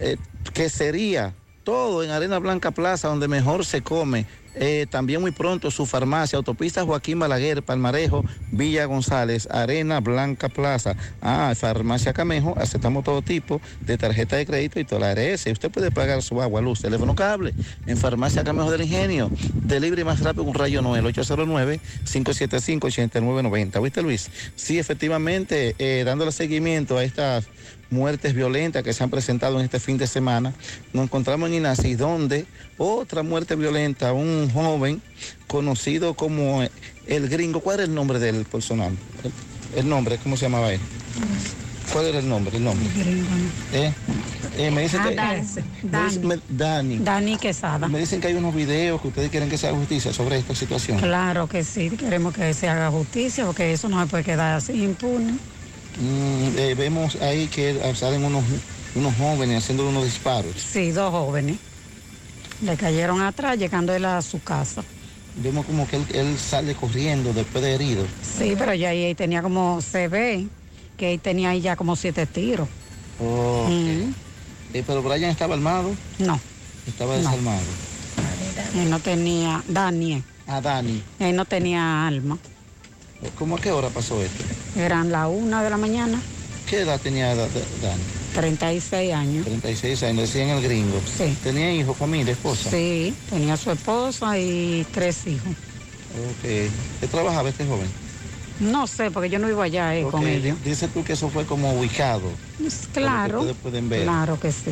[0.01, 0.17] eh,
[0.53, 4.27] quesería, todo en Arena Blanca Plaza, donde mejor se come.
[4.55, 10.97] Eh, también muy pronto su farmacia, autopista Joaquín Balaguer, Palmarejo, Villa González, Arena Blanca Plaza.
[11.21, 15.47] Ah, farmacia Camejo, aceptamos todo tipo de tarjeta de crédito y toda la ARS.
[15.47, 17.55] Usted puede pagar su agua, luz, teléfono cable
[17.87, 19.31] en farmacia Camejo del Ingenio.
[19.55, 23.83] Delivery más rápido con Rayo Noel, 809-575-8990.
[23.83, 24.31] ¿Viste Luis?
[24.57, 27.47] Sí, efectivamente, eh, dándole seguimiento a estas
[27.90, 30.52] muertes violentas que se han presentado en este fin de semana.
[30.93, 32.47] Nos encontramos en Inasi, donde
[32.78, 35.01] otra muerte violenta, un joven
[35.47, 36.62] conocido como
[37.06, 37.61] el gringo.
[37.61, 38.93] ¿Cuál era el nombre del personal?
[39.23, 40.81] El, el nombre, ¿cómo se llamaba él?
[41.93, 42.56] ¿Cuál era el nombre?
[42.56, 42.89] El nombre.
[43.73, 43.93] ¿Eh?
[44.56, 45.15] Eh, me dicen Ah, que...
[45.15, 45.43] Dani.
[45.82, 46.98] me dicen- me- Dani.
[46.98, 47.89] Dani Quesada.
[47.89, 50.55] Me dicen que hay unos videos que ustedes quieren que se haga justicia sobre esta
[50.55, 50.98] situación.
[50.98, 54.73] Claro que sí, queremos que se haga justicia porque eso no se puede quedar así
[54.82, 55.35] impune.
[55.99, 58.45] Mm, eh, vemos ahí que salen unos,
[58.95, 60.55] unos jóvenes haciendo unos disparos.
[60.57, 61.57] Sí, dos jóvenes.
[62.62, 64.83] Le cayeron atrás llegando él a su casa.
[65.37, 68.05] Vemos como que él, él sale corriendo después de herido.
[68.23, 70.47] Sí, pero ya ahí tenía como, se ve
[70.97, 72.69] que ahí tenía ahí ya como siete tiros.
[73.21, 74.12] Oh, Mm.
[74.75, 75.95] eh, pero Brian estaba armado.
[76.19, 76.39] No.
[76.87, 77.19] Estaba No.
[77.21, 77.62] desarmado.
[78.77, 80.23] Él no tenía, Daniel.
[80.47, 81.03] Ah, Dani.
[81.21, 82.39] Él no tenía alma.
[83.33, 84.45] ¿Cómo a qué hora pasó esto?
[84.77, 86.21] Eran la una de la mañana,
[86.67, 88.03] ¿Qué edad tenía Da- Da- Dani?
[88.35, 89.45] 36 años.
[89.45, 90.99] 36 años, decían el gringo.
[91.17, 91.37] Sí.
[91.43, 92.71] ¿Tenía hijos, familia, esposa?
[92.71, 95.51] Sí, tenía su esposa y tres hijos.
[95.51, 96.43] Ok.
[97.01, 97.89] ¿Qué trabajaba este joven?
[98.61, 100.59] No sé, porque yo no vivo allá eh, con ellos.
[100.63, 102.31] di- Dice tú que eso fue como ubicado.
[102.93, 104.05] Claro, ustedes pueden ver.
[104.05, 104.71] claro que sí.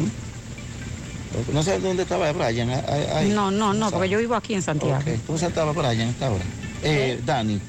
[1.52, 2.70] No sé dónde estaba Brian.
[3.14, 3.28] ahí.
[3.30, 4.96] No, no, no, porque yo vivo aquí en Santiago.
[4.98, 5.06] Ok.
[5.28, 6.44] ¿Dónde estaba Brian hasta ahora?
[6.82, 7.60] Eh, Dani.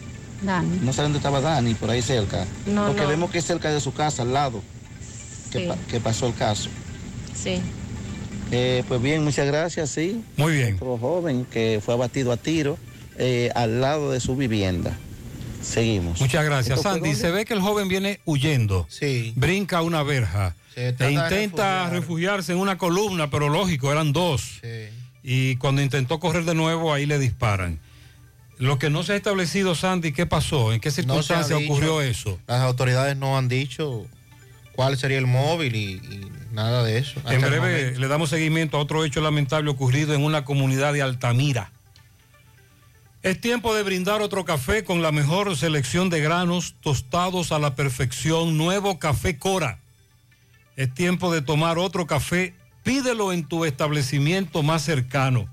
[0.44, 0.80] Dani.
[0.82, 2.46] No sé dónde estaba Dani, por ahí cerca.
[2.66, 3.08] No, Porque no.
[3.08, 4.62] vemos que es cerca de su casa, al lado,
[5.52, 5.66] que, Sí.
[5.68, 6.70] pa- que pasó el caso.
[7.36, 7.62] Sí.
[8.52, 10.22] Eh, pues bien, muchas gracias, sí.
[10.38, 10.76] Muy bien.
[10.76, 12.78] Otro joven que fue abatido a tiro
[13.18, 14.96] eh, al lado de su vivienda.
[15.62, 16.20] Seguimos.
[16.20, 17.16] Muchas gracias, ¿Esto fue Sandy.
[17.16, 18.86] Se ve que el joven viene huyendo.
[18.90, 19.34] Sí.
[19.36, 20.56] Brinca una verja.
[20.76, 21.30] Se E intenta
[21.90, 21.92] refugiar.
[21.92, 24.60] refugiarse en una columna, pero lógico, eran dos.
[25.24, 27.80] Y cuando intentó correr de nuevo, ahí le disparan.
[28.64, 30.72] Lo que no se ha establecido, Sandy, ¿qué pasó?
[30.72, 31.74] ¿En qué No circunstancia dicho.
[31.74, 32.40] ocurrió eso?
[32.48, 34.06] Las autoridades no han dicho
[34.74, 37.22] cuál sería el móvil y, y nada de eso.
[37.30, 41.74] En breve le damos seguimiento a otro hecho lamentable ocurrido en una comunidad de Altamira.
[43.22, 47.76] Es tiempo de brindar otro café con la mejor selección de granos tostados a la
[47.76, 48.58] perfección.
[48.58, 49.80] Nuevo café Cora.
[50.78, 52.54] Es tiempo de tomar otro café.
[52.84, 55.53] Pídelo en tu establecimiento más cercano.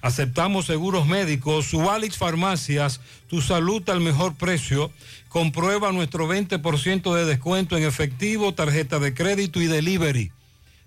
[0.00, 4.92] Aceptamos seguros médicos, Subalix Farmacias, tu salud al mejor precio.
[5.28, 10.30] Comprueba nuestro 20% de descuento en efectivo, tarjeta de crédito y delivery.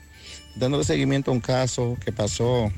[0.58, 2.72] dándole seguimiento a un caso que pasó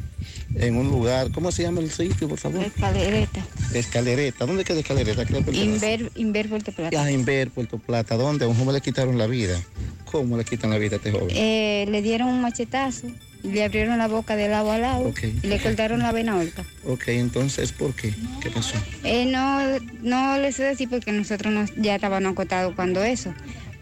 [0.55, 2.63] en un lugar, ¿cómo se llama el sitio, por favor?
[2.63, 3.45] Escalereta.
[3.73, 5.23] Escalereta, ¿dónde queda Escalereta?
[5.51, 7.03] Inver, Inver Puerto Plata.
[7.03, 8.45] Ah, Inver, Puerto Plata, ¿dónde?
[8.45, 9.59] A un joven le quitaron la vida.
[10.05, 11.27] ¿Cómo le quitan la vida a este joven?
[11.31, 13.07] Eh, le dieron un machetazo
[13.41, 16.65] le abrieron la boca de lado a lado y le cortaron la vena aorta.
[16.85, 18.13] Ok, entonces, ¿por qué?
[18.41, 18.75] ¿Qué pasó?
[19.05, 19.61] Eh, no,
[20.01, 23.33] no le sé decir porque nosotros nos- ya estábamos acotados cuando eso.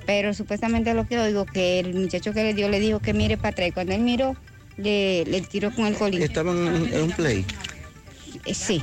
[0.08, 3.36] Pero supuestamente lo que oigo que el muchacho que le dio le dijo que mire
[3.38, 3.68] para atrás.
[3.68, 4.36] Y Cuando él miró,
[4.78, 6.22] le, le tiró con el colín.
[6.24, 6.58] Estaban
[6.92, 7.46] en, un play,
[8.46, 8.82] Eh, sí,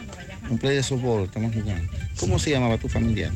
[0.50, 1.90] un play de softball, estamos jugando.
[2.20, 3.32] ¿Cómo se llamaba tu familiar?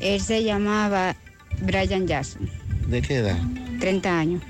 [0.00, 1.14] él se llamaba
[1.60, 2.50] Brian Jackson,
[2.88, 3.38] ¿De qué edad?
[3.78, 4.42] 30 años.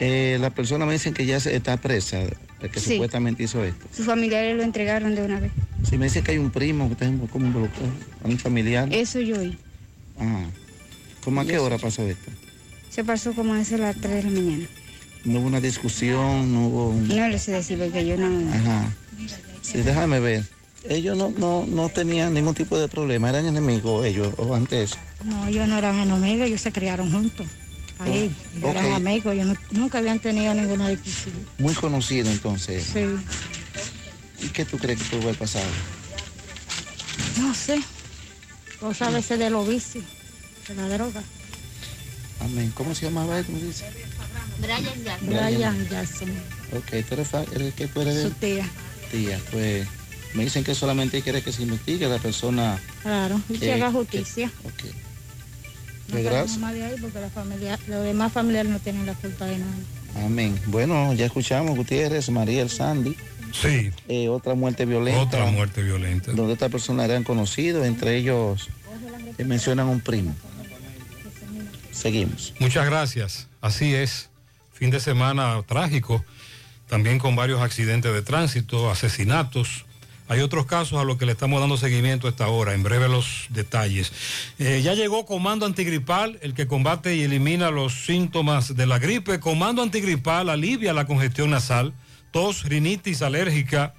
[0.00, 2.18] Eh, la persona me dicen que ya está presa,
[2.60, 2.94] que Sí.
[2.94, 3.86] supuestamente hizo esto.
[3.94, 5.52] Sus familiares lo entregaron de una vez.
[5.88, 7.92] Si me dicen que hay un primo que está como involucrado,
[8.24, 8.88] un familiar.
[8.92, 9.56] Eso yo oí.
[10.18, 10.46] Ah.
[11.28, 12.30] ¿Cómo a qué hora pasó esto?
[12.88, 14.64] Se pasó como a las 3 de la mañana.
[15.24, 17.06] No hubo una discusión, no hubo un...
[17.06, 18.50] No le sé decir porque yo no...
[18.50, 18.88] Ajá.
[19.60, 20.42] Sí, déjame ver.
[20.88, 24.92] Ellos no, no, no tenían ningún tipo de problema, eran enemigos ellos, o antes.
[25.22, 27.46] No, ellos no eran enemigos, ellos se criaron juntos.
[27.98, 31.34] Ahí, Oh, eran amigos, ellos no- nunca habían tenido ninguna discusión.
[31.58, 32.84] Muy conocido entonces.
[32.90, 33.00] Sí,
[34.46, 35.66] ¿Y qué tú crees que pudo haber pasado?
[37.38, 37.78] no sé.
[38.80, 40.04] Cosa a veces de los vicios,
[40.68, 41.22] de la droga.
[42.40, 42.72] Amén.
[42.74, 43.44] ¿Cómo se llamaba él?
[43.46, 43.84] ¿Cómo dice?
[44.60, 45.28] Brian Jackson.
[45.28, 45.88] Brian.
[45.88, 46.28] Jackson,
[46.76, 48.68] Ok, tú eres, eres que tú eres su tía.
[49.10, 49.40] tía.
[49.50, 49.86] Pues
[50.34, 52.78] me dicen que solamente quiere que se investigue la persona.
[53.02, 54.50] Claro, y que haga justicia.
[54.64, 54.84] Ok.
[56.08, 56.58] No Pues gracias.
[56.58, 59.72] más de ahí porque la familia, los demás familiares no tienen la culpa de nada.
[60.24, 60.58] Amén.
[60.66, 63.16] Bueno, ya escuchamos Gutiérrez, María el Sandy.
[63.52, 63.90] Sí.
[64.08, 65.20] Eh, otra muerte violenta.
[65.22, 66.32] Otra muerte violenta.
[66.32, 68.68] Donde estas personas eran conocidos, entre ellos
[69.38, 70.34] eh, mencionan un primo.
[71.98, 72.54] Seguimos.
[72.60, 73.48] Muchas gracias.
[73.60, 74.30] Así es.
[74.72, 76.24] Fin de semana trágico,
[76.86, 79.84] también con varios accidentes de tránsito, asesinatos.
[80.28, 82.74] Hay otros casos a los que le estamos dando seguimiento a esta hora.
[82.74, 84.12] En breve los detalles.
[84.60, 89.40] Eh, ya llegó Comando Antigripal, el que combate y elimina los síntomas de la gripe.
[89.40, 91.92] Comando Antigripal alivia la congestión nasal,
[92.30, 93.94] tos, rinitis alérgica,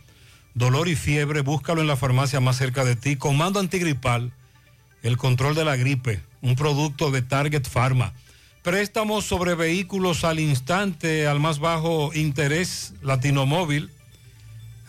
[0.53, 1.41] dolor y fiebre.
[1.41, 3.17] Búscalo en la farmacia más cerca de ti.
[3.17, 4.31] Comando Antigripal
[5.03, 8.13] el control de la gripe, un producto de Target Pharma.
[8.63, 13.89] Préstamos sobre vehículos al instante, al más bajo interés, Latinomóvil,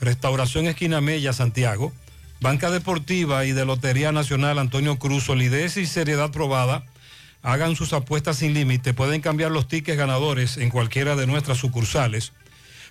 [0.01, 1.93] Restauración Esquina Mella, Santiago,
[2.40, 6.85] Banca Deportiva y de Lotería Nacional Antonio Cruz, solidez y seriedad probada.
[7.43, 12.32] Hagan sus apuestas sin límite, pueden cambiar los tickets ganadores en cualquiera de nuestras sucursales.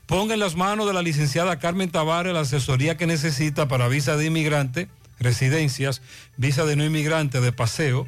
[0.05, 4.17] Ponga en las manos de la licenciada Carmen Tavares la asesoría que necesita para visa
[4.17, 4.87] de inmigrante,
[5.19, 6.01] residencias,
[6.37, 8.07] visa de no inmigrante, de paseo,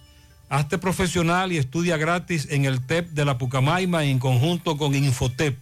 [0.51, 5.57] Hazte profesional y estudia gratis en el TEP de la Pucamaima en conjunto con Infotep.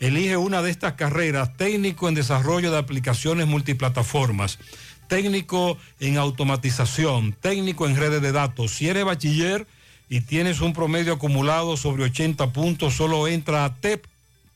[0.00, 4.58] Elige una de estas carreras, técnico en desarrollo de aplicaciones multiplataformas,
[5.06, 8.72] técnico en automatización, técnico en redes de datos.
[8.72, 9.66] Si eres bachiller
[10.10, 14.04] y tienes un promedio acumulado sobre 80 puntos, solo entra a TEP,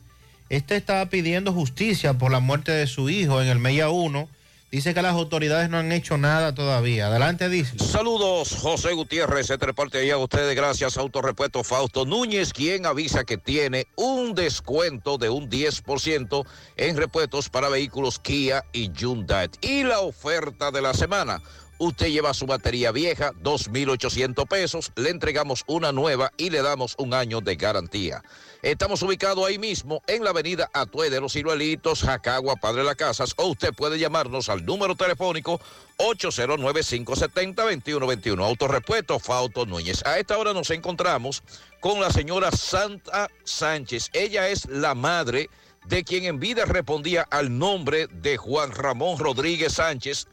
[0.49, 4.29] Este estaba pidiendo justicia por la muerte de su hijo en el Mella 1.
[4.71, 7.07] Dice que las autoridades no han hecho nada todavía.
[7.07, 7.85] Adelante, Disla.
[7.85, 9.49] Saludos, José Gutiérrez.
[9.49, 15.17] Este reporte ahí a ustedes gracias Autorepuesto Fausto Núñez, quien avisa que tiene un descuento
[15.17, 16.45] de un 10%
[16.77, 19.49] en repuestos para vehículos Kia y Hyundai.
[19.59, 21.41] Y la oferta de la semana.
[21.77, 27.13] Usted lleva su batería vieja, 2.800 pesos, le entregamos una nueva y le damos un
[27.13, 28.23] año de garantía.
[28.61, 33.33] Estamos ubicados ahí mismo en la avenida Atue de los Ciruelitos, Jacagua, Padre Las Casas,
[33.37, 35.59] o usted puede llamarnos al número telefónico
[35.97, 38.45] 809-570-2121.
[38.45, 40.05] Autorepuesto Fauto Núñez.
[40.05, 41.41] A esta hora nos encontramos
[41.79, 44.11] con la señora Santa Sánchez.
[44.13, 45.49] Ella es la madre
[45.85, 50.27] de quien en vida respondía al nombre de Juan Ramón Rodríguez Sánchez,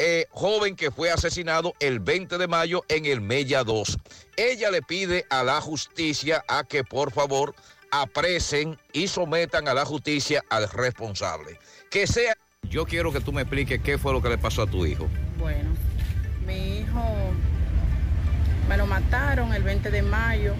[0.00, 3.98] eh, joven que fue asesinado el 20 de mayo en el Mella 2.
[4.36, 7.52] Ella le pide a la justicia a que por favor
[7.90, 11.58] apresen y sometan a la justicia al responsable.
[11.90, 12.36] Que sea...
[12.62, 15.08] Yo quiero que tú me expliques qué fue lo que le pasó a tu hijo.
[15.36, 15.70] Bueno,
[16.46, 17.02] mi hijo
[18.68, 20.54] me lo mataron el 20 de mayo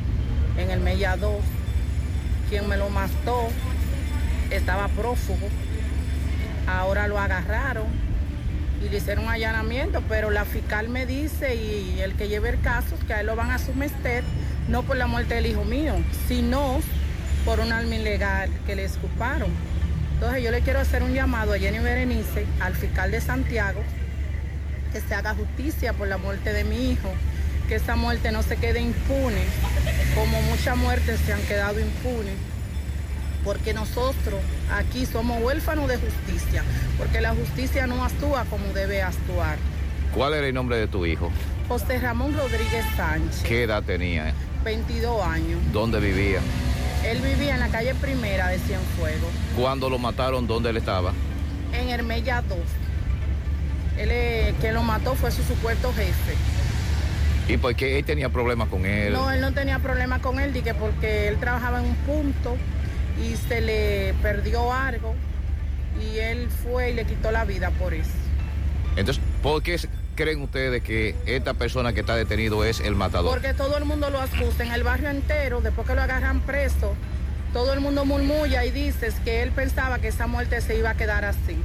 [0.56, 1.32] en el Mella 2.
[2.48, 3.48] Quien me lo mató
[4.50, 5.48] estaba prófugo.
[6.66, 8.07] Ahora lo agarraron
[8.84, 12.96] y le hicieron allanamiento, pero la fiscal me dice y el que lleve el caso
[13.06, 14.22] que a él lo van a someter
[14.68, 15.94] no por la muerte del hijo mío,
[16.28, 16.80] sino
[17.44, 19.50] por un alma ilegal que le escuparon.
[20.14, 23.80] Entonces yo le quiero hacer un llamado a Jenny Berenice, al fiscal de Santiago,
[24.92, 27.10] que se haga justicia por la muerte de mi hijo,
[27.68, 29.42] que esa muerte no se quede impune,
[30.14, 32.34] como muchas muertes se han quedado impunes,
[33.48, 34.38] porque nosotros
[34.70, 36.62] aquí somos huérfanos de justicia,
[36.98, 39.56] porque la justicia no actúa como debe actuar.
[40.14, 41.30] ¿Cuál era el nombre de tu hijo?
[41.66, 44.34] José Ramón Rodríguez Sánchez, ¿Qué edad tenía?
[44.66, 45.60] 22 años.
[45.72, 46.40] ¿Dónde vivía?
[47.06, 50.46] Él vivía en la calle primera de Cienfuegos, ¿Cuándo lo mataron?
[50.46, 51.14] ¿Dónde él estaba?
[51.72, 52.58] en Hermella 2.
[53.96, 56.34] Él, eh, quien lo mató fue su supuesto jefe.
[57.48, 59.14] ¿Y por qué él tenía problemas con él?
[59.14, 62.58] No, él no tenía problema con él, dije porque él trabajaba en un punto
[63.22, 65.14] y se le perdió algo
[66.00, 68.10] y él fue y le quitó la vida por eso.
[68.96, 69.78] Entonces, ¿por qué
[70.14, 73.32] creen ustedes que esta persona que está detenido es el matador?
[73.32, 76.94] Porque todo el mundo lo acusa en el barrio entero, después que lo agarran preso,
[77.52, 80.94] todo el mundo murmulla y dice que él pensaba que esa muerte se iba a
[80.94, 81.56] quedar así.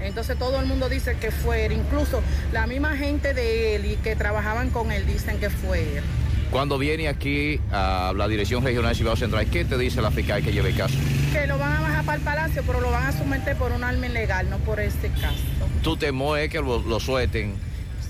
[0.00, 2.20] Entonces todo el mundo dice que fue él, incluso
[2.52, 6.04] la misma gente de él y que trabajaban con él dicen que fue él.
[6.50, 10.42] Cuando viene aquí a la Dirección Regional de Cibao Central, ¿qué te dice la fiscal
[10.42, 10.94] que lleve el caso?
[11.32, 13.84] Que lo van a bajar para el palacio, pero lo van a someter por un
[13.84, 15.36] arma ilegal, no por este caso.
[15.82, 17.54] Tu temor es que lo, lo suelten.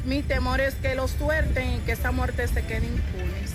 [0.04, 3.46] Mi temor es que lo suelten y que esa muerte se quede impune.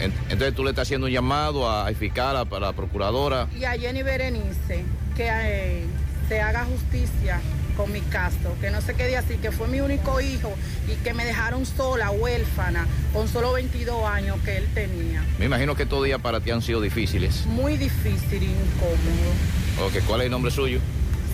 [0.00, 3.48] En- Entonces tú le estás haciendo un llamado a, al fiscal, a, a la procuradora.
[3.58, 4.84] Y a Jenny Berenice,
[5.16, 5.84] que eh,
[6.28, 7.40] se haga justicia
[7.76, 10.52] con mi caso, que no se quede así, que fue mi único hijo
[10.88, 15.24] y que me dejaron sola, huérfana, con solo 22 años que él tenía.
[15.38, 17.46] Me imagino que estos días para ti han sido difíciles.
[17.46, 19.86] Muy difícil e incómodo.
[19.86, 20.80] Ok, ¿cuál es el nombre suyo?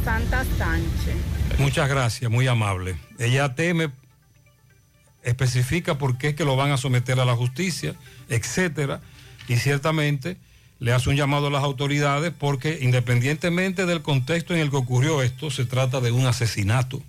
[0.04, 1.14] Santa Sánchez.
[1.58, 2.96] Muchas gracias, muy amable.
[3.18, 3.90] Ella teme,
[5.22, 7.94] especifica por qué es que lo van a someter a la justicia,
[8.28, 9.00] etcétera,
[9.48, 10.36] y ciertamente
[10.82, 15.22] le hace un llamado a las autoridades porque independientemente del contexto en el que ocurrió
[15.22, 17.00] esto, se trata de un asesinato.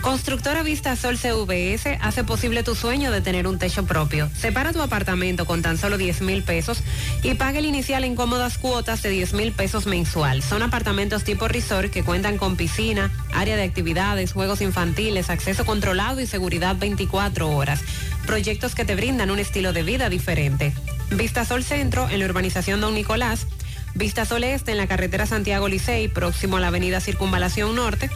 [0.06, 4.30] Constructora Vista Sol CVS hace posible tu sueño de tener un techo propio.
[4.38, 6.84] Separa tu apartamento con tan solo 10 mil pesos
[7.24, 10.44] y paga el inicial en cómodas cuotas de 10 mil pesos mensual.
[10.44, 16.22] Son apartamentos tipo resort que cuentan con piscina, área de actividades, juegos infantiles, acceso controlado
[16.22, 17.82] y seguridad 24 horas.
[18.28, 20.76] Proyectos que te brindan un estilo de vida diferente.
[21.12, 23.48] Vista Sol Centro en la urbanización Don Nicolás
[23.96, 28.10] Vistasol Este en la carretera Santiago Licey, próximo a la avenida Circunvalación Norte,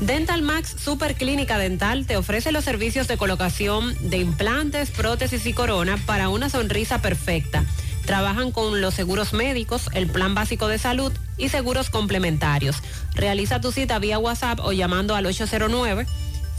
[0.00, 5.54] Dental Max Super Clínica Dental te ofrece los servicios de colocación de implantes, prótesis y
[5.54, 7.64] corona para una sonrisa perfecta.
[8.06, 12.76] Trabajan con los seguros médicos, el plan básico de salud y seguros complementarios.
[13.14, 16.06] Realiza tu cita vía WhatsApp o llamando al 809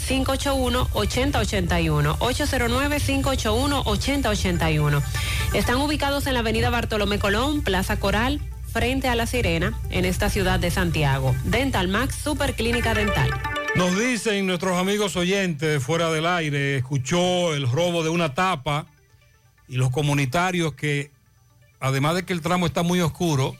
[0.07, 2.17] 581-8081.
[2.19, 5.01] 809-581-8081.
[5.53, 8.41] Están ubicados en la avenida Bartolomé Colón, Plaza Coral,
[8.71, 11.33] frente a La Sirena, en esta ciudad de Santiago.
[11.45, 13.31] Dental Max Super Clínica Dental.
[13.75, 18.87] Nos dicen nuestros amigos oyentes fuera del aire, escuchó el robo de una tapa
[19.67, 21.11] y los comunitarios que,
[21.79, 23.55] además de que el tramo está muy oscuro,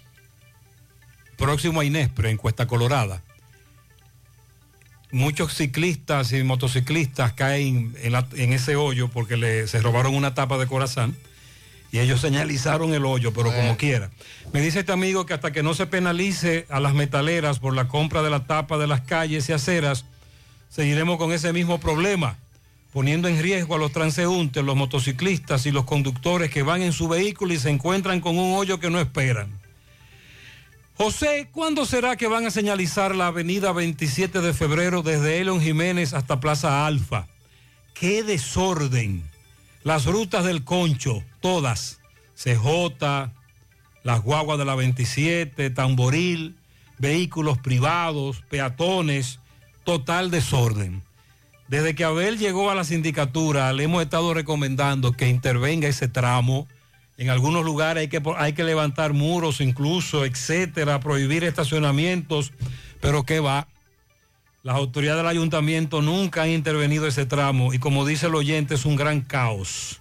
[1.38, 3.22] próximo a Inespre, en Cuesta Colorada,
[5.12, 10.34] muchos ciclistas y motociclistas caen en, la- en ese hoyo porque le, se robaron una
[10.34, 11.16] tapa de corazón
[11.92, 14.10] y ellos señalizaron el hoyo, pero como quiera.
[14.52, 17.88] Me dice este amigo que hasta que no se penalice a las metaleras por la
[17.88, 20.04] compra de la tapa de las calles y aceras,
[20.70, 22.38] seguiremos con ese mismo problema,
[22.98, 27.08] poniendo en riesgo a los transeúntes, los motociclistas y los conductores que van en su
[27.08, 29.52] vehículo y se encuentran con un hoyo que no esperan.
[30.96, 36.16] José, ¿cuándo será que van a señalizar la avenida 27 de febrero desde Elon Jiménez
[36.16, 37.28] hasta Plaza Alfa?
[37.94, 39.24] ¡Qué desorden!
[39.84, 42.00] Las rutas del Concho, todas.
[42.34, 43.30] CJ,
[44.02, 46.56] las guaguas de la 27, Tamboril,
[46.98, 49.40] vehículos privados, peatones,
[49.84, 51.04] total desorden.
[51.68, 56.68] Desde que Abel llegó a la sindicatura, le hemos estado recomendando que intervenga ese tramo.
[57.18, 62.54] En algunos lugares hay que, hay que levantar muros incluso, etcétera, prohibir estacionamientos,
[63.02, 63.68] pero ¿qué va?
[64.64, 68.86] Las autoridades del ayuntamiento nunca han intervenido ese tramo y como dice el oyente es
[68.86, 70.00] un gran caos.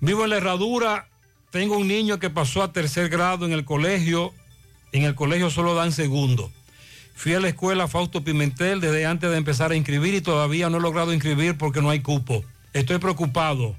[0.00, 1.08] Vivo en la herradura,
[1.50, 4.32] tengo un niño que pasó a tercer grado en el colegio,
[4.92, 6.50] en el colegio solo dan segundo.
[7.18, 10.76] Fui a la escuela Fausto Pimentel desde antes de empezar a inscribir y todavía no
[10.76, 12.44] he logrado inscribir porque no hay cupo.
[12.72, 13.74] Estoy preocupado.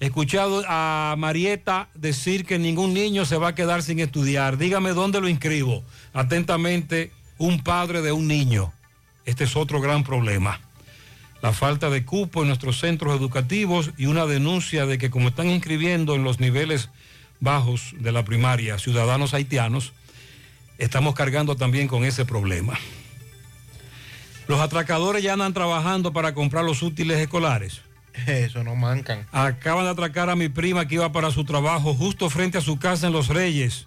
[0.00, 4.56] He escuchado a Marieta decir que ningún niño se va a quedar sin estudiar.
[4.56, 5.84] Dígame dónde lo inscribo.
[6.14, 8.72] Atentamente, un padre de un niño.
[9.26, 10.58] Este es otro gran problema.
[11.42, 15.50] La falta de cupo en nuestros centros educativos y una denuncia de que como están
[15.50, 16.88] inscribiendo en los niveles
[17.38, 19.92] bajos de la primaria ciudadanos haitianos,
[20.78, 22.78] estamos cargando también con ese problema.
[24.46, 27.82] Los atracadores ya andan trabajando para comprar los útiles escolares.
[28.26, 29.26] Eso no mancan.
[29.30, 32.78] Acaban de atracar a mi prima que iba para su trabajo justo frente a su
[32.78, 33.86] casa en Los Reyes.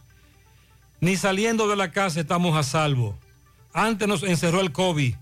[0.99, 3.17] Ni saliendo de la casa estamos a salvo.
[3.73, 5.15] Antes nos encerró el COVID.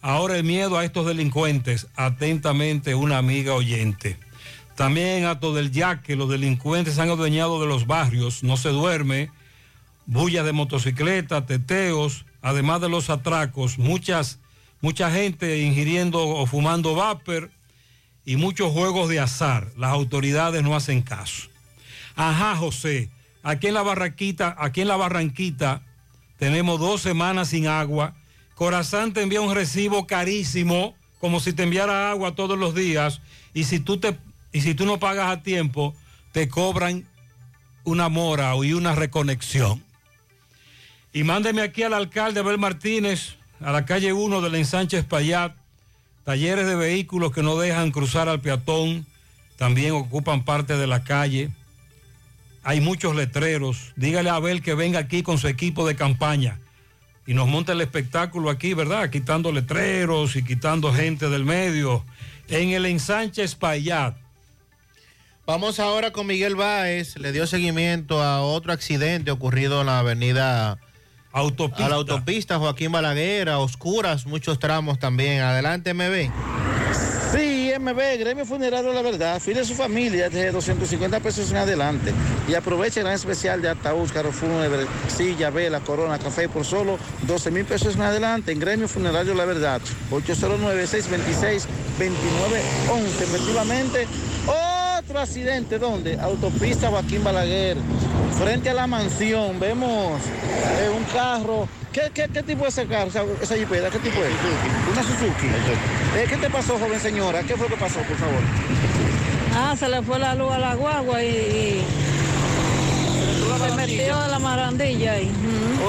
[0.00, 1.88] Ahora el miedo a estos delincuentes.
[1.96, 4.16] Atentamente una amiga oyente.
[4.76, 8.42] También a todo el yaque, los delincuentes se han adueñado de los barrios.
[8.42, 9.30] No se duerme.
[10.06, 13.78] Bullas de motocicleta, teteos, además de los atracos.
[13.78, 14.38] Muchas,
[14.80, 17.50] mucha gente ingiriendo o fumando vapor
[18.24, 19.68] y muchos juegos de azar.
[19.76, 21.48] Las autoridades no hacen caso.
[22.16, 23.10] Ajá, José,
[23.42, 25.82] aquí en la Barranquita, aquí en la Barranquita
[26.38, 28.14] tenemos dos semanas sin agua.
[28.54, 33.20] Corazán te envía un recibo carísimo, como si te enviara agua todos los días,
[33.52, 34.16] y si tú te
[34.52, 35.96] y si tú no pagas a tiempo,
[36.30, 37.04] te cobran
[37.82, 39.82] una mora y una reconexión.
[41.14, 45.54] Y mándeme aquí al alcalde Abel Martínez, a la calle 1 del ensanche Espaillat,
[46.24, 49.06] talleres de vehículos que no dejan cruzar al peatón,
[49.56, 51.50] también ocupan parte de la calle.
[52.64, 53.92] Hay muchos letreros.
[53.94, 56.58] Dígale a Abel que venga aquí con su equipo de campaña
[57.28, 59.08] y nos monta el espectáculo aquí, ¿verdad?
[59.08, 62.04] Quitando letreros y quitando gente del medio.
[62.48, 64.16] En el ensanche Espaillat.
[65.46, 67.16] Vamos ahora con Miguel Báez.
[67.18, 70.80] Le dio seguimiento a otro accidente ocurrido en la avenida
[71.36, 71.86] Autopista.
[71.86, 75.42] A la autopista Joaquín Balaguer, a oscuras, muchos tramos también.
[75.42, 76.30] Adelante, MB.
[77.32, 82.12] Sí, MB, Gremio Funerario La Verdad, file su familia desde 250 pesos en adelante
[82.46, 86.96] y aproveche el gran especial de ataúd, carro fúnebre, silla, vela, corona, café por solo
[87.22, 89.80] 12 mil pesos en adelante en Gremio Funerario La Verdad,
[90.12, 91.66] 809-626-2911.
[93.20, 94.06] Efectivamente,
[94.98, 96.18] otro accidente, ¿dónde?
[96.20, 97.76] Autopista Joaquín Balaguer,
[98.38, 100.20] frente a la mansión, vemos
[100.80, 101.68] eh, un carro.
[101.92, 103.90] ¿Qué, qué, qué tipo es ese carro, esa, esa jipeta?
[103.90, 104.32] ¿Qué tipo es?
[104.92, 105.46] Una Suzuki.
[106.16, 107.42] Eh, ¿Qué te pasó, joven señora?
[107.42, 108.40] ¿Qué fue lo que pasó, por favor?
[109.56, 111.84] Ah, se le fue la luz a la guagua y, y
[113.68, 115.30] se metió en la marandilla ahí.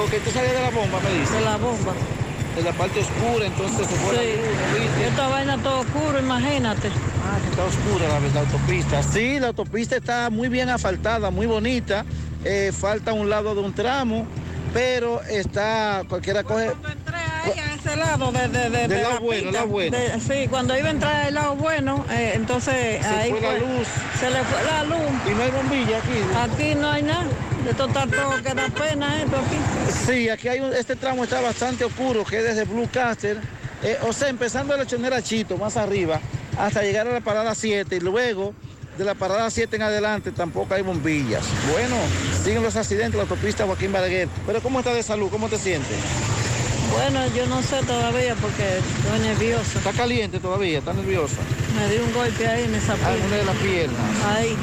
[0.04, 1.34] Ok, tú salías de la bomba, me dice.
[1.34, 1.92] De la bomba.
[2.56, 5.04] De la parte oscura, entonces se fue la Sí.
[5.06, 6.88] Esta vaina todo oscuro, imagínate.
[6.88, 9.02] Ah, está oscura la, la autopista.
[9.02, 12.04] Sí, la autopista está muy bien asfaltada, muy bonita.
[12.44, 14.26] Eh, falta un lado de un tramo,
[14.72, 16.72] pero está, cualquiera coge...
[17.52, 19.96] A ese lado de, de, de, Del de lado la bueno, lado bueno.
[20.28, 23.88] Sí, cuando iba a entrar al lado bueno, eh, entonces Se ahí fue la luz.
[24.20, 25.10] Se le fue la luz.
[25.26, 26.52] Y no hay bombilla aquí.
[26.62, 27.26] Aquí no hay nada.
[27.68, 29.96] Esto está todo que da pena esto aquí.
[30.06, 33.38] Sí, aquí hay un- este tramo está bastante oscuro, que es desde Blue Caster,
[33.82, 36.20] eh, o sea, empezando de la chonera Chito, más arriba,
[36.58, 38.54] hasta llegar a la parada 7 y luego
[38.96, 41.44] de la parada 7 en adelante tampoco hay bombillas.
[41.72, 41.96] Bueno,
[42.44, 44.28] siguen los accidentes en la autopista Joaquín Balaguer.
[44.46, 45.28] Pero ¿cómo está de salud?
[45.30, 45.96] ¿Cómo te sientes?
[46.96, 49.78] Bueno, yo no sé todavía porque estoy nerviosa.
[49.78, 50.78] ¿Está caliente todavía?
[50.78, 51.36] ¿Está nerviosa?
[51.76, 53.16] Me di un golpe ahí en esa Ah, pierna.
[53.16, 54.24] en una de las piernas.
[54.24, 54.56] Ahí.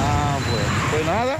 [0.00, 0.68] Ah, bueno.
[0.90, 1.38] Pues nada,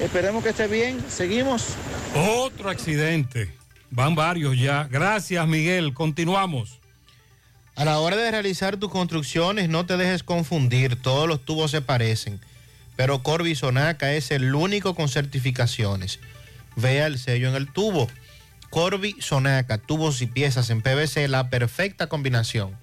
[0.00, 1.02] esperemos que esté bien.
[1.08, 1.68] Seguimos.
[2.14, 3.52] Otro accidente.
[3.90, 4.86] Van varios ya.
[4.90, 5.94] Gracias, Miguel.
[5.94, 6.78] Continuamos.
[7.76, 11.80] A la hora de realizar tus construcciones, no te dejes confundir, todos los tubos se
[11.80, 12.38] parecen,
[12.94, 16.18] pero Corby Sonaca es el único con certificaciones.
[16.76, 18.08] Vea el sello en el tubo.
[18.70, 22.76] Corby Sonaca, tubos y piezas en PVC, la perfecta combinación.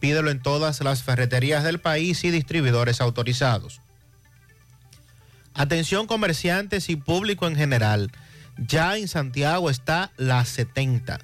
[0.00, 3.80] Pídelo en todas las ferreterías del país y distribuidores autorizados.
[5.54, 8.10] Atención comerciantes y público en general.
[8.58, 11.18] Ya en Santiago está la 70,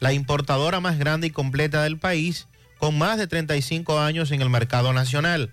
[0.00, 2.48] la importadora más grande y completa del país,
[2.78, 5.52] con más de 35 años en el mercado nacional.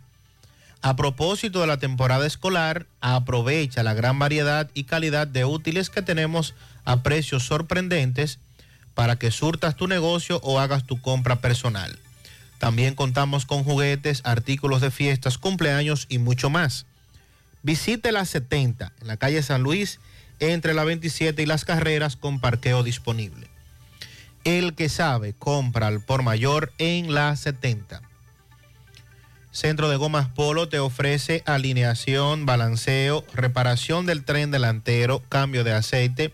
[0.82, 6.02] A propósito de la temporada escolar, aprovecha la gran variedad y calidad de útiles que
[6.02, 6.56] tenemos
[6.86, 8.40] a precios sorprendentes
[8.94, 11.98] para que surtas tu negocio o hagas tu compra personal.
[12.60, 16.86] También contamos con juguetes, artículos de fiestas, cumpleaños y mucho más.
[17.62, 20.00] Visite la 70 en la calle San Luis
[20.40, 23.48] entre la 27 y las carreras con parqueo disponible.
[24.44, 28.02] El que sabe, compra al por mayor en la 70.
[29.52, 36.34] Centro de Gomas Polo te ofrece alineación, balanceo, reparación del tren delantero, cambio de aceite,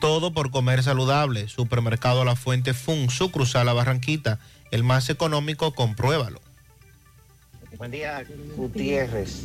[0.00, 1.48] Todo por comer saludable.
[1.48, 4.38] Supermercado La Fuente Fun, sucursal La Barranquita,
[4.70, 6.40] el más económico, compruébalo.
[7.76, 8.24] Buen día,
[8.56, 9.44] Gutiérrez.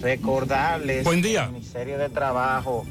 [0.00, 1.42] Recordarles Buen día.
[1.42, 2.84] que el Ministerio de Trabajo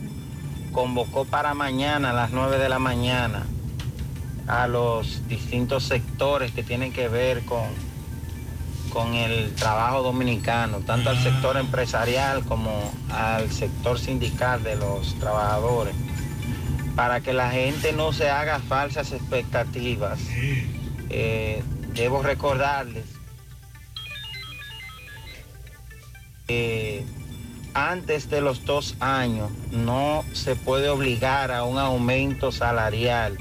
[0.72, 3.46] convocó para mañana a las 9 de la mañana
[4.48, 7.64] a los distintos sectores que tienen que ver con,
[8.92, 15.96] con el trabajo dominicano, tanto al sector empresarial como al sector sindical de los trabajadores,
[16.96, 20.20] para que la gente no se haga falsas expectativas.
[21.10, 21.64] Eh,
[21.94, 23.06] debo recordarles
[26.48, 27.06] que
[27.74, 33.38] antes de los dos años no se puede obligar a un aumento salarial.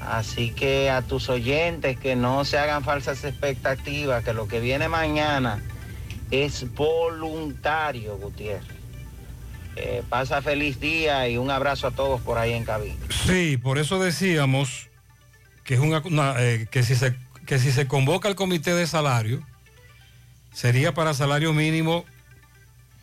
[0.00, 4.88] Así que a tus oyentes que no se hagan falsas expectativas, que lo que viene
[4.88, 5.62] mañana
[6.30, 8.79] es voluntario, Gutiérrez.
[9.76, 12.96] Eh, pasa feliz día y un abrazo a todos por ahí en cabina.
[13.26, 14.88] Sí, por eso decíamos
[15.64, 15.80] que, es
[16.38, 17.16] eh, que, si se,
[17.46, 19.42] que si se convoca el comité de salario,
[20.52, 22.04] sería para salario mínimo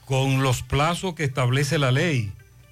[0.06, 2.32] con los plazos que establece la ley.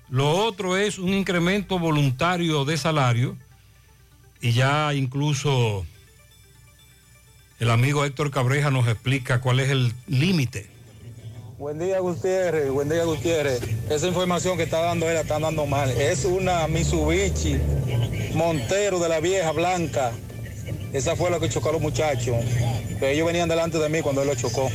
[0.10, 3.38] Lo otro es un incremento voluntario de salario
[4.42, 5.86] y ya incluso
[7.60, 10.75] el amigo Héctor Cabreja nos explica cuál es el límite.
[11.58, 13.62] Buen día Gutiérrez, buen día Gutiérrez.
[13.90, 15.90] Esa información que está dando él está dando mal.
[15.90, 17.58] Es una Mitsubishi
[18.34, 20.12] Montero de la vieja blanca.
[20.92, 22.36] Esa fue la que chocó a los muchachos.
[23.00, 24.70] Que ellos venían delante de mí cuando él lo chocó.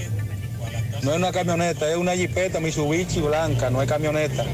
[1.02, 4.46] No es una camioneta, es una jipeta Mitsubishi blanca, no es camioneta.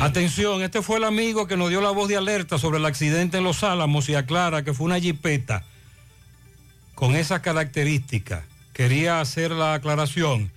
[0.00, 3.38] Atención, este fue el amigo que nos dio la voz de alerta sobre el accidente
[3.38, 5.62] en Los Álamos y aclara que fue una jipeta
[6.96, 8.42] con esas características.
[8.72, 10.50] Quería hacer la aclaración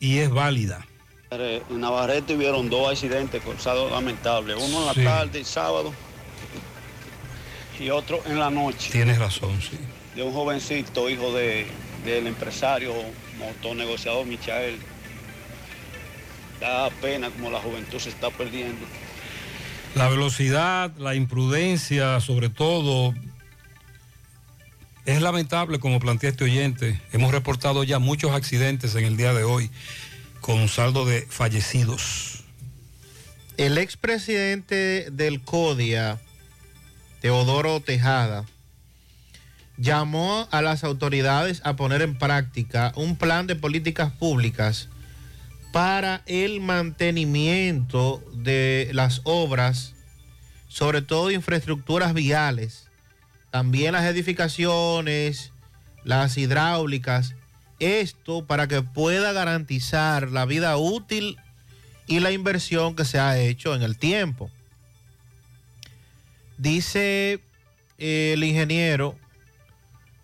[0.00, 0.84] y es válida.
[1.30, 5.04] En Navarrete hubieron dos accidentes causados lamentables, uno en la Sí.
[5.04, 5.92] tarde, sábado,
[7.78, 9.78] y otro en la noche, Tienes razón, sí.
[10.16, 11.66] de un jovencito, hijo de,
[12.04, 12.92] del empresario,
[13.38, 14.78] motonegociador Michael.
[16.60, 18.84] Da pena como la juventud se está perdiendo.
[19.94, 23.14] La velocidad, la imprudencia, sobre todo,
[25.06, 27.00] es lamentable como plantea este oyente.
[27.12, 29.70] Hemos reportado ya muchos accidentes en el día de hoy
[30.40, 32.44] con saldo de fallecidos.
[33.56, 36.18] El expresidente del CODIA,
[37.20, 38.46] Teodoro Tejada,
[39.76, 44.88] llamó a las autoridades a poner en práctica un plan de políticas públicas
[45.72, 49.94] para el mantenimiento de las obras,
[50.68, 52.89] sobre todo infraestructuras viales,
[53.50, 55.52] también las edificaciones,
[56.04, 57.34] las hidráulicas,
[57.78, 61.36] esto para que pueda garantizar la vida útil
[62.06, 64.50] y la inversión que se ha hecho en el tiempo.
[66.58, 67.40] Dice
[67.98, 69.16] eh, el ingeniero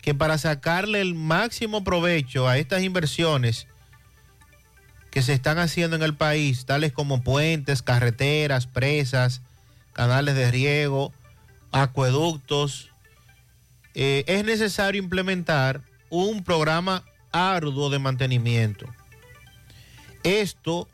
[0.01, 3.67] que para sacarle el máximo provecho a estas inversiones
[5.11, 9.41] que se están haciendo en el país, tales como puentes, carreteras, presas,
[9.93, 11.11] canales de riego,
[11.71, 12.91] acueductos,
[13.99, 18.85] eh, es necesario implementar un programa arduo de mantenimiento.
[20.21, 20.87] Esto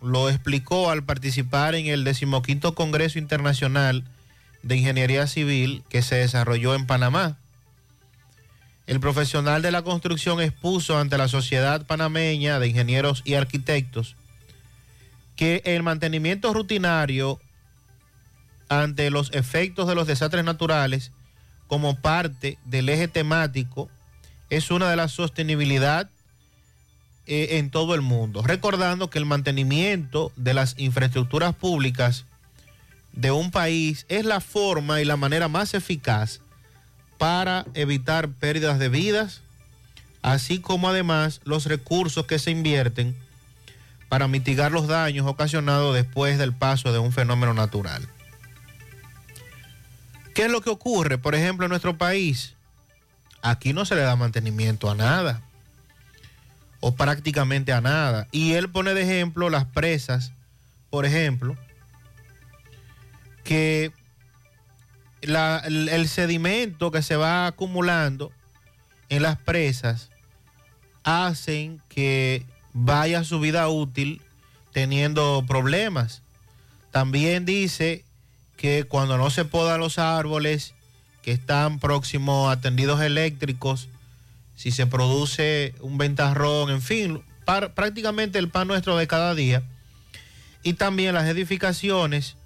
[0.00, 4.04] lo explicó al participar en el decimoquinto Congreso Internacional
[4.62, 7.38] de Ingeniería Civil que se desarrolló en Panamá.
[8.86, 14.14] El profesional de la construcción expuso ante la Sociedad Panameña de Ingenieros y Arquitectos
[15.34, 17.40] que el mantenimiento rutinario
[18.68, 21.10] ante los efectos de los desastres naturales
[21.74, 23.90] como parte del eje temático
[24.48, 26.08] es una de la sostenibilidad
[27.26, 28.42] eh, en todo el mundo.
[28.42, 32.26] Recordando que el mantenimiento de las infraestructuras públicas
[33.12, 36.38] de un país es la forma y la manera más eficaz
[37.18, 39.40] para evitar pérdidas de vidas,
[40.22, 43.16] así como además los recursos que se invierten
[44.08, 48.08] para mitigar los daños ocasionados después del paso de un fenómeno natural.
[50.34, 51.16] ¿Qué es lo que ocurre?
[51.16, 52.54] Por ejemplo, en nuestro país,
[53.40, 55.42] aquí no se le da mantenimiento a nada,
[56.80, 58.26] o prácticamente a nada.
[58.32, 60.32] Y él pone de ejemplo las presas,
[60.90, 61.56] por ejemplo,
[63.44, 63.92] que
[65.22, 68.32] el, el sedimento que se va acumulando
[69.08, 70.10] en las presas
[71.04, 74.20] hacen que vaya su vida útil
[74.72, 76.22] teniendo problemas.
[76.90, 78.03] También dice
[78.64, 80.72] que cuando no se podan los árboles
[81.20, 83.88] que están próximos a tendidos eléctricos,
[84.56, 89.62] si se produce un ventarrón, en fin, prácticamente el pan nuestro de cada día.
[90.62, 92.36] Y también las edificaciones,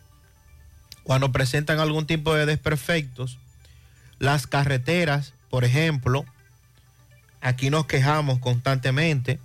[1.04, 3.38] cuando presentan algún tipo de desperfectos,
[4.18, 6.24] las carreteras, por ejemplo,
[7.40, 9.38] aquí nos quejamos constantemente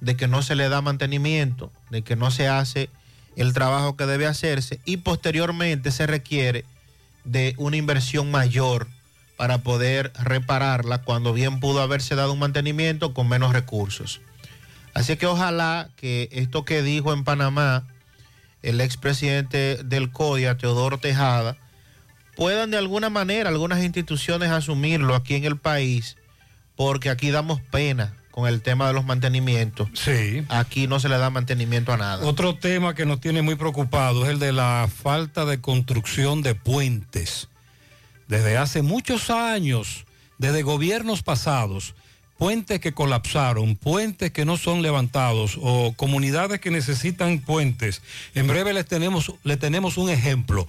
[0.00, 2.90] de que no se le da mantenimiento, de que no se hace
[3.36, 6.64] el trabajo que debe hacerse y posteriormente se requiere
[7.24, 8.88] de una inversión mayor
[9.36, 14.20] para poder repararla cuando bien pudo haberse dado un mantenimiento con menos recursos.
[14.94, 17.86] Así que ojalá que esto que dijo en Panamá
[18.62, 21.56] el expresidente del CODIA, Teodoro Tejada,
[22.36, 26.16] puedan de alguna manera algunas instituciones asumirlo aquí en el país,
[26.76, 29.88] porque aquí damos pena con el tema de los mantenimientos.
[29.94, 30.42] Sí.
[30.48, 32.26] Aquí no se le da mantenimiento a nada.
[32.26, 36.56] Otro tema que nos tiene muy preocupados es el de la falta de construcción de
[36.56, 37.48] puentes.
[38.26, 40.06] Desde hace muchos años,
[40.38, 41.94] desde gobiernos pasados,
[42.38, 48.02] puentes que colapsaron, puentes que no son levantados o comunidades que necesitan puentes.
[48.34, 50.66] En breve les tenemos, le tenemos un ejemplo.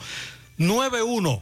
[0.57, 1.41] 91.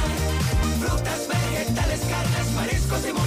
[0.82, 3.27] Frutas, vegetales, carnes, mariscos y.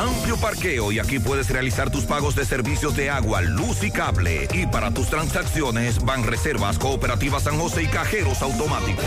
[0.00, 4.48] Amplio parqueo y aquí puedes realizar tus pagos de servicios de agua, luz y cable.
[4.54, 9.04] Y para tus transacciones van reservas cooperativas San José y cajeros automáticos.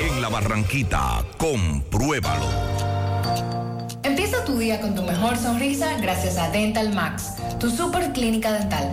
[0.00, 2.46] En la Barranquita, compruébalo.
[4.02, 8.92] Empieza tu día con tu mejor sonrisa gracias a Dental Max, tu super clínica dental.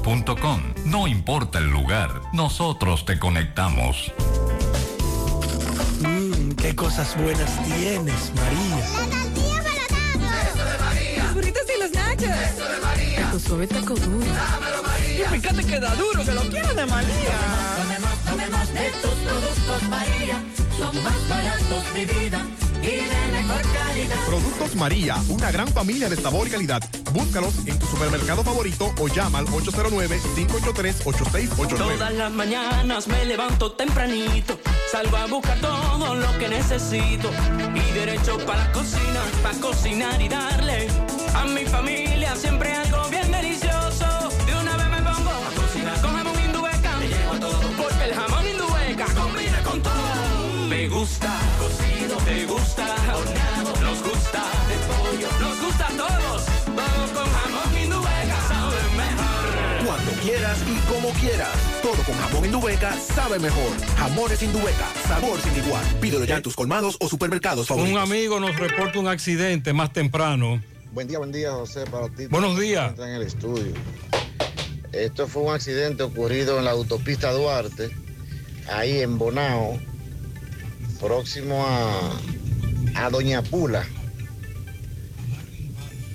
[0.00, 0.60] Grupointernet.com.
[0.86, 4.12] No importa el lugar, nosotros te conectamos.
[6.00, 8.76] Mmm, qué cosas buenas tienes, María.
[8.76, 11.24] La tortilla para Eso de María.
[11.24, 12.22] Los burritos y los nachos.
[12.24, 13.30] Eso de María.
[13.30, 14.26] Tu suave taco duro.
[14.26, 15.30] Dámelo, María.
[15.32, 17.38] Y y que te queda duro, que lo quieres de María.
[17.76, 20.42] Tomemos, tomemos de tus productos María.
[20.78, 22.46] Son más baratos de vida
[22.82, 24.16] y de mejor calidad.
[24.26, 26.82] Productos María, una gran familia de sabor y calidad.
[27.12, 31.76] Búscalos en tu supermercado favorito o llama al 809-583-8689.
[31.76, 34.58] Todas las mañanas me levanto tempranito,
[34.90, 37.30] salgo a buscar todo lo que necesito
[37.74, 40.86] y derecho para la cocina, para cocinar y darle
[41.34, 43.19] a mi familia siempre algo bien
[61.20, 61.48] quieras.
[61.82, 63.70] Todo con jamón Indubeca sabe mejor.
[63.96, 65.84] Jamones Indubeca, sabor sin igual.
[66.00, 67.92] Pídelo ya en tus colmados o supermercados favoritos.
[67.92, 70.62] Un amigo nos reporta un accidente más temprano.
[70.92, 72.26] Buen día, buen día, José, para ti.
[72.26, 72.98] Buenos días.
[72.98, 73.72] En el estudio.
[74.92, 77.90] Esto fue un accidente ocurrido en la autopista Duarte,
[78.72, 79.78] ahí en Bonao,
[80.98, 82.18] próximo a,
[82.96, 83.86] a Doña Pula,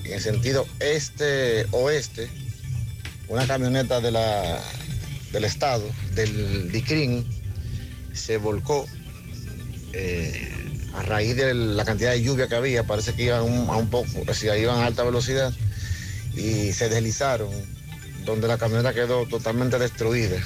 [0.04, 2.28] en el sentido este-oeste,
[3.30, 4.62] una camioneta de la,
[5.32, 5.84] del Estado,
[6.14, 7.26] del DICRIN,
[8.14, 8.86] se volcó
[9.94, 10.52] eh,
[10.96, 14.34] a raíz de la cantidad de lluvia que había, parece que iban a un poco,
[14.34, 15.54] sea, iban a alta velocidad
[16.36, 17.50] y se deslizaron,
[18.26, 20.38] donde la camioneta quedó totalmente destruida.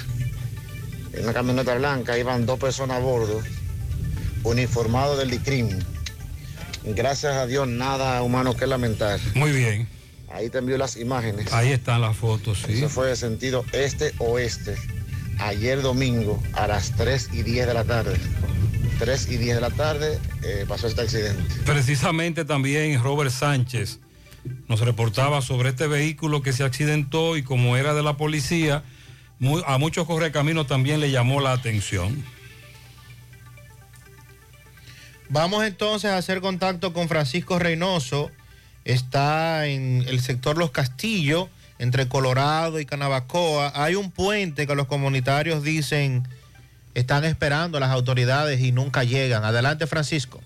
[1.13, 3.41] En una camioneta blanca iban dos personas a bordo,
[4.43, 5.79] uniformados del DICRIM.
[6.83, 9.19] Gracias a Dios, nada humano que lamentar.
[9.35, 9.98] Muy bien.
[10.31, 11.51] Ahí te envío las imágenes.
[11.53, 12.73] Ahí están las fotos, sí.
[12.73, 14.75] Eso fue de sentido este-oeste,
[15.39, 18.17] ayer domingo a las 3 y 10 de la tarde.
[18.99, 21.41] 3 y 10 de la tarde eh, pasó este accidente.
[21.65, 23.99] Precisamente también Robert Sánchez
[24.67, 28.83] nos reportaba sobre este vehículo que se accidentó y como era de la policía,
[29.65, 32.23] a muchos correcaminos también le llamó la atención.
[35.29, 38.31] Vamos entonces a hacer contacto con Francisco Reynoso.
[38.89, 41.47] Está en el sector Los Castillos,
[41.77, 43.71] entre Colorado y Canabacoa.
[43.75, 46.27] Hay un puente que los comunitarios dicen
[46.95, 49.45] están esperando las autoridades y nunca llegan.
[49.45, 50.41] Adelante, Francisco.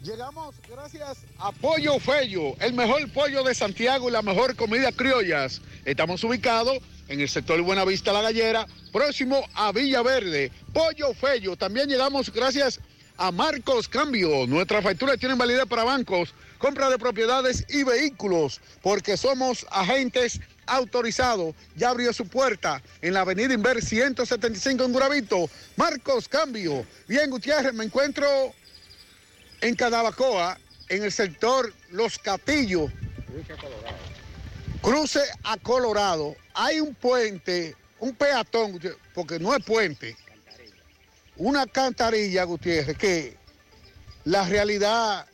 [0.00, 5.60] Llegamos gracias a Pollo Fello, el mejor pollo de Santiago y la mejor comida criollas.
[5.84, 6.78] Estamos ubicados
[7.08, 10.52] en el sector Buenavista La Gallera, próximo a Villa Verde.
[10.72, 11.56] Pollo Fello.
[11.56, 12.78] También llegamos gracias
[13.16, 14.46] a Marcos Cambio.
[14.46, 21.56] Nuestras facturas tienen validez para bancos, compra de propiedades y vehículos, porque somos agentes autorizados.
[21.74, 25.50] Ya abrió su puerta en la avenida Inver 175 en Guravito.
[25.74, 26.86] Marcos Cambio.
[27.08, 28.54] Bien, Gutiérrez, me encuentro
[29.60, 30.56] en Cadabacoa,
[30.88, 32.92] en el sector Los Catillos,
[34.80, 38.80] cruce a Colorado, hay un puente, un peatón,
[39.14, 40.16] porque no es puente,
[41.36, 43.36] una cantarilla, Gutiérrez, que
[44.24, 45.26] la realidad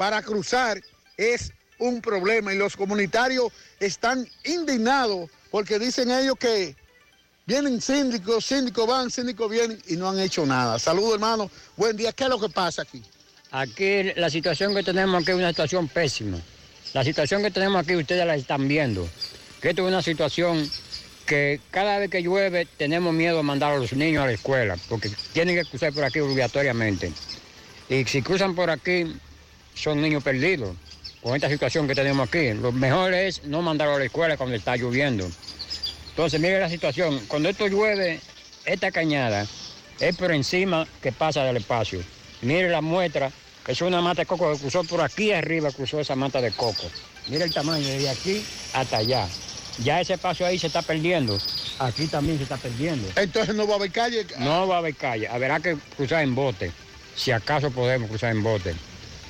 [0.00, 0.80] para cruzar
[1.18, 6.74] es un problema y los comunitarios están indignados porque dicen ellos que
[7.44, 10.78] vienen síndicos, síndicos van, síndicos vienen y no han hecho nada.
[10.78, 11.50] Saludos, hermano.
[11.76, 12.14] Buen día.
[12.14, 13.02] ¿Qué es lo que pasa aquí?
[13.50, 16.38] Aquí la situación que tenemos aquí es una situación pésima.
[16.94, 19.06] La situación que tenemos aquí ustedes la están viendo.
[19.60, 20.66] Que esto es una situación
[21.26, 24.78] que cada vez que llueve tenemos miedo de mandar a los niños a la escuela,
[24.88, 27.12] porque tienen que cruzar por aquí obligatoriamente.
[27.90, 29.14] Y si cruzan por aquí,
[29.74, 30.76] son niños perdidos.
[31.22, 34.56] Con esta situación que tenemos aquí, lo mejor es no mandarlos a la escuela cuando
[34.56, 35.30] está lloviendo.
[36.10, 37.20] Entonces, mire la situación.
[37.28, 38.20] Cuando esto llueve,
[38.64, 39.46] esta cañada
[39.98, 42.02] es por encima que pasa del espacio.
[42.42, 43.30] Mire la muestra,
[43.64, 46.52] que es una mata de coco que cruzó por aquí arriba, cruzó esa mata de
[46.52, 46.90] coco.
[47.28, 48.42] Mire el tamaño de aquí
[48.72, 49.28] hasta allá.
[49.84, 51.38] Ya ese paso ahí se está perdiendo.
[51.78, 53.08] Aquí también se está perdiendo.
[53.16, 54.26] Entonces no va a haber calle.
[54.38, 55.28] No va a haber calle.
[55.28, 56.72] Habrá que cruzar en bote.
[57.14, 58.74] Si acaso podemos cruzar en bote.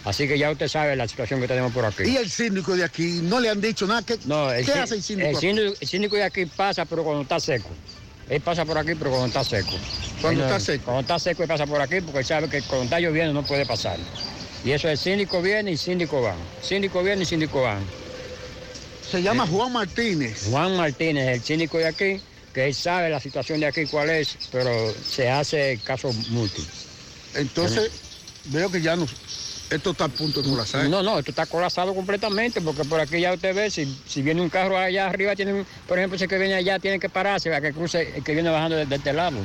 [0.05, 2.05] Así que ya usted sabe la situación que tenemos por aquí.
[2.05, 4.03] Y el síndico de aquí no le han dicho nada.
[4.03, 5.29] ¿Qué, No, el ¿qué hace el síndico?
[5.29, 7.69] El síndico, el síndico de aquí pasa, pero cuando está seco.
[8.29, 9.73] Él pasa por aquí, pero cuando está seco.
[10.23, 10.85] Cuando está seco.
[10.85, 13.45] Cuando está seco, él pasa por aquí porque él sabe que cuando está lloviendo no
[13.45, 13.99] puede pasar.
[14.65, 16.37] Y eso el síndico viene y síndico van.
[16.63, 17.83] Síndico viene y síndico van.
[19.11, 20.47] Se llama Juan Martínez.
[20.49, 22.21] Juan Martínez, el síndico de aquí,
[22.55, 26.65] que él sabe la situación de aquí cuál es, pero se hace caso multi.
[27.35, 27.91] Entonces,
[28.47, 29.07] veo que ya no.
[29.71, 30.89] Esto está a punto de colapsar.
[30.89, 34.41] No, no, esto está colapsado completamente, porque por aquí ya usted ve, si, si viene
[34.43, 37.61] un carro allá arriba, tienen, por ejemplo, ese que viene allá tiene que pararse para
[37.61, 39.37] que cruce el que viene bajando de, de este lado.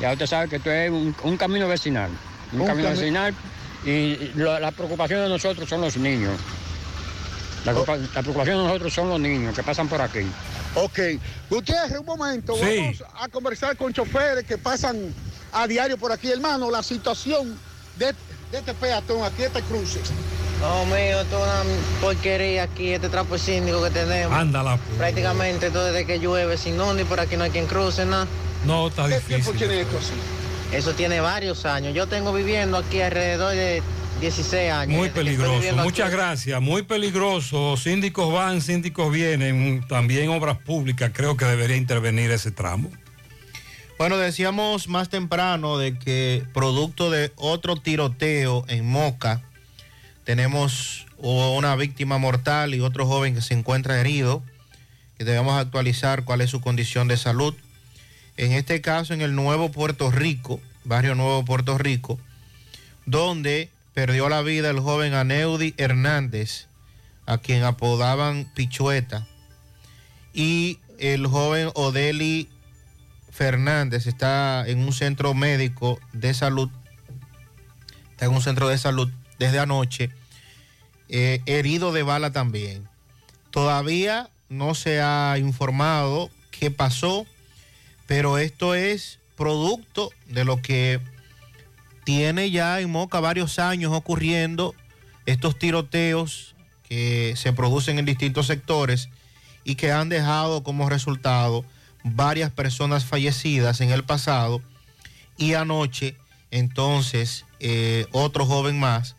[0.00, 2.10] Ya usted sabe que esto es un, un camino vecinal.
[2.52, 3.34] Un, Un camino cami- vecinal
[3.86, 6.38] y lo- la preocupación de nosotros son los niños.
[7.64, 10.20] La, preocupa- la preocupación de nosotros son los niños que pasan por aquí.
[10.74, 10.98] Ok.
[11.48, 12.54] Gutiérrez, un momento.
[12.56, 12.76] Sí.
[12.78, 15.14] Vamos a conversar con choferes que pasan
[15.52, 16.70] a diario por aquí, hermano.
[16.70, 17.58] La situación
[17.96, 18.14] de,
[18.50, 20.00] de este peatón, aquí este cruce.
[20.60, 21.62] No, mío, esto es una
[22.00, 24.36] porquería aquí, este trapo síndico que tenemos.
[24.36, 24.78] Ándala.
[24.98, 28.26] Prácticamente todo desde que llueve, sin no, ni por aquí no hay quien cruce, nada.
[28.66, 29.36] No, está ¿Qué difícil.
[29.42, 30.76] tiempo tiene esto así?
[30.76, 31.94] Eso tiene varios años.
[31.94, 33.82] Yo tengo viviendo aquí alrededor de
[34.20, 34.98] 16 años.
[34.98, 35.76] Muy peligroso.
[35.76, 36.16] Muchas aquí.
[36.16, 36.60] gracias.
[36.60, 37.76] Muy peligroso.
[37.76, 39.84] Síndicos van, síndicos vienen.
[39.88, 41.10] También obras públicas.
[41.14, 42.90] Creo que debería intervenir ese tramo.
[44.00, 49.42] Bueno, decíamos más temprano de que producto de otro tiroteo en Moca,
[50.24, 54.42] tenemos una víctima mortal y otro joven que se encuentra herido,
[55.18, 57.54] que debemos actualizar cuál es su condición de salud.
[58.38, 62.18] En este caso, en el Nuevo Puerto Rico, barrio Nuevo Puerto Rico,
[63.04, 66.68] donde perdió la vida el joven Aneudi Hernández,
[67.26, 69.26] a quien apodaban Pichueta,
[70.32, 72.48] y el joven Odeli
[73.40, 76.68] Fernández está en un centro médico de salud,
[78.10, 80.10] está en un centro de salud desde anoche,
[81.08, 82.86] eh, herido de bala también.
[83.50, 87.24] Todavía no se ha informado qué pasó,
[88.06, 91.00] pero esto es producto de lo que
[92.04, 94.74] tiene ya en Moca varios años ocurriendo,
[95.24, 96.54] estos tiroteos
[96.86, 99.08] que se producen en distintos sectores
[99.64, 101.64] y que han dejado como resultado
[102.04, 104.62] varias personas fallecidas en el pasado
[105.36, 106.16] y anoche
[106.50, 109.16] entonces eh, otro joven más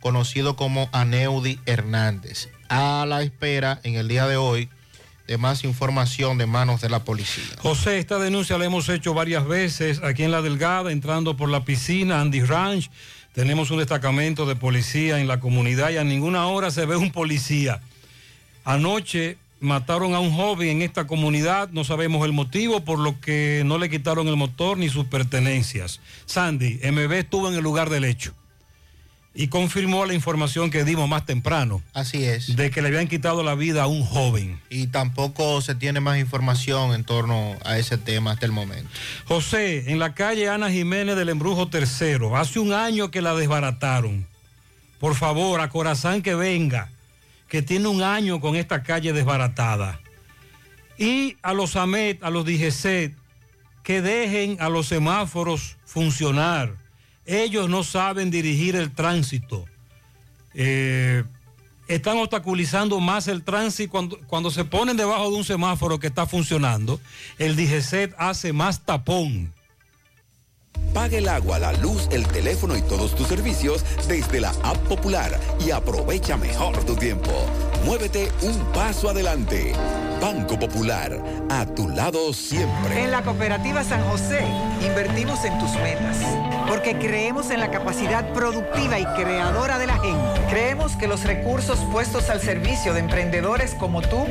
[0.00, 4.68] conocido como Aneudi Hernández a la espera en el día de hoy
[5.26, 7.44] de más información de manos de la policía.
[7.58, 11.64] José, esta denuncia la hemos hecho varias veces aquí en La Delgada, entrando por la
[11.64, 12.90] piscina Andy Ranch.
[13.32, 17.12] Tenemos un destacamento de policía en la comunidad y a ninguna hora se ve un
[17.12, 17.80] policía.
[18.64, 23.62] Anoche mataron a un joven en esta comunidad, no sabemos el motivo, por lo que
[23.64, 26.00] no le quitaron el motor ni sus pertenencias.
[26.26, 28.34] Sandy, MB estuvo en el lugar del hecho
[29.34, 31.82] y confirmó la información que dimos más temprano.
[31.94, 32.54] Así es.
[32.54, 34.60] De que le habían quitado la vida a un joven.
[34.68, 38.90] Y tampoco se tiene más información en torno a ese tema hasta el momento.
[39.26, 44.26] José, en la calle Ana Jiménez del Embrujo Tercero, hace un año que la desbarataron.
[45.00, 46.90] Por favor, a Corazán que venga,
[47.52, 50.00] que tiene un año con esta calle desbaratada.
[50.96, 53.14] Y a los AMET, a los DGC,
[53.82, 56.74] que dejen a los semáforos funcionar.
[57.26, 59.66] Ellos no saben dirigir el tránsito.
[60.54, 61.24] Eh,
[61.88, 66.26] están obstaculizando más el tránsito cuando, cuando se ponen debajo de un semáforo que está
[66.26, 67.00] funcionando.
[67.36, 69.52] El DGC hace más tapón.
[70.92, 75.38] Paga el agua, la luz, el teléfono y todos tus servicios desde la app popular
[75.64, 77.30] y aprovecha mejor tu tiempo.
[77.84, 79.72] Muévete un paso adelante.
[80.20, 81.18] Banco Popular,
[81.50, 83.02] a tu lado siempre.
[83.02, 84.44] En la cooperativa San José
[84.86, 86.18] invertimos en tus metas,
[86.68, 90.40] porque creemos en la capacidad productiva y creadora de la gente.
[90.48, 94.24] Creemos que los recursos puestos al servicio de emprendedores como tú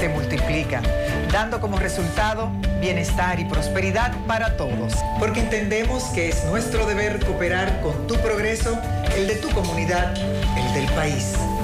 [0.00, 0.82] se multiplican,
[1.30, 4.94] dando como resultado bienestar y prosperidad para todos.
[5.18, 8.80] Porque entendemos que es nuestro deber cooperar con tu progreso,
[9.14, 10.16] el de tu comunidad,
[10.56, 11.34] el del país.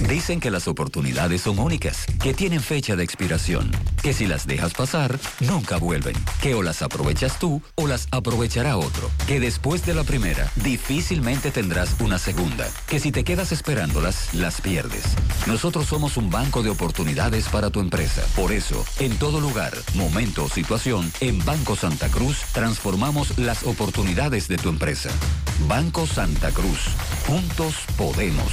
[0.00, 3.70] Dicen que las oportunidades son únicas, que tienen fecha de expiración,
[4.02, 8.76] que si las dejas pasar, nunca vuelven, que o las aprovechas tú o las aprovechará
[8.76, 14.34] otro, que después de la primera, difícilmente tendrás una segunda, que si te quedas esperándolas,
[14.34, 15.02] las pierdes.
[15.46, 18.22] Nosotros somos un banco de oportunidades para tu empresa.
[18.36, 24.46] Por eso, en todo lugar, momento o situación, en Banco Santa Cruz transformamos las oportunidades
[24.46, 25.08] de tu empresa.
[25.66, 26.80] Banco Santa Cruz.
[27.26, 28.52] Juntos podemos.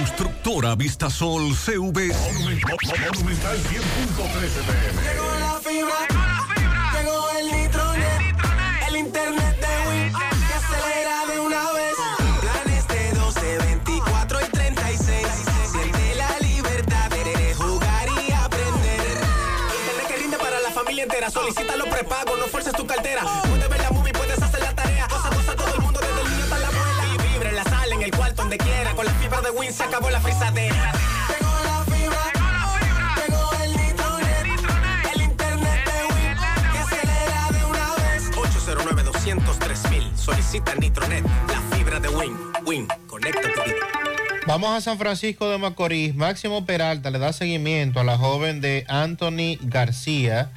[0.00, 2.08] Constructora Vistasol CV.
[2.08, 3.84] Monumental 100.13
[5.04, 5.98] Llegó la fibra,
[6.94, 8.22] llegó el nitronet,
[8.88, 10.12] el internet de Win
[10.48, 11.94] que acelera de una vez.
[12.40, 15.26] Planes de 12, 24 y 36.
[15.70, 19.20] Siente la libertad de jugar y aprender.
[19.80, 21.30] Internet que rinde para la familia entera.
[21.30, 23.22] Solicita los prepagos, no fuerces tu cartera.
[29.72, 30.92] Se acabó la frisadera.
[31.28, 32.22] Llegó la fibra,
[33.16, 38.30] llegó el nitronet, el internet de Win que acelera de una vez.
[38.36, 40.16] 809 203 mil.
[40.16, 42.36] Solicita Nitronet, la fibra de Win.
[42.64, 43.86] Win, conecta tu vida.
[44.46, 46.16] Vamos a San Francisco de Macorís.
[46.16, 50.50] Máximo Peralta le da seguimiento a la joven de Anthony García.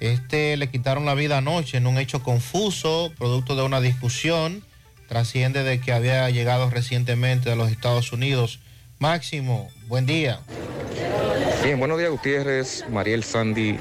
[0.00, 4.64] Este le quitaron la vida anoche en un hecho confuso, producto de una discusión.
[5.08, 8.60] Trasciende de que había llegado recientemente de los Estados Unidos.
[8.98, 10.40] Máximo, buen día.
[11.64, 13.78] Bien, buenos días Gutiérrez, Mariel Sandy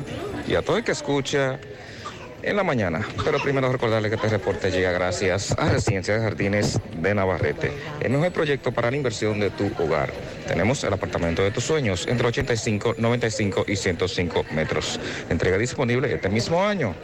[0.47, 1.59] y a todo el que escucha
[2.43, 3.05] en la mañana.
[3.25, 8.11] Pero primero recordarle que este reporte llega gracias a Residencia de Jardines de Navarrete, el
[8.11, 10.13] mejor proyecto para la inversión de tu hogar.
[10.47, 14.97] Tenemos el apartamento de tus sueños entre 85, 95 y 105 metros.
[15.29, 16.95] Entrega disponible este mismo año.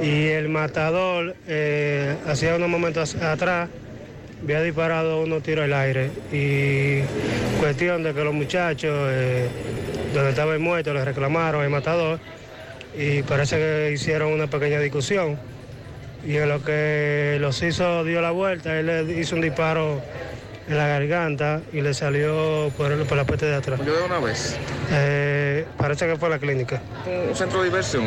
[0.00, 3.68] y el matador, eh, hacía unos momentos atrás,
[4.42, 6.10] había disparado unos tiros al aire.
[6.32, 7.02] Y
[7.60, 9.48] cuestión de que los muchachos, eh,
[10.12, 12.18] donde estaba el muerto, le reclamaron al matador,
[12.96, 15.38] y parece que hicieron una pequeña discusión.
[16.26, 20.00] Y en lo que los hizo, dio la vuelta, él le hizo un disparo
[20.68, 23.80] en la garganta y le salió por, el- por la parte de atrás.
[23.84, 24.56] Yo de una vez.
[24.92, 26.80] Eh, parece que fue a la clínica.
[27.28, 28.04] Un centro de diversión.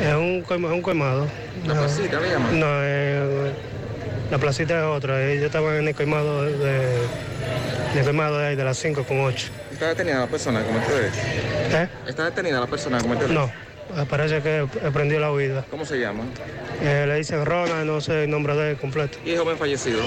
[0.00, 1.26] Es un, un colmado.
[1.66, 2.60] ¿La No, placita le llaman?
[2.60, 3.50] No, eh,
[4.30, 5.24] la placita es otra.
[5.26, 9.20] Ellos estaban en el colmado de, de, el colmado de ahí, de las 5 con
[9.22, 9.48] 8.
[9.72, 10.76] ¿Está detenida la persona el hecho?
[11.72, 11.88] ¿Eh?
[12.06, 15.64] ¿Está detenida la persona que No, eh, parece que prendió la huida.
[15.70, 16.24] ¿Cómo se llama?
[16.82, 19.18] Eh, le dicen Ronald, no sé el nombre de él completo.
[19.24, 20.00] ¿Y el joven fallecido?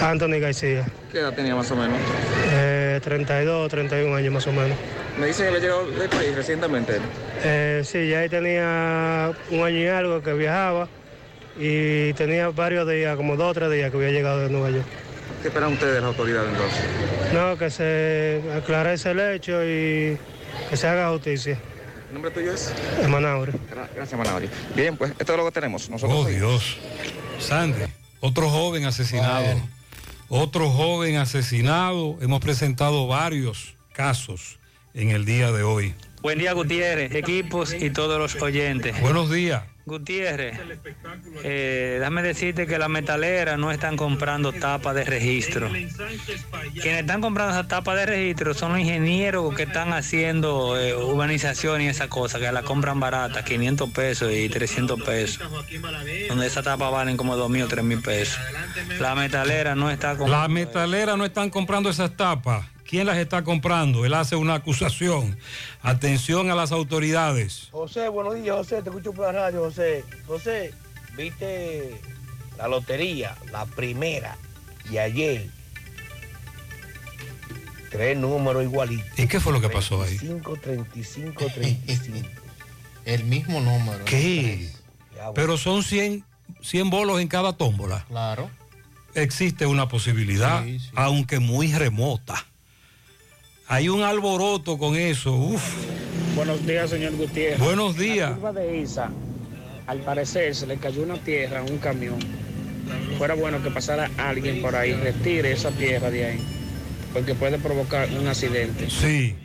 [0.00, 0.86] Anthony García.
[1.10, 1.98] ¿Qué edad tenía más o menos?
[2.50, 4.76] Eh, 32, 31 años más o menos.
[5.18, 6.94] Me dicen que había llegado del país recientemente.
[7.84, 10.88] Sí, ya ahí tenía un año y algo que viajaba
[11.58, 14.86] y tenía varios días, como dos o tres días que había llegado de Nueva York.
[15.42, 16.80] ¿Qué esperan ustedes de las autoridades entonces?
[17.34, 20.16] No, que se aclarece el hecho y
[20.70, 21.58] que se haga justicia.
[22.08, 22.72] ¿El nombre tuyo es?
[23.08, 23.52] Manaure.
[23.52, 24.48] Gra- Gracias, Manabri.
[24.76, 25.88] Bien, pues esto es lo que tenemos.
[25.88, 26.50] Nosotros Oh, seguimos.
[26.50, 26.78] Dios.
[27.38, 27.82] Sandy,
[28.20, 29.60] otro joven asesinado.
[30.28, 32.16] Otro joven asesinado.
[32.20, 34.58] Hemos presentado varios casos
[34.94, 35.94] en el día de hoy.
[36.22, 39.00] Buen día, Gutiérrez, equipos y todos los oyentes.
[39.00, 39.62] Buenos días.
[39.84, 40.58] Gutiérrez,
[41.42, 45.70] eh, déjame decirte que las metaleras no están comprando tapas de registro.
[45.70, 51.82] Quienes están comprando esas tapas de registro son los ingenieros que están haciendo eh, urbanización
[51.82, 55.40] y esa cosa, que la compran barata, 500 pesos y 300 pesos.
[56.28, 58.38] Donde esas tapas valen como 2 mil o 3 mil pesos.
[59.00, 60.38] La metalera no está comprando.
[60.38, 62.64] Las metaleras no están comprando esas tapas.
[62.92, 64.04] ¿Quién las está comprando?
[64.04, 65.38] Él hace una acusación.
[65.80, 67.68] Atención a las autoridades.
[67.70, 70.04] José, buenos días, José, te escucho por la radio, José.
[70.26, 70.74] José,
[71.16, 71.98] viste
[72.58, 74.36] la lotería, la primera,
[74.90, 75.48] y ayer,
[77.90, 79.18] tres números igualitos.
[79.18, 80.18] ¿Y qué fue lo que pasó ahí?
[80.18, 82.28] 35, 35, 35.
[83.06, 84.04] El mismo número.
[84.04, 84.70] ¿Qué?
[85.34, 86.26] Pero son 100,
[86.60, 88.04] 100 bolos en cada tómbola.
[88.08, 88.50] Claro.
[89.14, 90.62] Existe una posibilidad,
[90.94, 92.51] aunque muy remota.
[93.72, 95.34] Hay un alboroto con eso.
[95.34, 95.62] Uf.
[96.36, 97.58] Buenos días, señor Gutiérrez.
[97.58, 98.28] Buenos días.
[98.28, 99.10] La curva de Isa,
[99.86, 102.18] al parecer se le cayó una tierra a un camión.
[103.16, 106.40] Fuera bueno que pasara alguien por ahí, retire esa tierra de ahí,
[107.14, 108.90] porque puede provocar un accidente.
[108.90, 109.36] Sí.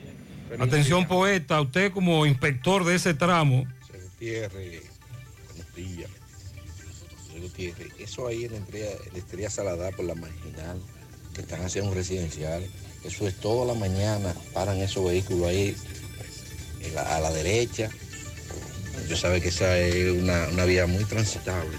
[0.60, 4.84] Atención poeta, usted como inspector de ese tramo, Gutiérrez,
[5.48, 6.12] buenos días.
[7.28, 10.82] Señor Gutiérrez, eso ahí en la estrella, en la estrella por la marginal,
[11.34, 12.62] que están haciendo un residencial,
[13.04, 15.76] eso es toda la mañana, paran esos vehículos ahí
[16.98, 17.90] a la derecha.
[19.10, 21.78] Yo sabe que esa es una, una vía muy transitable.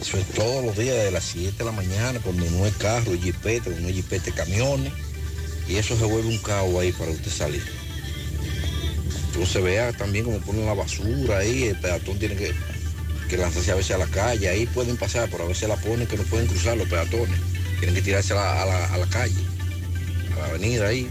[0.00, 3.12] Eso es todos los días de las 7 de la mañana, cuando no hay carro,
[3.12, 4.92] jipete, cuando no hay jipete, camiones.
[5.68, 7.62] Y eso se vuelve un caos ahí para usted salir.
[9.26, 12.52] Entonces vea también como ponen la basura ahí, el peatón tiene que,
[13.28, 16.06] que lanzarse a veces a la calle, ahí pueden pasar, pero a veces la ponen
[16.06, 17.38] que no pueden cruzar los peatones.
[17.78, 19.34] Tienen que tirarse a la, a la- calle,
[20.40, 21.10] la avenida ahí.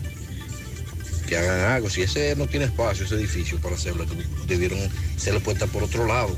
[1.27, 1.89] Que hagan algo.
[1.89, 4.05] Si ese no tiene espacio, ese edificio para hacerlo,
[4.47, 4.79] debieron
[5.17, 6.35] serle puesta por otro lado.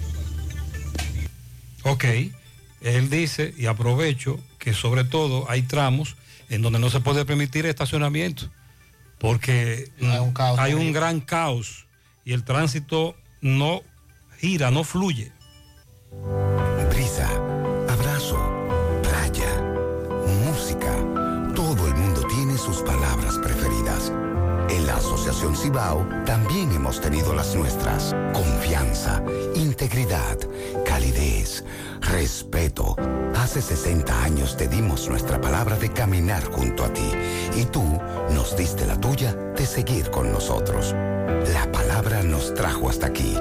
[1.83, 2.05] Ok,
[2.81, 6.15] él dice, y aprovecho, que sobre todo hay tramos
[6.49, 8.51] en donde no se puede permitir estacionamiento,
[9.17, 11.85] porque mm, hay un gran caos
[12.25, 13.81] y el tránsito no
[14.39, 15.31] gira, no fluye.
[25.61, 28.15] Cibao también hemos tenido las nuestras.
[28.33, 29.21] Confianza,
[29.53, 30.39] integridad,
[30.83, 31.63] calidez,
[32.01, 32.95] respeto.
[33.35, 37.11] Hace 60 años te dimos nuestra palabra de caminar junto a ti
[37.55, 37.83] y tú
[38.33, 40.95] nos diste la tuya de seguir con nosotros.
[41.53, 43.37] La palabra nos trajo hasta aquí.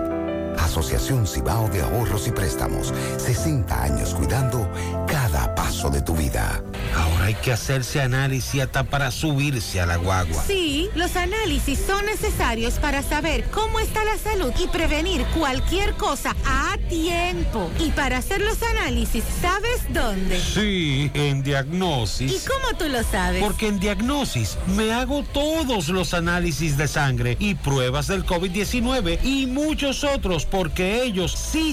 [0.64, 2.92] Asociación Cibao de Ahorros y Préstamos.
[3.18, 4.70] 60 años cuidando
[5.06, 6.62] cada paso de tu vida.
[6.97, 10.42] Ahora hay que hacerse análisis hasta para subirse a la guagua.
[10.47, 16.34] Sí, los análisis son necesarios para saber cómo está la salud y prevenir cualquier cosa
[16.44, 17.70] a tiempo.
[17.78, 20.40] Y para hacer los análisis, ¿sabes dónde?
[20.40, 22.32] Sí, en Diagnosis.
[22.32, 23.42] ¿Y cómo tú lo sabes?
[23.42, 29.47] Porque en Diagnosis me hago todos los análisis de sangre y pruebas del COVID-19 y
[29.47, 31.73] muchos otros porque ellos sí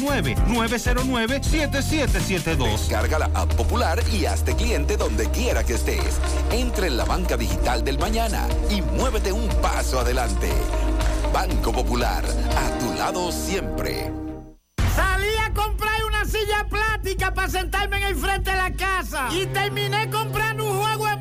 [0.00, 2.72] 829-909-7772.
[2.72, 6.20] Descarga la app popular y hazte cliente donde quiera que estés.
[6.50, 10.50] Entra en la banca digital del mañana y muévete un paso adelante.
[11.32, 14.10] Banco Popular, a tu lado siempre.
[14.94, 19.28] Salí a comprar una silla plástica para sentarme en el frente de la casa.
[19.32, 21.15] Y terminé comprando un juego de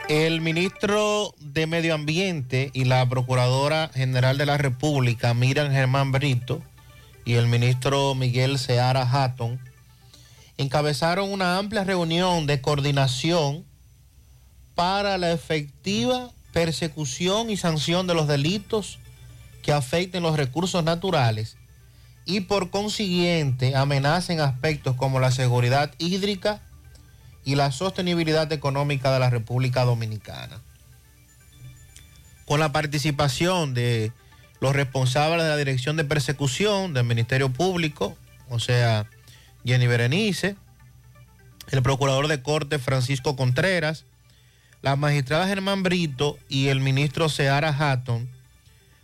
[0.08, 6.62] El ministro de Medio Ambiente y la Procuradora General de la República, Miriam Germán Brito,
[7.26, 9.60] y el ministro Miguel Seara Hatton,
[10.56, 13.66] encabezaron una amplia reunión de coordinación
[14.74, 18.98] para la efectiva persecución y sanción de los delitos
[19.62, 21.58] que afecten los recursos naturales
[22.24, 26.62] y por consiguiente amenacen aspectos como la seguridad hídrica
[27.48, 30.60] y la sostenibilidad económica de la República Dominicana.
[32.44, 34.12] Con la participación de
[34.60, 38.18] los responsables de la Dirección de Persecución del Ministerio Público,
[38.50, 39.06] o sea,
[39.64, 40.56] Jenny Berenice,
[41.70, 44.04] el Procurador de Corte Francisco Contreras,
[44.82, 48.28] la magistrada Germán Brito y el ministro Seara Hatton,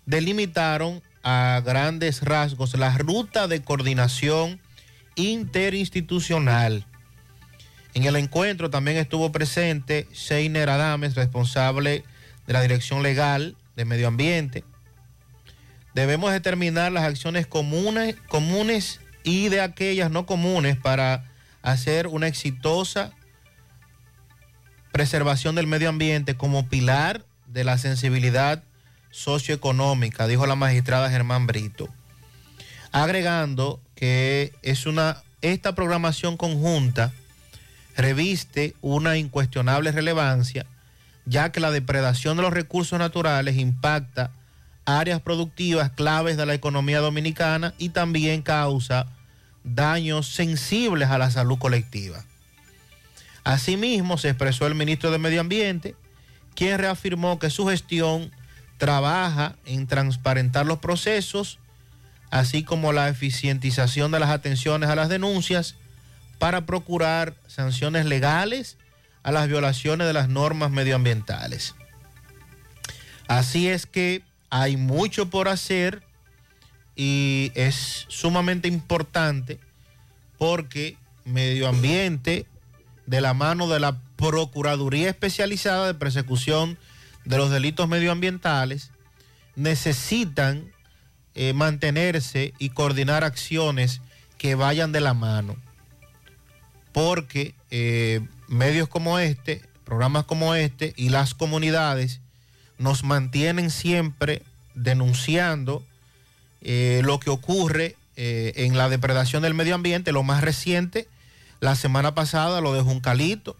[0.05, 4.61] delimitaron a grandes rasgos la ruta de coordinación
[5.15, 6.85] interinstitucional.
[7.95, 12.05] En el encuentro también estuvo presente Sheiner Adames, responsable
[12.47, 14.65] de la Dirección Legal de Medio Ambiente.
[15.95, 21.31] Debemos determinar las acciones comunes, comunes y de aquellas no comunes para
[21.63, 23.13] hacer una exitosa
[24.91, 28.65] preservación del medio ambiente como pilar de la sensibilidad
[29.13, 31.89] socioeconómica, dijo la magistrada Germán Brito,
[32.91, 37.13] agregando que es una esta programación conjunta
[37.97, 40.67] reviste una incuestionable relevancia,
[41.27, 44.31] ya que la depredación de los recursos naturales impacta
[44.85, 49.07] áreas productivas claves de la economía dominicana y también causa
[49.63, 52.23] daños sensibles a la salud colectiva.
[53.45, 55.95] Asimismo, se expresó el ministro de Medio Ambiente,
[56.55, 58.31] quien reafirmó que su gestión
[58.79, 61.59] trabaja en transparentar los procesos,
[62.31, 65.77] así como la eficientización de las atenciones a las denuncias
[66.45, 68.77] para procurar sanciones legales
[69.23, 71.75] a las violaciones de las normas medioambientales.
[73.27, 76.03] Así es que hay mucho por hacer
[76.97, 79.59] y es sumamente importante
[80.37, 82.45] porque medio ambiente
[83.07, 86.77] de la mano de la Procuraduría Especializada de Persecución
[87.25, 88.91] de los Delitos Medioambientales
[89.57, 90.71] necesitan
[91.35, 94.03] eh, mantenerse y coordinar acciones
[94.37, 95.57] que vayan de la mano.
[96.95, 102.21] Porque eh, medios como este, programas como este y las comunidades
[102.79, 104.43] nos mantienen siempre
[104.77, 105.85] denunciando
[106.63, 111.09] eh, lo que ocurre eh, en la depredación del medio ambiente, lo más reciente,
[111.59, 113.57] la semana pasada, lo de Juncalito,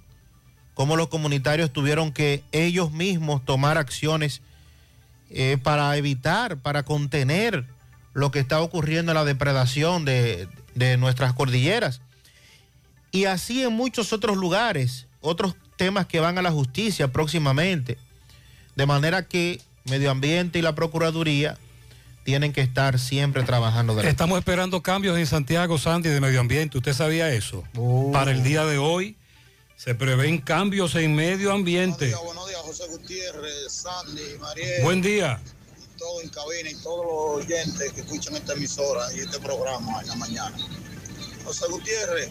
[0.75, 4.43] cómo los comunitarios tuvieron que ellos mismos tomar acciones
[5.65, 7.67] para evitar, para contener
[8.13, 10.47] lo que está ocurriendo en la depredación de,
[10.77, 12.01] de nuestras cordilleras.
[13.15, 17.97] Y así en muchos otros lugares, otros temas que van a la justicia próximamente.
[18.75, 21.57] De manera que Medio Ambiente y la Procuraduría
[22.25, 26.41] tienen que estar siempre trabajando de la Estamos esperando cambios en Santiago, Sandy, de medio
[26.41, 26.77] ambiente.
[26.77, 27.63] ¿Usted sabía eso?
[28.13, 29.17] Para el día de hoy
[29.77, 32.13] se prevén cambios en medio ambiente.
[32.17, 34.83] Buenos días, José Gutiérrez, Sandy, Mariel.
[34.83, 35.41] Buen día.
[35.97, 37.07] Todo en cabina y todos
[37.39, 40.57] los oyentes que escuchan esta emisora y este programa en la mañana.
[41.45, 42.31] José Gutiérrez,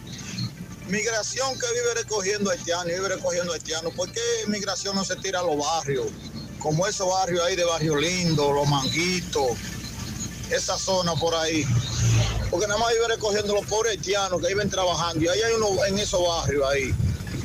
[0.88, 5.44] migración que vive recogiendo haitianos vive recogiendo haitianos, ¿por qué migración no se tira a
[5.44, 6.08] los barrios?
[6.60, 9.58] Como esos barrios ahí de Barrio Lindo, Los Manguitos,
[10.50, 11.66] esa zona por ahí.
[12.50, 15.26] Porque nada más vive recogiendo los pobres haitianos que viven trabajando.
[15.26, 16.94] Y ahí hay uno en esos barrios ahí,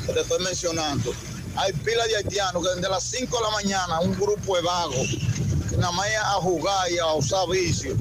[0.07, 1.13] que te estoy mencionando.
[1.57, 5.09] Hay pilas de haitianos que desde las 5 de la mañana, un grupo de vagos,
[5.69, 7.99] que nada más a jugar y a usar vicios,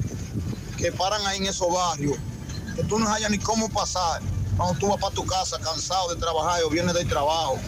[0.78, 2.18] que paran ahí en esos barrios,
[2.76, 4.22] que tú no hayas ni cómo pasar.
[4.58, 7.60] Cuando tú vas para tu casa cansado de trabajar o vienes del trabajo.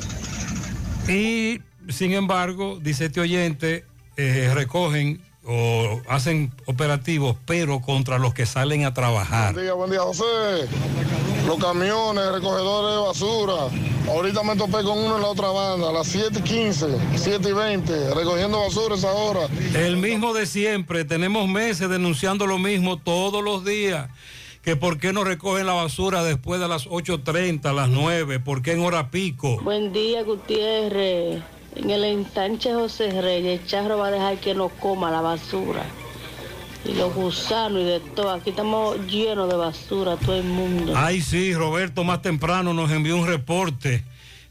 [1.08, 3.86] Y sin embargo, dice este oyente,
[4.18, 9.54] eh, recogen o hacen operativos, pero contra los que salen a trabajar.
[9.54, 10.68] Buen día, buen día, José.
[11.48, 13.54] Los camiones, recogedores de basura.
[14.08, 17.50] Ahorita me topé con uno en la otra banda, a las 7 y 15, 7
[17.50, 19.48] y 20, recogiendo basura esa hora.
[19.74, 24.10] El mismo de siempre, tenemos meses denunciando lo mismo todos los días.
[24.64, 28.74] Que por qué no recogen la basura después de las 8.30, las 9, por qué
[28.74, 29.60] en hora pico.
[29.62, 31.42] Buen día, Gutiérrez.
[31.76, 35.86] En el ensanche José Reyes, el charro va a dejar que no coma la basura.
[36.86, 38.32] Y los gusanos y de todo.
[38.32, 40.94] Aquí estamos llenos de basura, todo el mundo.
[40.96, 44.04] Ay, sí, Roberto más temprano nos envió un reporte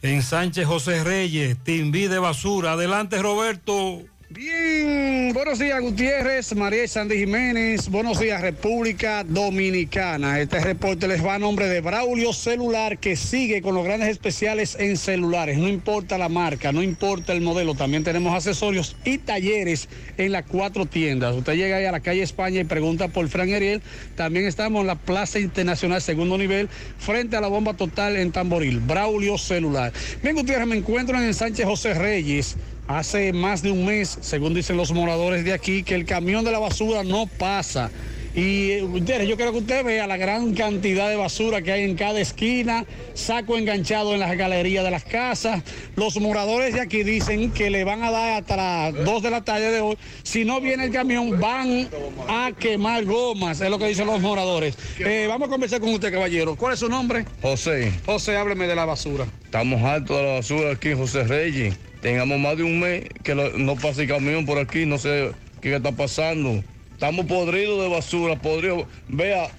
[0.02, 2.72] en Sánchez José Reyes, Timbí de basura.
[2.72, 4.02] Adelante, Roberto.
[4.30, 10.38] Bien, buenos días Gutiérrez, María Sandy Jiménez, buenos días República Dominicana.
[10.38, 14.76] Este reporte les va a nombre de Braulio Celular que sigue con los grandes especiales
[14.78, 15.56] en celulares.
[15.56, 20.44] No importa la marca, no importa el modelo, también tenemos accesorios y talleres en las
[20.44, 21.34] cuatro tiendas.
[21.34, 23.80] Usted llega ahí a la calle España y pregunta por Fran Ariel.
[24.14, 28.80] También estamos en la Plaza Internacional Segundo Nivel, frente a la bomba total en Tamboril.
[28.80, 29.90] Braulio Celular.
[30.22, 32.58] Bien Gutiérrez, me encuentro en Sánchez José Reyes
[32.88, 36.50] hace más de un mes, según dicen los moradores de aquí, que el camión de
[36.50, 37.90] la basura no pasa.
[38.34, 41.82] Y eh, ustedes, yo quiero que usted vea la gran cantidad de basura que hay
[41.82, 42.84] en cada esquina,
[43.14, 45.62] saco enganchado en las galerías de las casas.
[45.96, 49.42] Los moradores de aquí dicen que le van a dar hasta las 2 de la
[49.42, 49.98] tarde de hoy.
[50.22, 51.88] Si no viene el camión, van
[52.28, 54.76] a quemar gomas, es lo que dicen los moradores.
[54.98, 56.54] Eh, vamos a conversar con usted, caballero.
[56.54, 57.24] ¿Cuál es su nombre?
[57.42, 59.26] José, José, hábleme de la basura.
[59.44, 61.87] estamos hartos de la basura aquí José Reyes.
[62.00, 65.32] Tengamos más de un mes que lo- no pasa el camión por aquí, no sé
[65.60, 66.62] qué está pasando.
[66.92, 68.86] Estamos podridos de basura, podridos.
[69.08, 69.50] Vea,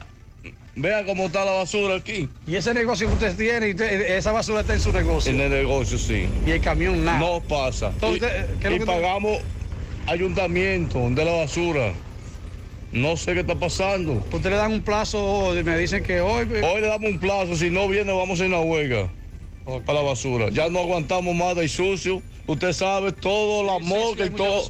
[0.75, 2.29] vea cómo está la basura aquí.
[2.47, 5.31] Y ese negocio que usted tiene, usted- esa basura está en su negocio.
[5.31, 6.27] En el negocio, sí.
[6.45, 7.19] Y el camión nada.
[7.19, 7.91] No pasa.
[7.95, 9.39] Entonces, Y- ¿qué es lo y pagamos
[10.07, 11.93] ayuntamiento de la basura.
[12.91, 14.13] No sé qué está pasando.
[14.31, 16.47] Usted le dan un plazo, me dicen que hoy...
[16.63, 19.09] Hoy le damos un plazo, si no viene vamos a ir a una huelga
[19.85, 20.49] para la basura.
[20.49, 22.21] Ya no aguantamos más de sucio.
[22.47, 24.63] Usted sabe, todo, la mosca y todo.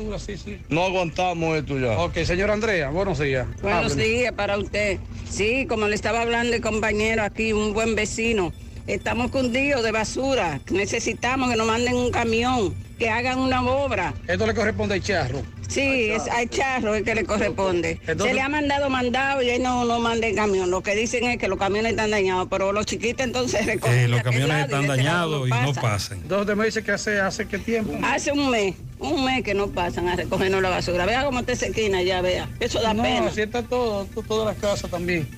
[0.68, 1.98] No aguantamos esto ya.
[2.00, 3.48] Ok, señora Andrea, buenos días.
[3.62, 4.04] Buenos Hábleme.
[4.10, 5.00] días para usted.
[5.30, 8.52] Sí, como le estaba hablando el compañero aquí, un buen vecino.
[8.94, 10.60] Estamos cundidos de basura.
[10.72, 14.16] Necesitamos que nos manden un camión, que hagan una obra.
[14.28, 15.44] Esto le corresponde al charro.
[15.68, 18.00] Sí, es al charro el que le corresponde.
[18.08, 20.72] Entonces- Se le ha mandado mandado y él no, no manda el camión.
[20.72, 23.96] Lo que dicen es que los camiones están dañados, pero los chiquitos entonces recogen.
[24.00, 26.18] Eh, los camiones están dañados y no pasan.
[26.24, 27.94] Entonces me dice que hace, hace qué tiempo.
[28.02, 31.06] Hace un mes, un mes que no pasan a recogernos la basura.
[31.06, 32.50] Vea cómo está esa esquina ya, vea.
[32.60, 33.28] Eso da no, pena.
[33.28, 35.30] así está todo, to- todas las casas también.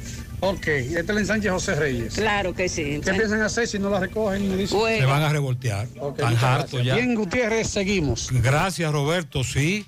[0.44, 2.16] Ok, este es el ensanche José Reyes.
[2.16, 3.00] Claro que sí.
[3.06, 4.50] ¿Qué piensan hacer si no la recogen?
[4.50, 4.76] Me dice?
[4.76, 5.88] Se van a revoltear.
[6.02, 6.84] Hartos gracias.
[6.84, 6.96] ya.
[6.96, 8.30] Bien, Gutiérrez, seguimos.
[8.32, 9.44] Gracias, Roberto.
[9.44, 9.86] Sí,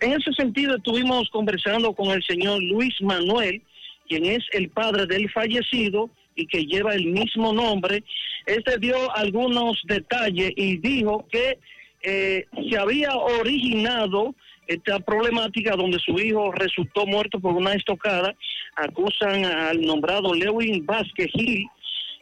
[0.00, 3.60] En ese sentido, estuvimos conversando con el señor Luis Manuel,
[4.08, 8.04] quien es el padre del fallecido y que lleva el mismo nombre.
[8.46, 11.58] Este dio algunos detalles y dijo que
[12.02, 14.36] eh, se había originado
[14.68, 18.36] esta problemática donde su hijo resultó muerto por una estocada.
[18.76, 21.66] Acusan al nombrado Lewin Vázquez Gil,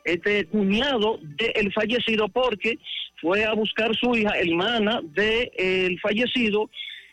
[0.05, 2.79] este cuñado del fallecido, porque
[3.21, 6.71] fue a buscar su hija, hermana del fallecido,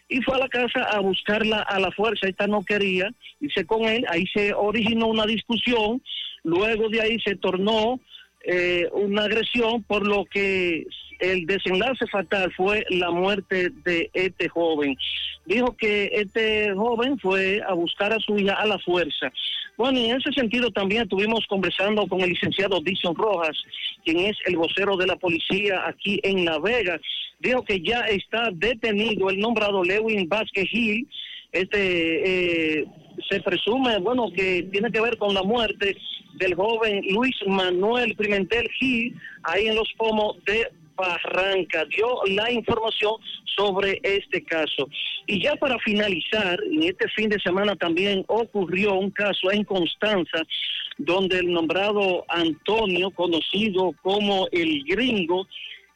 [0.08, 2.27] y fue a la casa a buscarla a la fuerza.
[2.27, 3.09] Esta no quería
[3.40, 4.06] irse con él.
[4.09, 6.01] Ahí se originó una discusión.
[6.43, 8.00] Luego de ahí se tornó
[8.43, 10.88] eh, una agresión, por lo que
[11.19, 14.98] el desenlace fatal fue la muerte de este joven.
[15.45, 19.32] Dijo que este joven fue a buscar a su hija a la fuerza.
[19.80, 23.56] Bueno, en ese sentido también estuvimos conversando con el licenciado Dixon Rojas,
[24.03, 26.99] quien es el vocero de la policía aquí en La Vega.
[27.40, 31.08] Dijo que ya está detenido el nombrado Lewin Vázquez Gil.
[31.53, 32.85] Este eh,
[33.30, 35.95] se presume, bueno, que tiene que ver con la muerte
[36.33, 40.67] del joven Luis Manuel Pimentel Gil, ahí en los pomos de
[41.00, 41.86] Barranca.
[41.86, 43.14] Dio la información
[43.56, 44.90] sobre este caso.
[45.28, 50.44] Y ya para finalizar, en este fin de semana también ocurrió un caso en Constanza,
[50.98, 55.48] donde el nombrado Antonio, conocido como el gringo,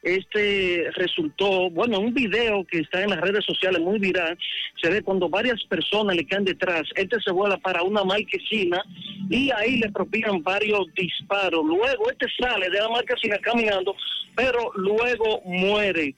[0.04, 4.38] este resultó, bueno, un video que está en las redes sociales muy viral,
[4.80, 8.82] se ve cuando varias personas le caen detrás, este se vuela para una marquesina
[9.30, 11.64] y ahí le propinan varios disparos.
[11.64, 13.96] Luego este sale de la marquesina caminando,
[14.36, 16.14] pero luego muere.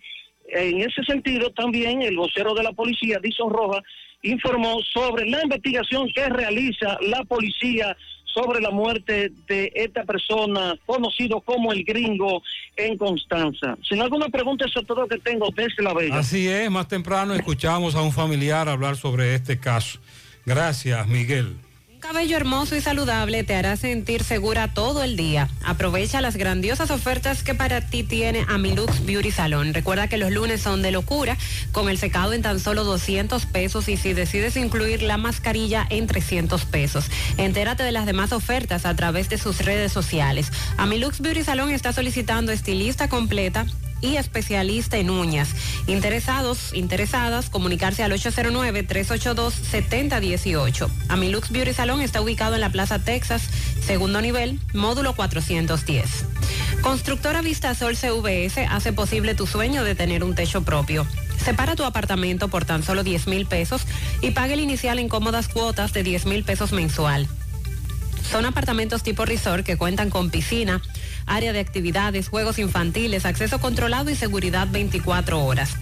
[0.48, 3.82] En ese sentido, también el vocero de la policía, Dison Roja,
[4.22, 7.96] informó sobre la investigación que realiza la policía
[8.36, 12.42] sobre la muerte de esta persona conocido como el gringo
[12.76, 13.78] en Constanza.
[13.88, 16.18] Sin alguna pregunta, eso es todo que tengo desde La Vega.
[16.18, 19.98] Así es, más temprano escuchamos a un familiar hablar sobre este caso.
[20.44, 21.56] Gracias, Miguel.
[21.96, 25.48] Un cabello hermoso y saludable te hará sentir segura todo el día.
[25.64, 29.72] Aprovecha las grandiosas ofertas que para ti tiene Amilux Beauty Salon.
[29.72, 31.38] Recuerda que los lunes son de locura,
[31.72, 36.06] con el secado en tan solo 200 pesos y si decides incluir la mascarilla en
[36.06, 37.06] 300 pesos.
[37.38, 40.52] Entérate de las demás ofertas a través de sus redes sociales.
[40.76, 43.64] Amilux Beauty Salon está solicitando estilista completa
[44.00, 45.50] y especialista en uñas.
[45.86, 50.88] Interesados, interesadas, comunicarse al 809-382-7018.
[51.08, 53.42] Amilux Beauty Salon está ubicado en la Plaza Texas,
[53.84, 56.24] segundo nivel, módulo 410.
[56.80, 61.06] Constructora Vistasol CVS hace posible tu sueño de tener un techo propio.
[61.42, 63.82] Separa tu apartamento por tan solo 10 mil pesos
[64.20, 67.28] y pague el inicial en cómodas cuotas de 10 mil pesos mensual.
[68.30, 70.82] Son apartamentos tipo resort que cuentan con piscina,
[71.26, 75.76] área de actividades, juegos infantiles, acceso controlado y seguridad 24 horas.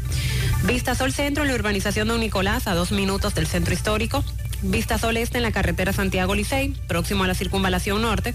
[0.64, 4.24] Vista Sol Centro en la urbanización Don Nicolás, a dos minutos del centro histórico.
[4.62, 8.34] Vista Sol Este en la carretera Santiago Licey, próximo a la circunvalación norte.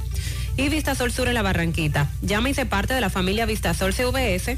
[0.55, 2.09] Y Vista Sol Sur en la Barranquita.
[2.21, 4.57] Llama y se parte de la familia Vista Sol CVS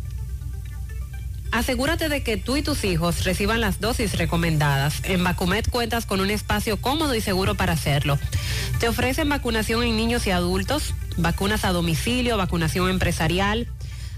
[1.51, 5.01] Asegúrate de que tú y tus hijos reciban las dosis recomendadas.
[5.03, 8.17] En Vacumet cuentas con un espacio cómodo y seguro para hacerlo.
[8.79, 13.67] Te ofrecen vacunación en niños y adultos, vacunas a domicilio, vacunación empresarial.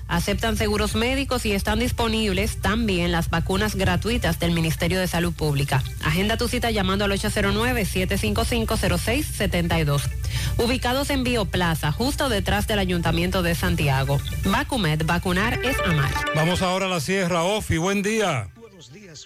[0.07, 5.83] Aceptan seguros médicos y están disponibles también las vacunas gratuitas del Ministerio de Salud Pública.
[6.03, 10.01] Agenda tu cita llamando al 809-755-0672.
[10.57, 14.19] Ubicados en Bioplaza, justo detrás del Ayuntamiento de Santiago.
[14.45, 16.13] Vacumet, vacunar es amar.
[16.35, 17.77] Vamos ahora a la Sierra Ofi.
[17.77, 18.52] Buen día.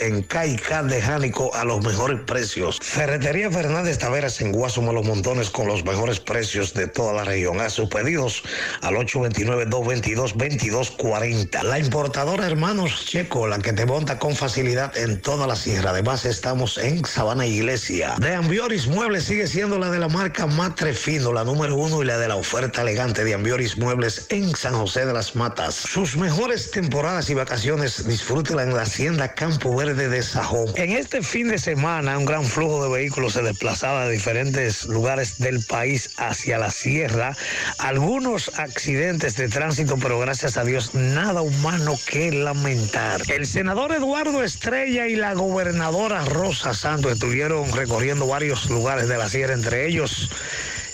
[0.00, 2.78] en KK de Jánico a los mejores precios.
[2.80, 7.60] Ferretería Fernández Taveras en Guasuma Los Montones con los mejores precios de toda la región.
[7.60, 8.42] A sus pedidos
[8.80, 11.62] al 829-222-2240.
[11.64, 15.90] La importadora Hermanos Checo, la que te monta con facilidad en toda la sierra.
[15.90, 18.14] Además, estamos en Sabana Iglesia.
[18.18, 22.06] De Ambioris Muebles sigue siendo la de la marca Matre Fino, la número uno y
[22.06, 25.74] la de la oferta elegante de Ambioris Muebles en San José de las Matas.
[25.74, 30.66] Sus mejores temporadas y vacaciones disfrútela en la hacienda Campo Verde de Sajón.
[30.76, 35.38] En este fin de semana, un gran flujo de vehículos se desplazaba de diferentes lugares
[35.38, 37.36] del país hacia la sierra.
[37.78, 43.22] Algunos accidentes de tránsito, pero gracias a Dios, nada humano que lamentar.
[43.28, 49.28] El senador Eduardo Estrella y la gobernadora Rosa Santos estuvieron recorriendo varios lugares de la
[49.28, 50.30] sierra, entre ellos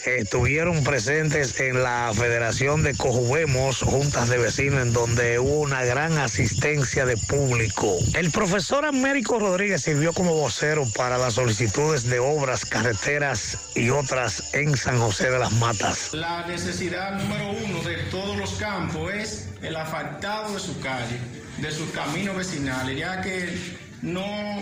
[0.07, 6.18] estuvieron presentes en la Federación de Cojubemos, juntas de vecinos, en donde hubo una gran
[6.18, 7.97] asistencia de público.
[8.15, 14.55] El profesor Américo Rodríguez sirvió como vocero para las solicitudes de obras, carreteras y otras
[14.55, 16.12] en San José de las Matas.
[16.12, 21.18] La necesidad número uno de todos los campos es el asfaltado de su calle,
[21.58, 23.58] de sus caminos vecinales, ya que
[24.02, 24.60] no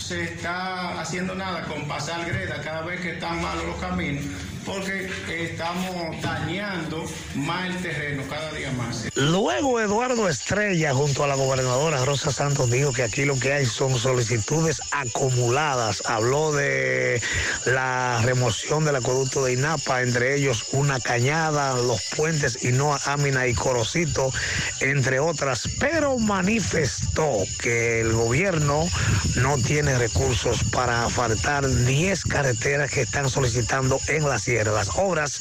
[0.00, 4.24] se está haciendo nada con pasar greda cada vez que están malos los caminos,
[4.64, 9.06] porque estamos dañando más el terreno cada día más.
[9.14, 13.66] Luego Eduardo Estrella junto a la gobernadora Rosa Santos dijo que aquí lo que hay
[13.66, 16.02] son solicitudes acumuladas.
[16.06, 17.20] Habló de
[17.66, 23.54] la remoción del acueducto de Inapa, entre ellos una cañada, los puentes Inoa, Amina y
[23.54, 24.32] Corocito,
[24.80, 28.88] entre otras, pero manifestó que el gobierno
[29.36, 35.40] no tiene recursos para faltar 10 carreteras que están solicitando en la Las obras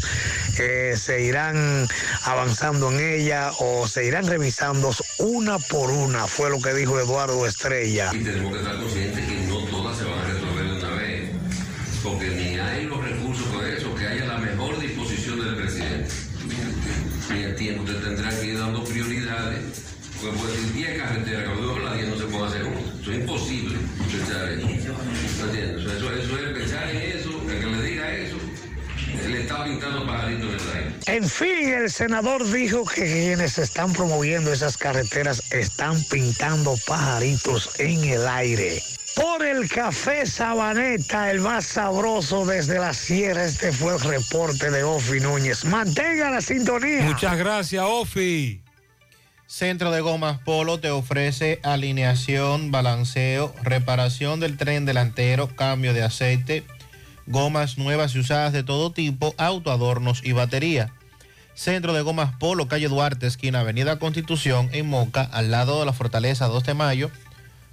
[0.59, 1.87] eh, se irán
[2.23, 7.45] avanzando en ella o se irán revisando una por una, fue lo que dijo Eduardo
[7.47, 8.11] Estrella.
[8.13, 11.29] Y tenemos que estar conscientes que no todas se van a resolver de una vez,
[12.03, 12.29] porque
[31.19, 38.05] En fin, el senador dijo que quienes están promoviendo esas carreteras están pintando pajaritos en
[38.05, 38.81] el aire.
[39.17, 44.83] Por el café Sabaneta, el más sabroso desde la sierra, este fue el reporte de
[44.83, 45.65] Ofi Núñez.
[45.65, 47.01] Mantenga la sintonía.
[47.01, 48.61] Muchas gracias, Ofi.
[49.45, 56.63] Centro de Gomas Polo te ofrece alineación, balanceo, reparación del tren delantero, cambio de aceite,
[57.27, 60.93] gomas nuevas y usadas de todo tipo, autoadornos y batería.
[61.59, 65.91] Centro de Gomas Polo, calle Duarte, esquina Avenida Constitución, en Moca, al lado de la
[65.91, 67.11] Fortaleza 2 de Mayo,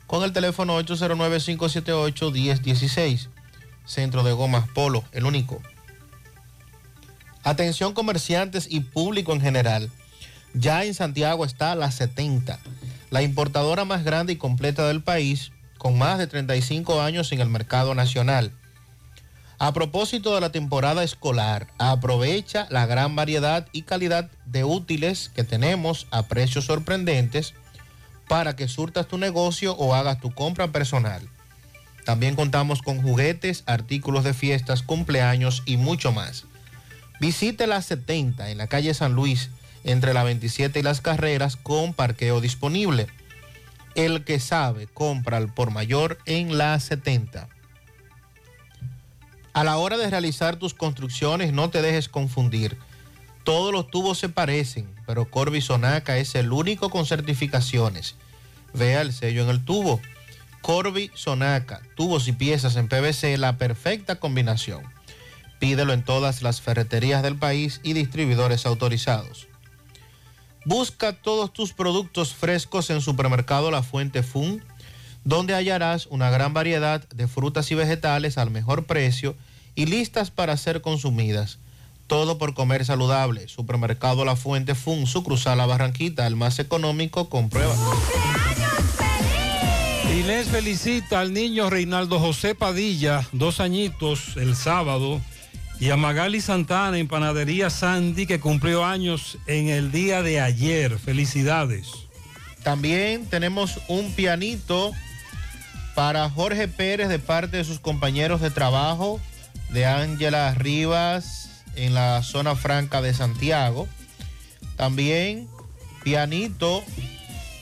[0.09, 3.29] con el teléfono 809-578-1016.
[3.85, 5.63] Centro de Gomas Polo, el único.
[7.45, 9.89] Atención comerciantes y público en general.
[10.53, 12.59] Ya en Santiago está la 70,
[13.11, 17.49] la importadora más grande y completa del país, con más de 35 años en el
[17.49, 18.51] mercado nacional.
[19.59, 25.45] A propósito de la temporada escolar, aprovecha la gran variedad y calidad de útiles que
[25.45, 27.55] tenemos a precios sorprendentes
[28.29, 31.27] para que surtas tu negocio o hagas tu compra personal.
[32.05, 36.45] También contamos con juguetes, artículos de fiestas, cumpleaños y mucho más.
[37.19, 39.51] Visite la 70 en la calle San Luis,
[39.85, 43.07] entre la 27 y las carreras, con parqueo disponible.
[43.95, 47.49] El que sabe, compra al por mayor en la 70.
[49.57, 52.77] A la hora de realizar tus construcciones, no te dejes confundir.
[53.43, 58.17] Todos los tubos se parecen, pero Corby Sonaca es el único con certificaciones.
[58.75, 59.99] Vea el sello en el tubo.
[60.61, 64.83] Corby Sonaca, tubos y piezas en PVC, la perfecta combinación.
[65.59, 69.49] Pídelo en todas las ferreterías del país y distribuidores autorizados.
[70.67, 74.63] Busca todos tus productos frescos en Supermercado La Fuente Fun,
[75.27, 79.35] donde hallarás una gran variedad de frutas y vegetales al mejor precio
[79.75, 81.59] y listas para ser consumidas.
[82.07, 83.49] Todo por comer saludable.
[83.49, 87.75] Supermercado La Fuente Fun, su cruzada La Barranquita, el más económico, comprueba.
[90.17, 95.21] Inés felicita al niño Reinaldo José Padilla, dos añitos el sábado,
[95.81, 101.01] y a Magali Santana en Panadería Sandy, que cumplió años en el día de ayer.
[101.01, 101.89] Felicidades.
[102.63, 104.93] También tenemos un pianito
[105.97, 109.19] para Jorge Pérez de parte de sus compañeros de trabajo,
[109.71, 113.89] de Ángela Rivas en la zona franca de Santiago.
[114.77, 115.49] También
[116.05, 116.85] pianito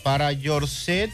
[0.02, 1.12] para Yorcet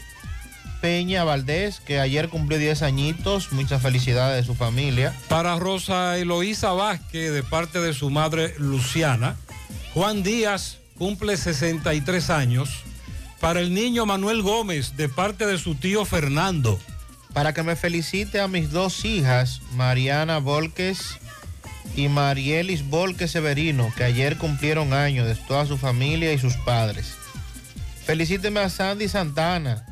[0.81, 3.51] Peña Valdés, que ayer cumplió 10 añitos.
[3.51, 5.15] Muchas felicidades de su familia.
[5.29, 9.35] Para Rosa Eloísa Vázquez, de parte de su madre Luciana.
[9.93, 12.83] Juan Díaz cumple 63 años.
[13.39, 16.79] Para el niño Manuel Gómez, de parte de su tío Fernando.
[17.33, 21.17] Para que me felicite a mis dos hijas, Mariana Volques
[21.95, 27.15] y Marielis Volques Severino, que ayer cumplieron años de toda su familia y sus padres.
[28.05, 29.85] Felicíteme a Sandy Santana,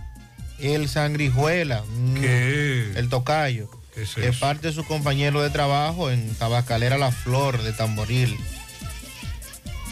[0.60, 6.98] el Sangrijuela, mm, el Tocayo, es de parte de su compañero de trabajo en Tabacalera
[6.98, 8.38] La Flor de Tamboril.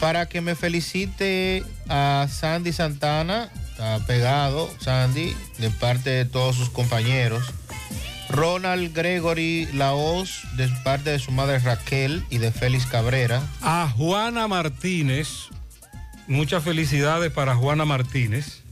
[0.00, 6.68] Para que me felicite a Sandy Santana, está pegado Sandy, de parte de todos sus
[6.68, 7.44] compañeros.
[8.28, 13.40] Ronald Gregory Laos, de parte de su madre Raquel y de Félix Cabrera.
[13.62, 15.46] A Juana Martínez,
[16.26, 18.64] muchas felicidades para Juana Martínez.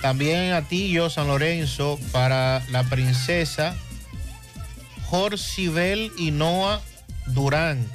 [0.00, 3.76] También a Tillo San Lorenzo para la princesa
[5.04, 6.80] Jorcibel Hinoa
[7.26, 7.86] Durán,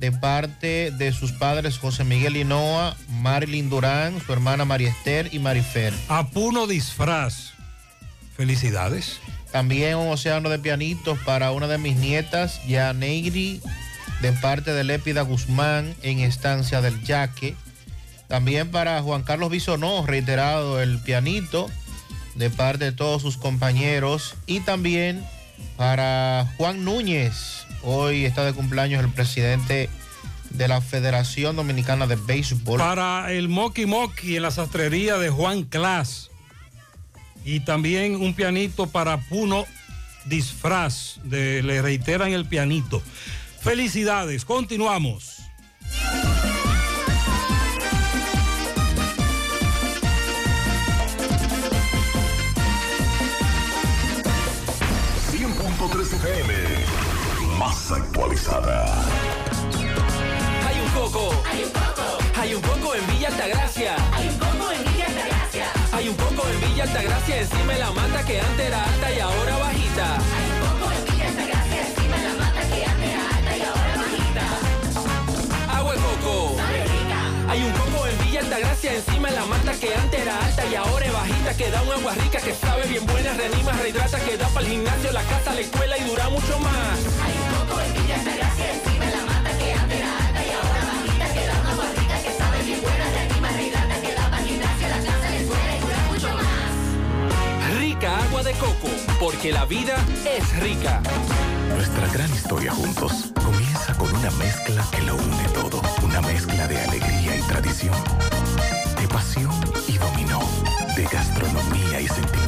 [0.00, 5.38] de parte de sus padres José Miguel Hinoa, Marilyn Durán, su hermana María Esther y
[5.38, 5.92] Marifer.
[6.08, 7.52] A Puno Disfraz,
[8.34, 9.20] felicidades.
[9.52, 13.60] También un océano de pianitos para una de mis nietas, Yaneiri
[14.22, 17.54] de parte de Lépida Guzmán en Estancia del Yaque.
[18.26, 21.68] También para Juan Carlos Bisonó, reiterado el pianito
[22.36, 24.34] de parte de todos sus compañeros.
[24.46, 25.24] Y también
[25.76, 29.88] para Juan Núñez, hoy está de cumpleaños el presidente
[30.50, 32.78] de la Federación Dominicana de Béisbol.
[32.78, 36.30] Para el Moki Moki en la sastrería de Juan Clas.
[37.44, 39.64] Y también un pianito para Puno
[40.26, 41.20] Disfraz.
[41.24, 43.02] De, le reiteran el pianito.
[43.60, 45.38] Felicidades, continuamos.
[57.90, 59.04] Más actualizada.
[60.66, 61.30] Hay un coco.
[61.50, 62.40] Hay un coco.
[62.40, 63.96] Hay un coco en Villa Altagracia.
[64.12, 65.66] Hay un coco en Villa Altagracia.
[65.92, 69.20] Hay un coco en Villa Altagracia encima de la mata que antes era alta y
[69.20, 70.06] ahora bajita.
[70.14, 73.62] Hay un coco en Villa Altagracia encima de la mata que antes era alta y
[73.62, 74.46] ahora bajita.
[75.76, 76.56] Agua de coco.
[77.48, 80.74] Hay un coco en Villa Altagracia encima de la mata que antes era alta y
[80.76, 84.36] ahora es bajita que da un agua rica que sabe bien buena, reanima, rehidrata, que
[84.36, 86.98] da para el gimnasio, la casa, la escuela y dura mucho más.
[87.22, 87.49] Hay
[97.78, 101.02] Rica agua de coco, porque la vida es rica.
[101.74, 105.82] Nuestra gran historia juntos comienza con una mezcla que lo une todo.
[106.02, 107.94] Una mezcla de alegría y tradición,
[108.98, 109.52] de pasión
[109.86, 110.40] y dominó,
[110.96, 112.39] de gastronomía y sentimiento.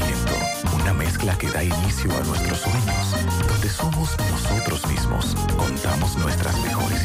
[0.94, 7.04] Mezcla que da inicio a nuestros sueños, donde somos nosotros mismos, contamos nuestras mejores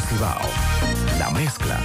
[0.00, 0.48] Cibao,
[1.18, 1.80] la mezcla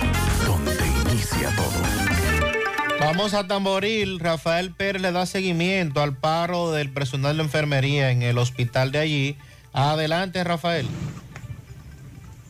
[0.46, 0.74] donde
[1.10, 2.52] inicia todo.
[3.00, 4.20] Vamos a Tamboril.
[4.20, 9.00] Rafael Pérez le da seguimiento al paro del personal de enfermería en el hospital de
[9.00, 9.38] allí.
[9.74, 10.88] Adelante, Rafael.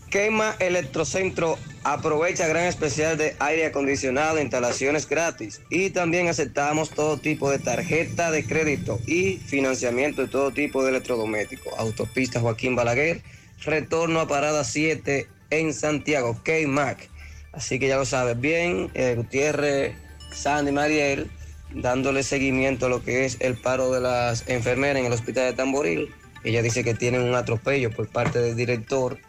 [0.09, 7.49] Quema Electrocentro aprovecha gran especial de aire acondicionado, instalaciones gratis y también aceptamos todo tipo
[7.49, 11.73] de tarjeta de crédito y financiamiento de todo tipo de electrodomésticos.
[11.77, 13.21] Autopista Joaquín Balaguer,
[13.63, 17.09] retorno a Parada 7 en Santiago, K-Mac.
[17.53, 19.95] Así que ya lo sabes bien, eh, Gutiérrez,
[20.33, 21.29] Sandy Mariel,
[21.75, 25.53] dándole seguimiento a lo que es el paro de las enfermeras en el hospital de
[25.53, 26.15] Tamboril.
[26.43, 29.19] Ella dice que tienen un atropello por parte del director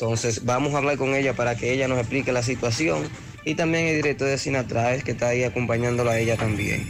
[0.00, 3.06] entonces vamos a hablar con ella para que ella nos explique la situación
[3.44, 6.88] y también el director de Sinatraes que está ahí acompañándola a ella también.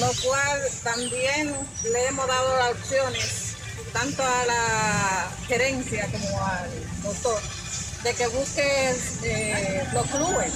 [0.00, 1.54] Lo cual también
[1.92, 3.49] le hemos dado las opciones,
[3.92, 6.70] tanto a la gerencia como al
[7.02, 7.40] doctor,
[8.04, 8.94] de que busque
[9.24, 10.52] eh, los clubes,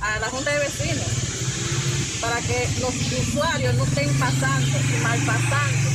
[0.00, 5.90] a la Junta de Vecinos, para que los usuarios no estén pasando y mal pasando,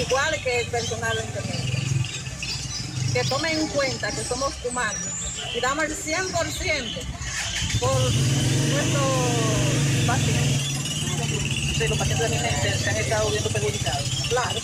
[0.00, 1.64] igual que el personal de enfermería
[3.14, 4.98] que tomen en cuenta que somos humanos
[5.54, 6.30] y damos el 100%
[7.78, 8.00] por
[8.72, 9.04] nuestros
[10.04, 10.68] pacientes.
[11.88, 14.26] Los pacientes también se han estado viendo perjudicados.
[14.28, 14.60] Claro,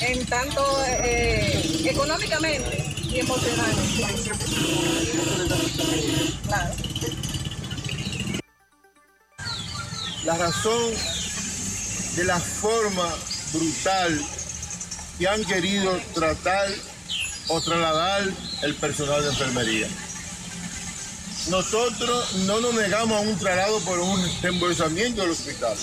[0.00, 4.06] En tanto eh, económicamente y emocionalmente.
[10.24, 10.92] La razón
[12.16, 13.08] de la forma
[13.52, 14.20] brutal
[15.18, 16.68] que han querido tratar
[17.48, 18.22] o trasladar
[18.62, 19.88] el personal de enfermería.
[21.48, 25.76] Nosotros no nos negamos a un traslado por un reembolsamiento del hospital,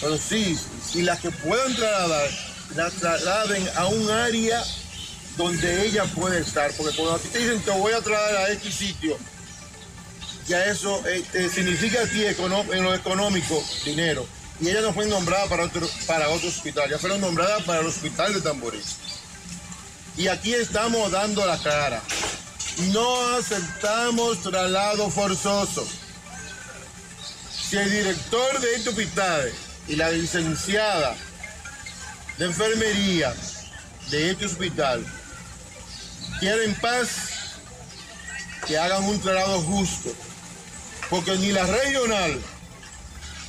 [0.00, 0.58] pero sí,
[0.90, 2.30] si las que puedan trasladar,
[2.74, 4.62] las trasladen a un área
[5.36, 8.74] donde ella puede estar, porque cuando a te dicen te voy a trasladar a X
[8.74, 9.18] sitio,
[10.48, 14.26] ya eso este, significa a ti en lo económico dinero
[14.60, 17.86] y ella no fue nombrada para otro, para otro hospital, ya fueron nombradas para el
[17.86, 18.82] hospital de Tamboril.
[20.16, 22.02] Y aquí estamos dando la cara.
[22.92, 25.86] No aceptamos traslado forzoso.
[27.68, 29.52] Si el director de este hospital
[29.88, 31.14] y la licenciada
[32.38, 33.34] de enfermería
[34.10, 35.04] de este hospital
[36.40, 37.08] quieren paz,
[38.66, 40.12] que hagan un traslado justo.
[41.08, 42.40] Porque ni la regional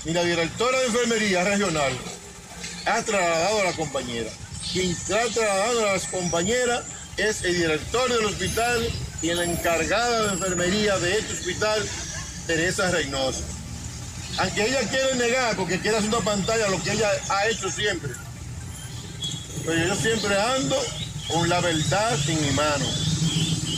[0.06, 1.92] y la directora de enfermería regional
[2.86, 4.30] ha trasladado a la compañera.
[4.72, 6.84] quien está trasladando a las compañeras
[7.18, 8.88] es el director del hospital
[9.24, 11.84] y la encargada de enfermería de este hospital,
[12.46, 13.57] Teresa Reynoso.
[14.40, 18.12] Aunque ella quiere negar porque quiere hacer una pantalla lo que ella ha hecho siempre.
[19.66, 20.78] Pero yo siempre ando
[21.28, 22.86] con la verdad en mi mano.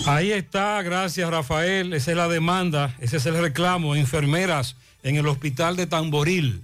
[0.05, 1.93] Ahí está, gracias Rafael.
[1.93, 3.95] Esa es la demanda, ese es el reclamo.
[3.95, 6.63] Enfermeras en el hospital de Tamboril.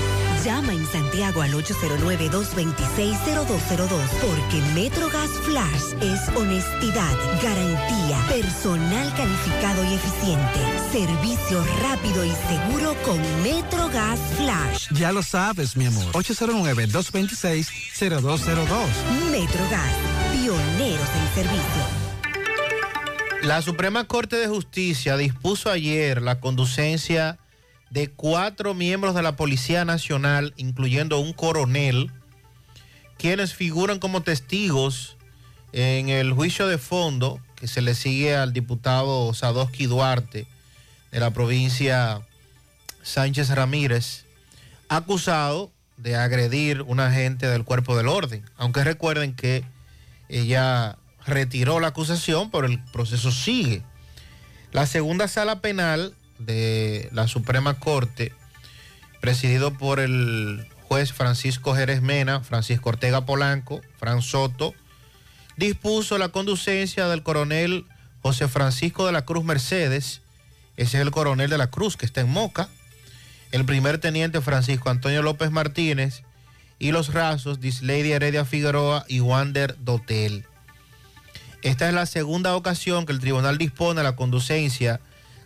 [0.43, 10.59] Llama en Santiago al 809-226-0202 porque MetroGas Flash es honestidad, garantía, personal calificado y eficiente,
[10.91, 14.87] servicio rápido y seguro con MetroGas Flash.
[14.93, 16.05] Ya lo sabes, mi amor.
[16.13, 18.87] 809-226-0202.
[19.29, 19.93] MetroGas,
[20.33, 21.83] pioneros en servicio.
[23.43, 27.37] La Suprema Corte de Justicia dispuso ayer la conducencia
[27.91, 32.09] de cuatro miembros de la Policía Nacional, incluyendo un coronel,
[33.17, 35.17] quienes figuran como testigos
[35.73, 40.47] en el juicio de fondo que se le sigue al diputado Sadowski Duarte
[41.11, 42.21] de la provincia
[43.03, 44.25] Sánchez Ramírez,
[44.87, 48.43] acusado de agredir un agente del cuerpo del orden.
[48.55, 49.65] Aunque recuerden que
[50.29, 53.83] ella retiró la acusación, pero el proceso sigue.
[54.71, 58.33] La segunda sala penal de la Suprema Corte,
[59.19, 64.73] presidido por el juez Francisco Jerez Mena, Francisco Ortega Polanco, Fran Soto,
[65.57, 67.85] dispuso la conducencia del coronel
[68.21, 70.21] José Francisco de la Cruz Mercedes,
[70.77, 72.69] ese es el coronel de la Cruz que está en Moca,
[73.51, 76.23] el primer teniente Francisco Antonio López Martínez
[76.79, 80.45] y los rasos Dislady Heredia Figueroa y Wander Dotel.
[81.61, 84.99] Esta es la segunda ocasión que el tribunal dispone la conducencia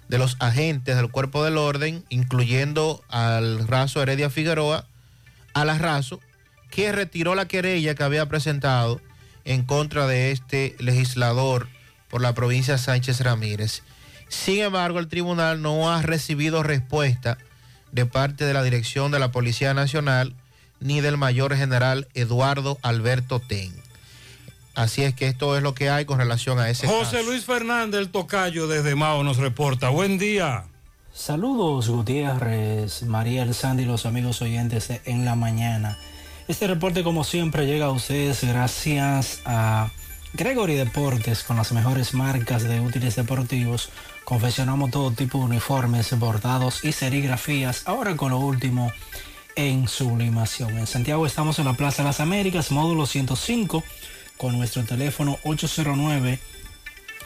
[0.07, 4.85] de los agentes del cuerpo del orden, incluyendo al raso Heredia Figueroa,
[5.53, 6.19] a la raso,
[6.69, 9.01] que retiró la querella que había presentado
[9.45, 11.67] en contra de este legislador
[12.09, 13.83] por la provincia Sánchez Ramírez.
[14.27, 17.37] Sin embargo, el tribunal no ha recibido respuesta
[17.91, 20.35] de parte de la dirección de la Policía Nacional
[20.79, 23.84] ni del mayor general Eduardo Alberto Ten.
[24.75, 27.29] Así es que esto es lo que hay con relación a ese José caso.
[27.29, 29.89] Luis Fernández, el tocayo desde Mao, nos reporta.
[29.89, 30.65] Buen día.
[31.13, 35.97] Saludos Gutiérrez, María Sandy y los amigos oyentes de en la mañana.
[36.49, 39.89] Este reporte como siempre llega a ustedes gracias a
[40.33, 43.89] Gregory Deportes con las mejores marcas de útiles deportivos.
[44.25, 47.83] Confeccionamos todo tipo de uniformes, bordados y serigrafías.
[47.87, 48.91] Ahora con lo último
[49.55, 50.77] en sublimación.
[50.77, 53.83] En Santiago estamos en la Plaza de las Américas, módulo 105,
[54.37, 56.39] con nuestro teléfono 809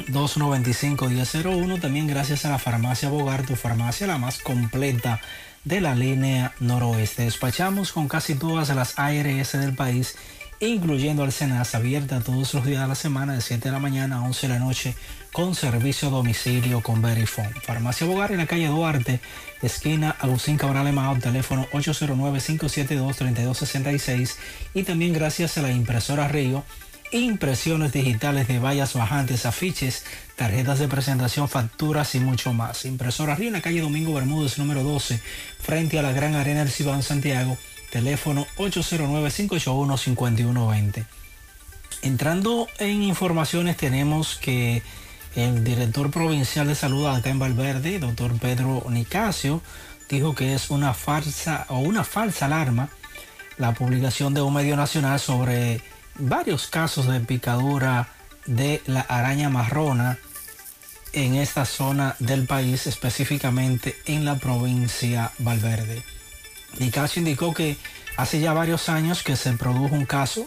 [0.08, 1.82] 295-1001.
[1.82, 5.22] También gracias a la farmacia Bogar, tu farmacia la más completa
[5.64, 7.24] de la línea noroeste.
[7.24, 10.16] Despachamos con casi todas las ARS del país,
[10.60, 14.18] incluyendo al Senas, abierta todos los días de la semana de 7 de la mañana
[14.18, 14.96] a 11 de la noche
[15.32, 17.54] con servicio a domicilio con Verifone.
[17.62, 19.20] Farmacia Bogar en la calle Duarte,
[19.62, 24.36] esquina Agustín Cabral Emao, teléfono 809-572-3266
[24.74, 26.64] y también gracias a la impresora Río
[27.12, 30.06] impresiones digitales de vallas bajantes, afiches,
[30.36, 32.86] tarjetas de presentación, facturas y mucho más.
[32.86, 35.20] Impresora Río en la calle Domingo Bermúdez, número 12,
[35.60, 37.58] frente a la Gran Arena del Cibao en Santiago,
[37.92, 41.06] teléfono 809-581-5120.
[42.02, 44.82] Entrando en informaciones tenemos que
[45.36, 49.62] el director provincial de salud acá en Valverde, doctor Pedro Nicasio,
[50.10, 52.90] dijo que es una falsa o una falsa alarma
[53.58, 55.82] la publicación de un medio nacional sobre
[56.20, 58.10] varios casos de picadura
[58.46, 60.18] de la araña marrona
[61.14, 66.04] en esta zona del país, específicamente en la provincia Valverde.
[66.78, 67.78] Nicasio indicó que
[68.18, 70.46] hace ya varios años que se produjo un caso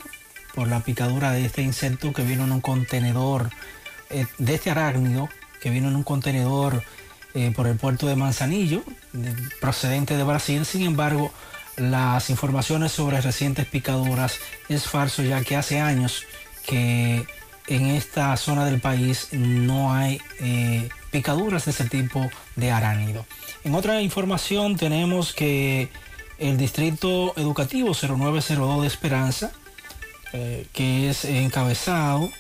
[0.55, 3.51] por la picadura de este insecto que vino en un contenedor,
[4.11, 5.29] eh, de este arácnido,
[5.61, 6.83] que vino en un contenedor
[7.35, 10.65] eh, por el puerto de Manzanillo, de- procedente de Brasil.
[10.67, 11.33] Sin embargo,
[11.77, 16.25] las informaciones sobre recientes picaduras es falso, ya que hace años
[16.67, 17.27] que
[17.67, 23.25] en esta zona del país no hay eh, picaduras de ese tipo de arácnido.
[23.65, 25.89] En otra información tenemos que
[26.39, 29.53] el Distrito Educativo 0902 de Esperanza
[30.35, 32.31] eh, que es encabezado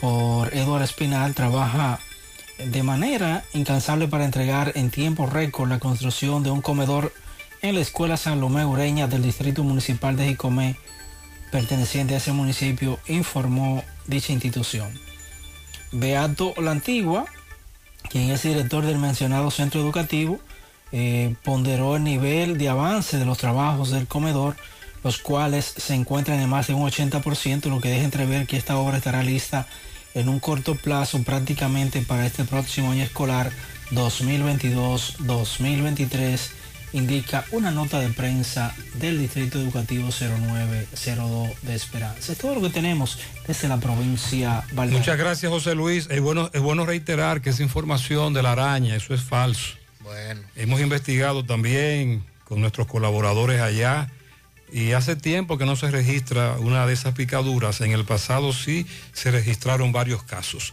[0.00, 2.00] por Eduardo Espinal, trabaja
[2.58, 7.12] de manera incansable para entregar en tiempo récord la construcción de un comedor
[7.62, 10.74] en la Escuela San Lomé Ureña del Distrito Municipal de Jicomé,
[11.52, 14.90] perteneciente a ese municipio, informó dicha institución.
[15.92, 17.26] Beato La Antigua,
[18.10, 20.40] quien es director del mencionado centro educativo,
[20.90, 24.56] eh, ponderó el nivel de avance de los trabajos del comedor,
[25.04, 28.76] los cuales se encuentran en más de un 80%, lo que deja entrever que esta
[28.76, 29.68] obra estará lista
[30.14, 33.52] en un corto plazo prácticamente para este próximo año escolar
[33.92, 36.61] 2022-2023,
[36.92, 42.32] indica una nota de prensa del Distrito Educativo 0902 de Esperanza.
[42.32, 44.98] Es todo lo que tenemos desde la provincia Valverde.
[44.98, 46.06] Muchas gracias, José Luis.
[46.10, 49.76] Es bueno, es bueno reiterar que esa información de la araña, eso es falso.
[50.00, 50.40] Bueno.
[50.56, 54.10] Hemos investigado también con nuestros colaboradores allá
[54.72, 57.80] y hace tiempo que no se registra una de esas picaduras.
[57.80, 60.72] En el pasado sí se registraron varios casos.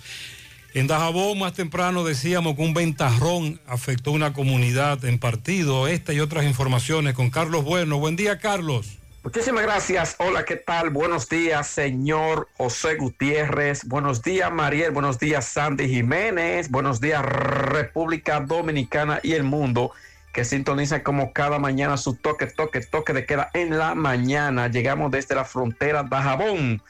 [0.75, 5.87] En Dajabón más temprano decíamos que un ventarrón afectó una comunidad en partido.
[5.87, 7.97] Esta y otras informaciones con Carlos Bueno.
[7.97, 8.99] Buen día, Carlos.
[9.23, 10.15] Muchísimas gracias.
[10.19, 10.91] Hola, ¿qué tal?
[10.91, 13.83] Buenos días, señor José Gutiérrez.
[13.85, 14.91] Buenos días, Mariel.
[14.91, 16.69] Buenos días, Sandy Jiménez.
[16.69, 19.91] Buenos días, República Dominicana y el mundo
[20.33, 24.67] que sintoniza como cada mañana su toque, toque, toque de queda en la mañana.
[24.67, 26.81] Llegamos desde la frontera de Jabón,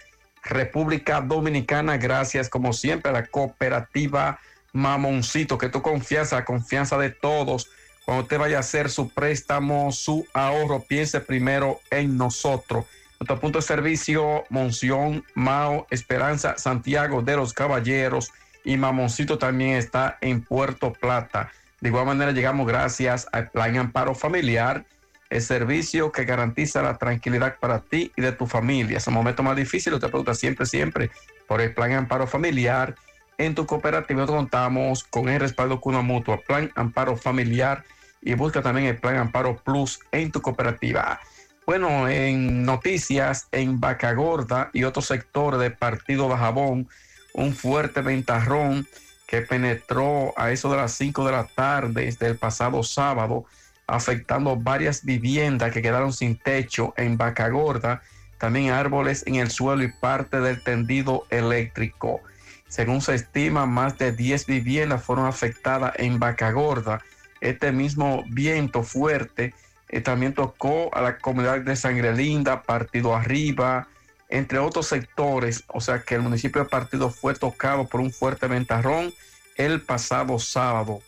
[0.43, 1.97] República Dominicana.
[1.97, 4.39] Gracias, como siempre, a la cooperativa
[4.73, 7.69] Mamoncito, que tu confianza, la confianza de todos.
[8.05, 12.85] Cuando usted vaya a hacer su préstamo, su ahorro, piense primero en nosotros.
[13.19, 18.31] Nuestro punto de servicio, Monción, Mao, Esperanza, Santiago de los Caballeros
[18.63, 21.51] y Mamoncito también está en Puerto Plata.
[21.81, 24.85] De igual manera llegamos gracias al Plan Amparo Familiar,
[25.29, 28.97] el servicio que garantiza la tranquilidad para ti y de tu familia.
[28.97, 31.11] Es el momento más difícil, te pregunta siempre, siempre
[31.47, 32.95] por el Plan Amparo Familiar.
[33.37, 37.83] En tu cooperativa contamos con el respaldo Cuna Mutua, Plan Amparo Familiar
[38.21, 41.19] y busca también el Plan Amparo Plus en tu cooperativa.
[41.65, 46.89] Bueno, en noticias, en Vaca Gorda y otros sectores del partido Bajabón,
[47.33, 48.87] un fuerte ventarrón
[49.27, 53.45] que penetró a eso de las 5 de la tarde desde el pasado sábado,
[53.89, 58.01] afectando varias viviendas que quedaron sin techo en Vaca Gorda,
[58.37, 62.21] también árboles en el suelo y parte del tendido eléctrico.
[62.67, 67.01] Según se estima, más de 10 viviendas fueron afectadas en Vaca Gorda.
[67.41, 69.53] Este mismo viento fuerte
[69.89, 73.87] eh, también tocó a la comunidad de Sangre Linda, Partido Arriba,
[74.29, 75.63] entre otros sectores.
[75.67, 79.11] O sea que el municipio de Partido fue tocado por un fuerte ventarrón
[79.55, 81.01] el pasado sábado.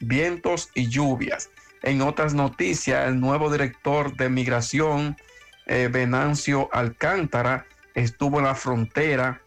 [0.00, 1.48] Vientos y lluvias.
[1.84, 5.18] En otras noticias, el nuevo director de migración,
[5.66, 9.42] eh, Venancio Alcántara, estuvo en la frontera,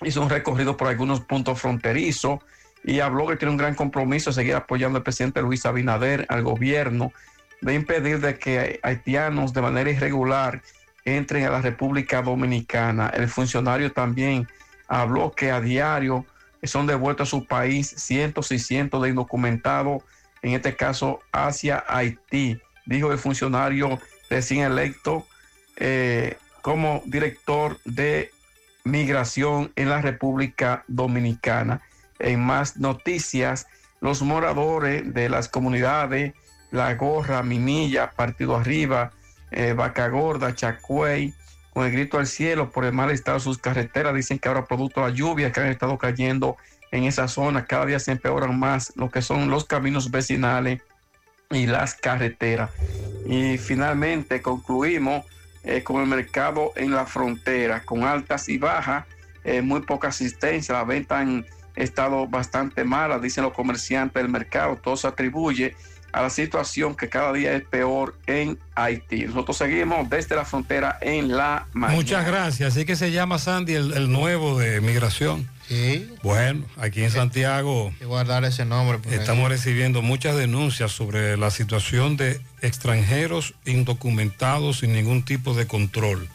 [0.00, 2.38] hizo un recorrido por algunos puntos fronterizos
[2.84, 6.44] y habló que tiene un gran compromiso de seguir apoyando al presidente Luis Abinader, al
[6.44, 7.12] gobierno,
[7.60, 10.62] de impedir de que haitianos de manera irregular
[11.04, 13.08] entren a la República Dominicana.
[13.08, 14.46] El funcionario también
[14.86, 16.24] habló que a diario
[16.62, 20.04] son devueltos a su país cientos y cientos de indocumentados,
[20.44, 23.98] en este caso hacia Haití, dijo el funcionario
[24.28, 25.26] recién electo
[25.76, 28.30] eh, como director de
[28.84, 31.80] migración en la República Dominicana.
[32.18, 33.66] En más noticias,
[34.02, 36.34] los moradores de las comunidades
[36.70, 39.12] La Gorra, Minilla, Partido Arriba,
[39.50, 41.32] eh, Vaca Gorda, Chacuey,
[41.72, 44.14] con el grito al cielo por el mal estado de sus carreteras.
[44.14, 46.58] Dicen que ahora producto de la lluvia que han estado cayendo
[46.94, 50.80] en esa zona, cada día se empeoran más lo que son los caminos vecinales
[51.50, 52.70] y las carreteras.
[53.26, 55.24] Y finalmente concluimos
[55.64, 59.06] eh, con el mercado en la frontera, con altas y bajas,
[59.42, 64.76] eh, muy poca asistencia, la venta han estado bastante mala, dicen los comerciantes del mercado,
[64.76, 65.74] todo se atribuye
[66.12, 69.24] a la situación que cada día es peor en Haití.
[69.24, 71.96] Nosotros seguimos desde la frontera en la mañana.
[71.96, 72.76] Muchas gracias.
[72.76, 75.52] Así que se llama Sandy el nuevo de migración.
[75.68, 76.08] Sí.
[76.22, 78.98] Bueno, aquí en Santiago Hay que guardar ese nombre.
[78.98, 85.66] porque- estamos recibiendo muchas denuncias sobre la situación de extranjeros indocumentados sin ningún tipo de
[85.66, 86.28] control.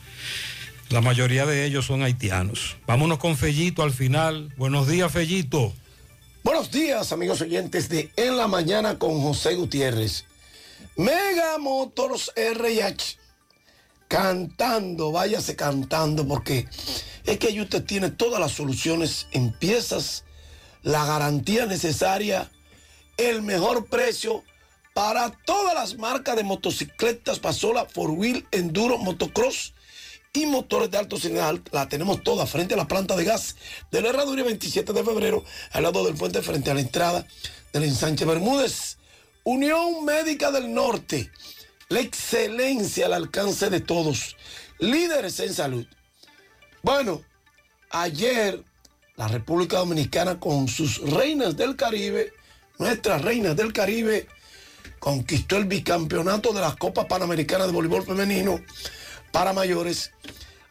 [0.90, 2.78] La mayoría de ellos son haitianos.
[2.88, 4.52] Vámonos con Fellito al final.
[4.58, 5.74] Buenos días, Fellito.
[6.44, 10.26] Buenos días, amigos oyentes de En la Mañana con José Gutiérrez.
[10.96, 13.19] Mega Motors RH.
[14.10, 16.68] Cantando, váyase cantando, porque
[17.26, 20.26] es que ahí usted tiene todas las soluciones en piezas,
[20.82, 22.52] la garantía necesaria,
[23.18, 24.44] el mejor precio
[24.96, 29.76] para todas las marcas de motocicletas, Pasola, Four Wheel, Enduro, Motocross
[30.34, 31.62] y motores de alto cilindraje.
[31.72, 33.58] La tenemos toda frente a la planta de gas
[33.92, 37.28] de la Herradura 27 de febrero, al lado del puente frente a la entrada
[37.74, 38.98] del ensanche Bermúdez.
[39.44, 41.32] Unión Médica del Norte,
[41.90, 44.38] la excelencia al alcance de todos,
[44.78, 45.86] líderes en salud.
[46.84, 47.24] Bueno,
[47.90, 48.64] ayer
[49.16, 52.32] la República Dominicana con sus reinas del Caribe,
[52.78, 54.28] nuestras reinas del Caribe,
[55.00, 58.62] conquistó el bicampeonato de la Copa Panamericana de Voleibol Femenino
[59.32, 60.12] para mayores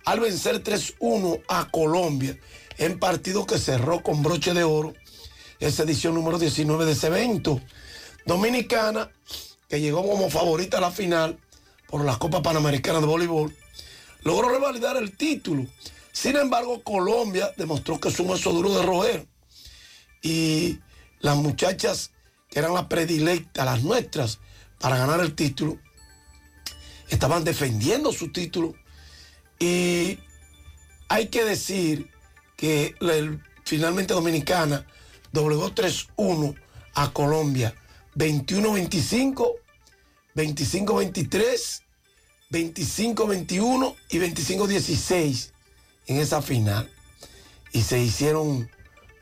[0.05, 2.39] al vencer 3-1 a Colombia
[2.79, 4.95] en partido que cerró con broche de oro
[5.59, 7.61] esa edición número 19 de ese evento.
[8.25, 9.11] Dominicana,
[9.69, 11.39] que llegó como favorita a la final
[11.89, 13.55] por la Copa Panamericana de Voleibol,
[14.23, 15.67] logró revalidar el título.
[16.13, 19.27] Sin embargo, Colombia demostró que es un hueso duro de roer.
[20.23, 20.81] Y
[21.21, 22.13] las muchachas
[22.51, 24.41] que eran las predilectas, las nuestras,
[24.81, 25.79] para ganar el título,
[27.09, 28.75] estaban defendiendo su título.
[29.59, 30.19] Y
[31.09, 32.11] hay que decir
[32.57, 32.95] que
[33.65, 34.87] finalmente Dominicana
[35.33, 36.55] doblegó 3-1
[36.95, 37.75] a Colombia.
[38.19, 39.55] 21-25,
[40.35, 41.83] 25-23,
[42.51, 45.53] 25-21 y 25-16
[46.09, 46.91] en esa final.
[47.73, 48.69] Y se hicieron,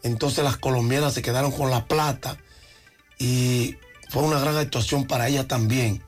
[0.02, 2.38] entonces las colombianas se quedaron con la plata
[3.18, 3.76] y
[4.08, 6.02] fue una gran actuación para ellas también.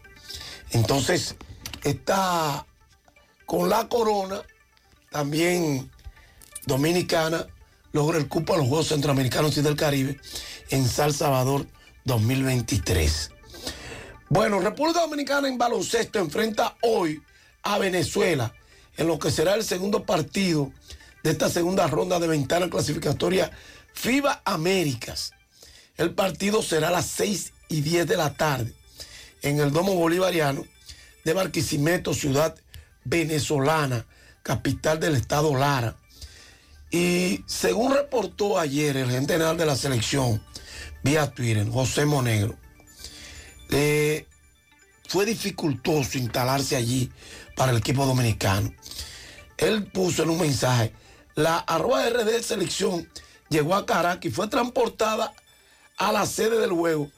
[0.70, 1.36] Entonces,
[1.84, 2.67] está
[3.44, 4.41] con la corona,
[5.10, 5.91] también
[6.65, 7.47] dominicana,
[7.92, 10.18] logra el cupo a los Juegos Centroamericanos y del Caribe
[10.70, 11.67] en San Salvador
[12.09, 13.31] 2023.
[14.28, 17.23] Bueno, República Dominicana en baloncesto enfrenta hoy
[17.62, 18.53] a Venezuela
[18.97, 20.73] en lo que será el segundo partido
[21.23, 23.53] de esta segunda ronda de ventana clasificatoria
[23.95, 25.33] FIBA Américas.
[25.97, 28.73] El partido será a las 6 y 10 de la tarde
[29.43, 30.65] en el Domo Bolivariano
[31.25, 32.57] de Barquisimeto, ciudad
[33.05, 34.07] venezolana,
[34.43, 35.97] capital del estado Lara.
[36.91, 40.43] Y según reportó ayer el general de la selección
[41.02, 42.57] vía Twitter, José Monegro,
[43.70, 44.27] eh,
[45.09, 47.10] fue dificultoso instalarse allí
[47.57, 48.73] para el equipo dominicano.
[49.57, 50.93] Él puso en un mensaje,
[51.35, 53.09] la arroba RD selección
[53.49, 55.33] llegó a Caracas y fue transportada
[55.97, 57.10] a la sede del juego.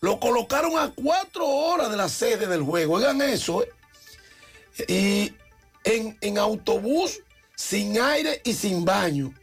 [0.00, 2.94] Lo colocaron a cuatro horas de la sede del juego.
[2.94, 3.68] Oigan eso, ¿eh?
[4.86, 5.34] Y
[5.82, 7.20] en, en autobús,
[7.56, 9.34] sin aire y sin baño.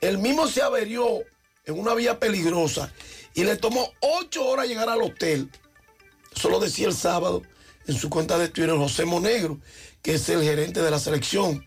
[0.00, 1.24] El mismo se averió
[1.64, 2.92] en una vía peligrosa
[3.34, 5.50] y le tomó ocho horas llegar al hotel.
[6.34, 7.42] Eso lo decía el sábado
[7.86, 9.58] en su cuenta de Twitter José Monegro,
[10.02, 11.64] que es el gerente de la selección.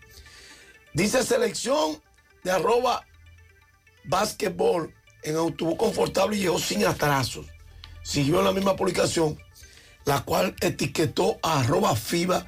[0.92, 2.00] Dice selección
[2.42, 3.06] de arroba
[4.04, 7.46] básquetbol en autobús confortable y llegó sin atrasos.
[8.02, 9.38] Siguió en la misma publicación,
[10.04, 12.46] la cual etiquetó a arroba FIBA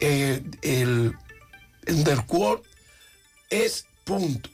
[0.00, 1.16] eh, el
[1.88, 2.62] underscore
[3.50, 4.48] es punto.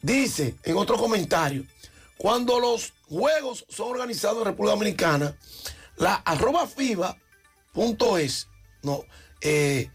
[0.00, 1.64] Dice en otro comentario,
[2.22, 5.36] cuando los juegos son organizados en República Dominicana,
[5.96, 7.18] la arroba FIBA
[7.72, 8.46] punto es,
[8.84, 9.04] no,
[9.40, 9.90] eh,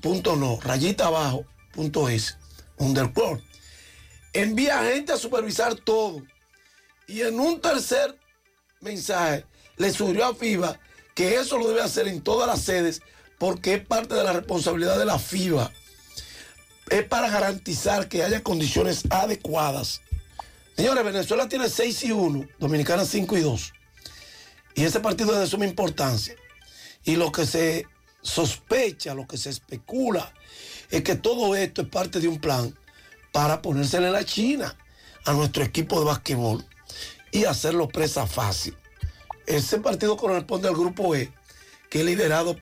[0.00, 2.38] punto no, rayita abajo, punto es,
[2.78, 3.42] underscore,
[4.32, 6.22] envía gente a supervisar todo.
[7.06, 8.18] Y en un tercer
[8.80, 9.44] mensaje
[9.76, 10.80] le sugirió a FIBA
[11.14, 13.02] que eso lo debe hacer en todas las sedes
[13.38, 15.70] porque es parte de la responsabilidad de la FIBA.
[16.88, 20.00] Es para garantizar que haya condiciones adecuadas.
[20.76, 23.72] Señores, Venezuela tiene 6 y 1, Dominicana 5 y 2.
[24.74, 26.34] Y ese partido es de suma importancia.
[27.04, 27.86] Y lo que se
[28.22, 30.32] sospecha, lo que se especula,
[30.90, 32.76] es que todo esto es parte de un plan
[33.32, 34.76] para ponérsele la China
[35.24, 36.64] a nuestro equipo de basquetbol
[37.30, 38.76] y hacerlo presa fácil.
[39.46, 41.32] Ese partido corresponde al grupo E,
[41.88, 42.52] que es liderado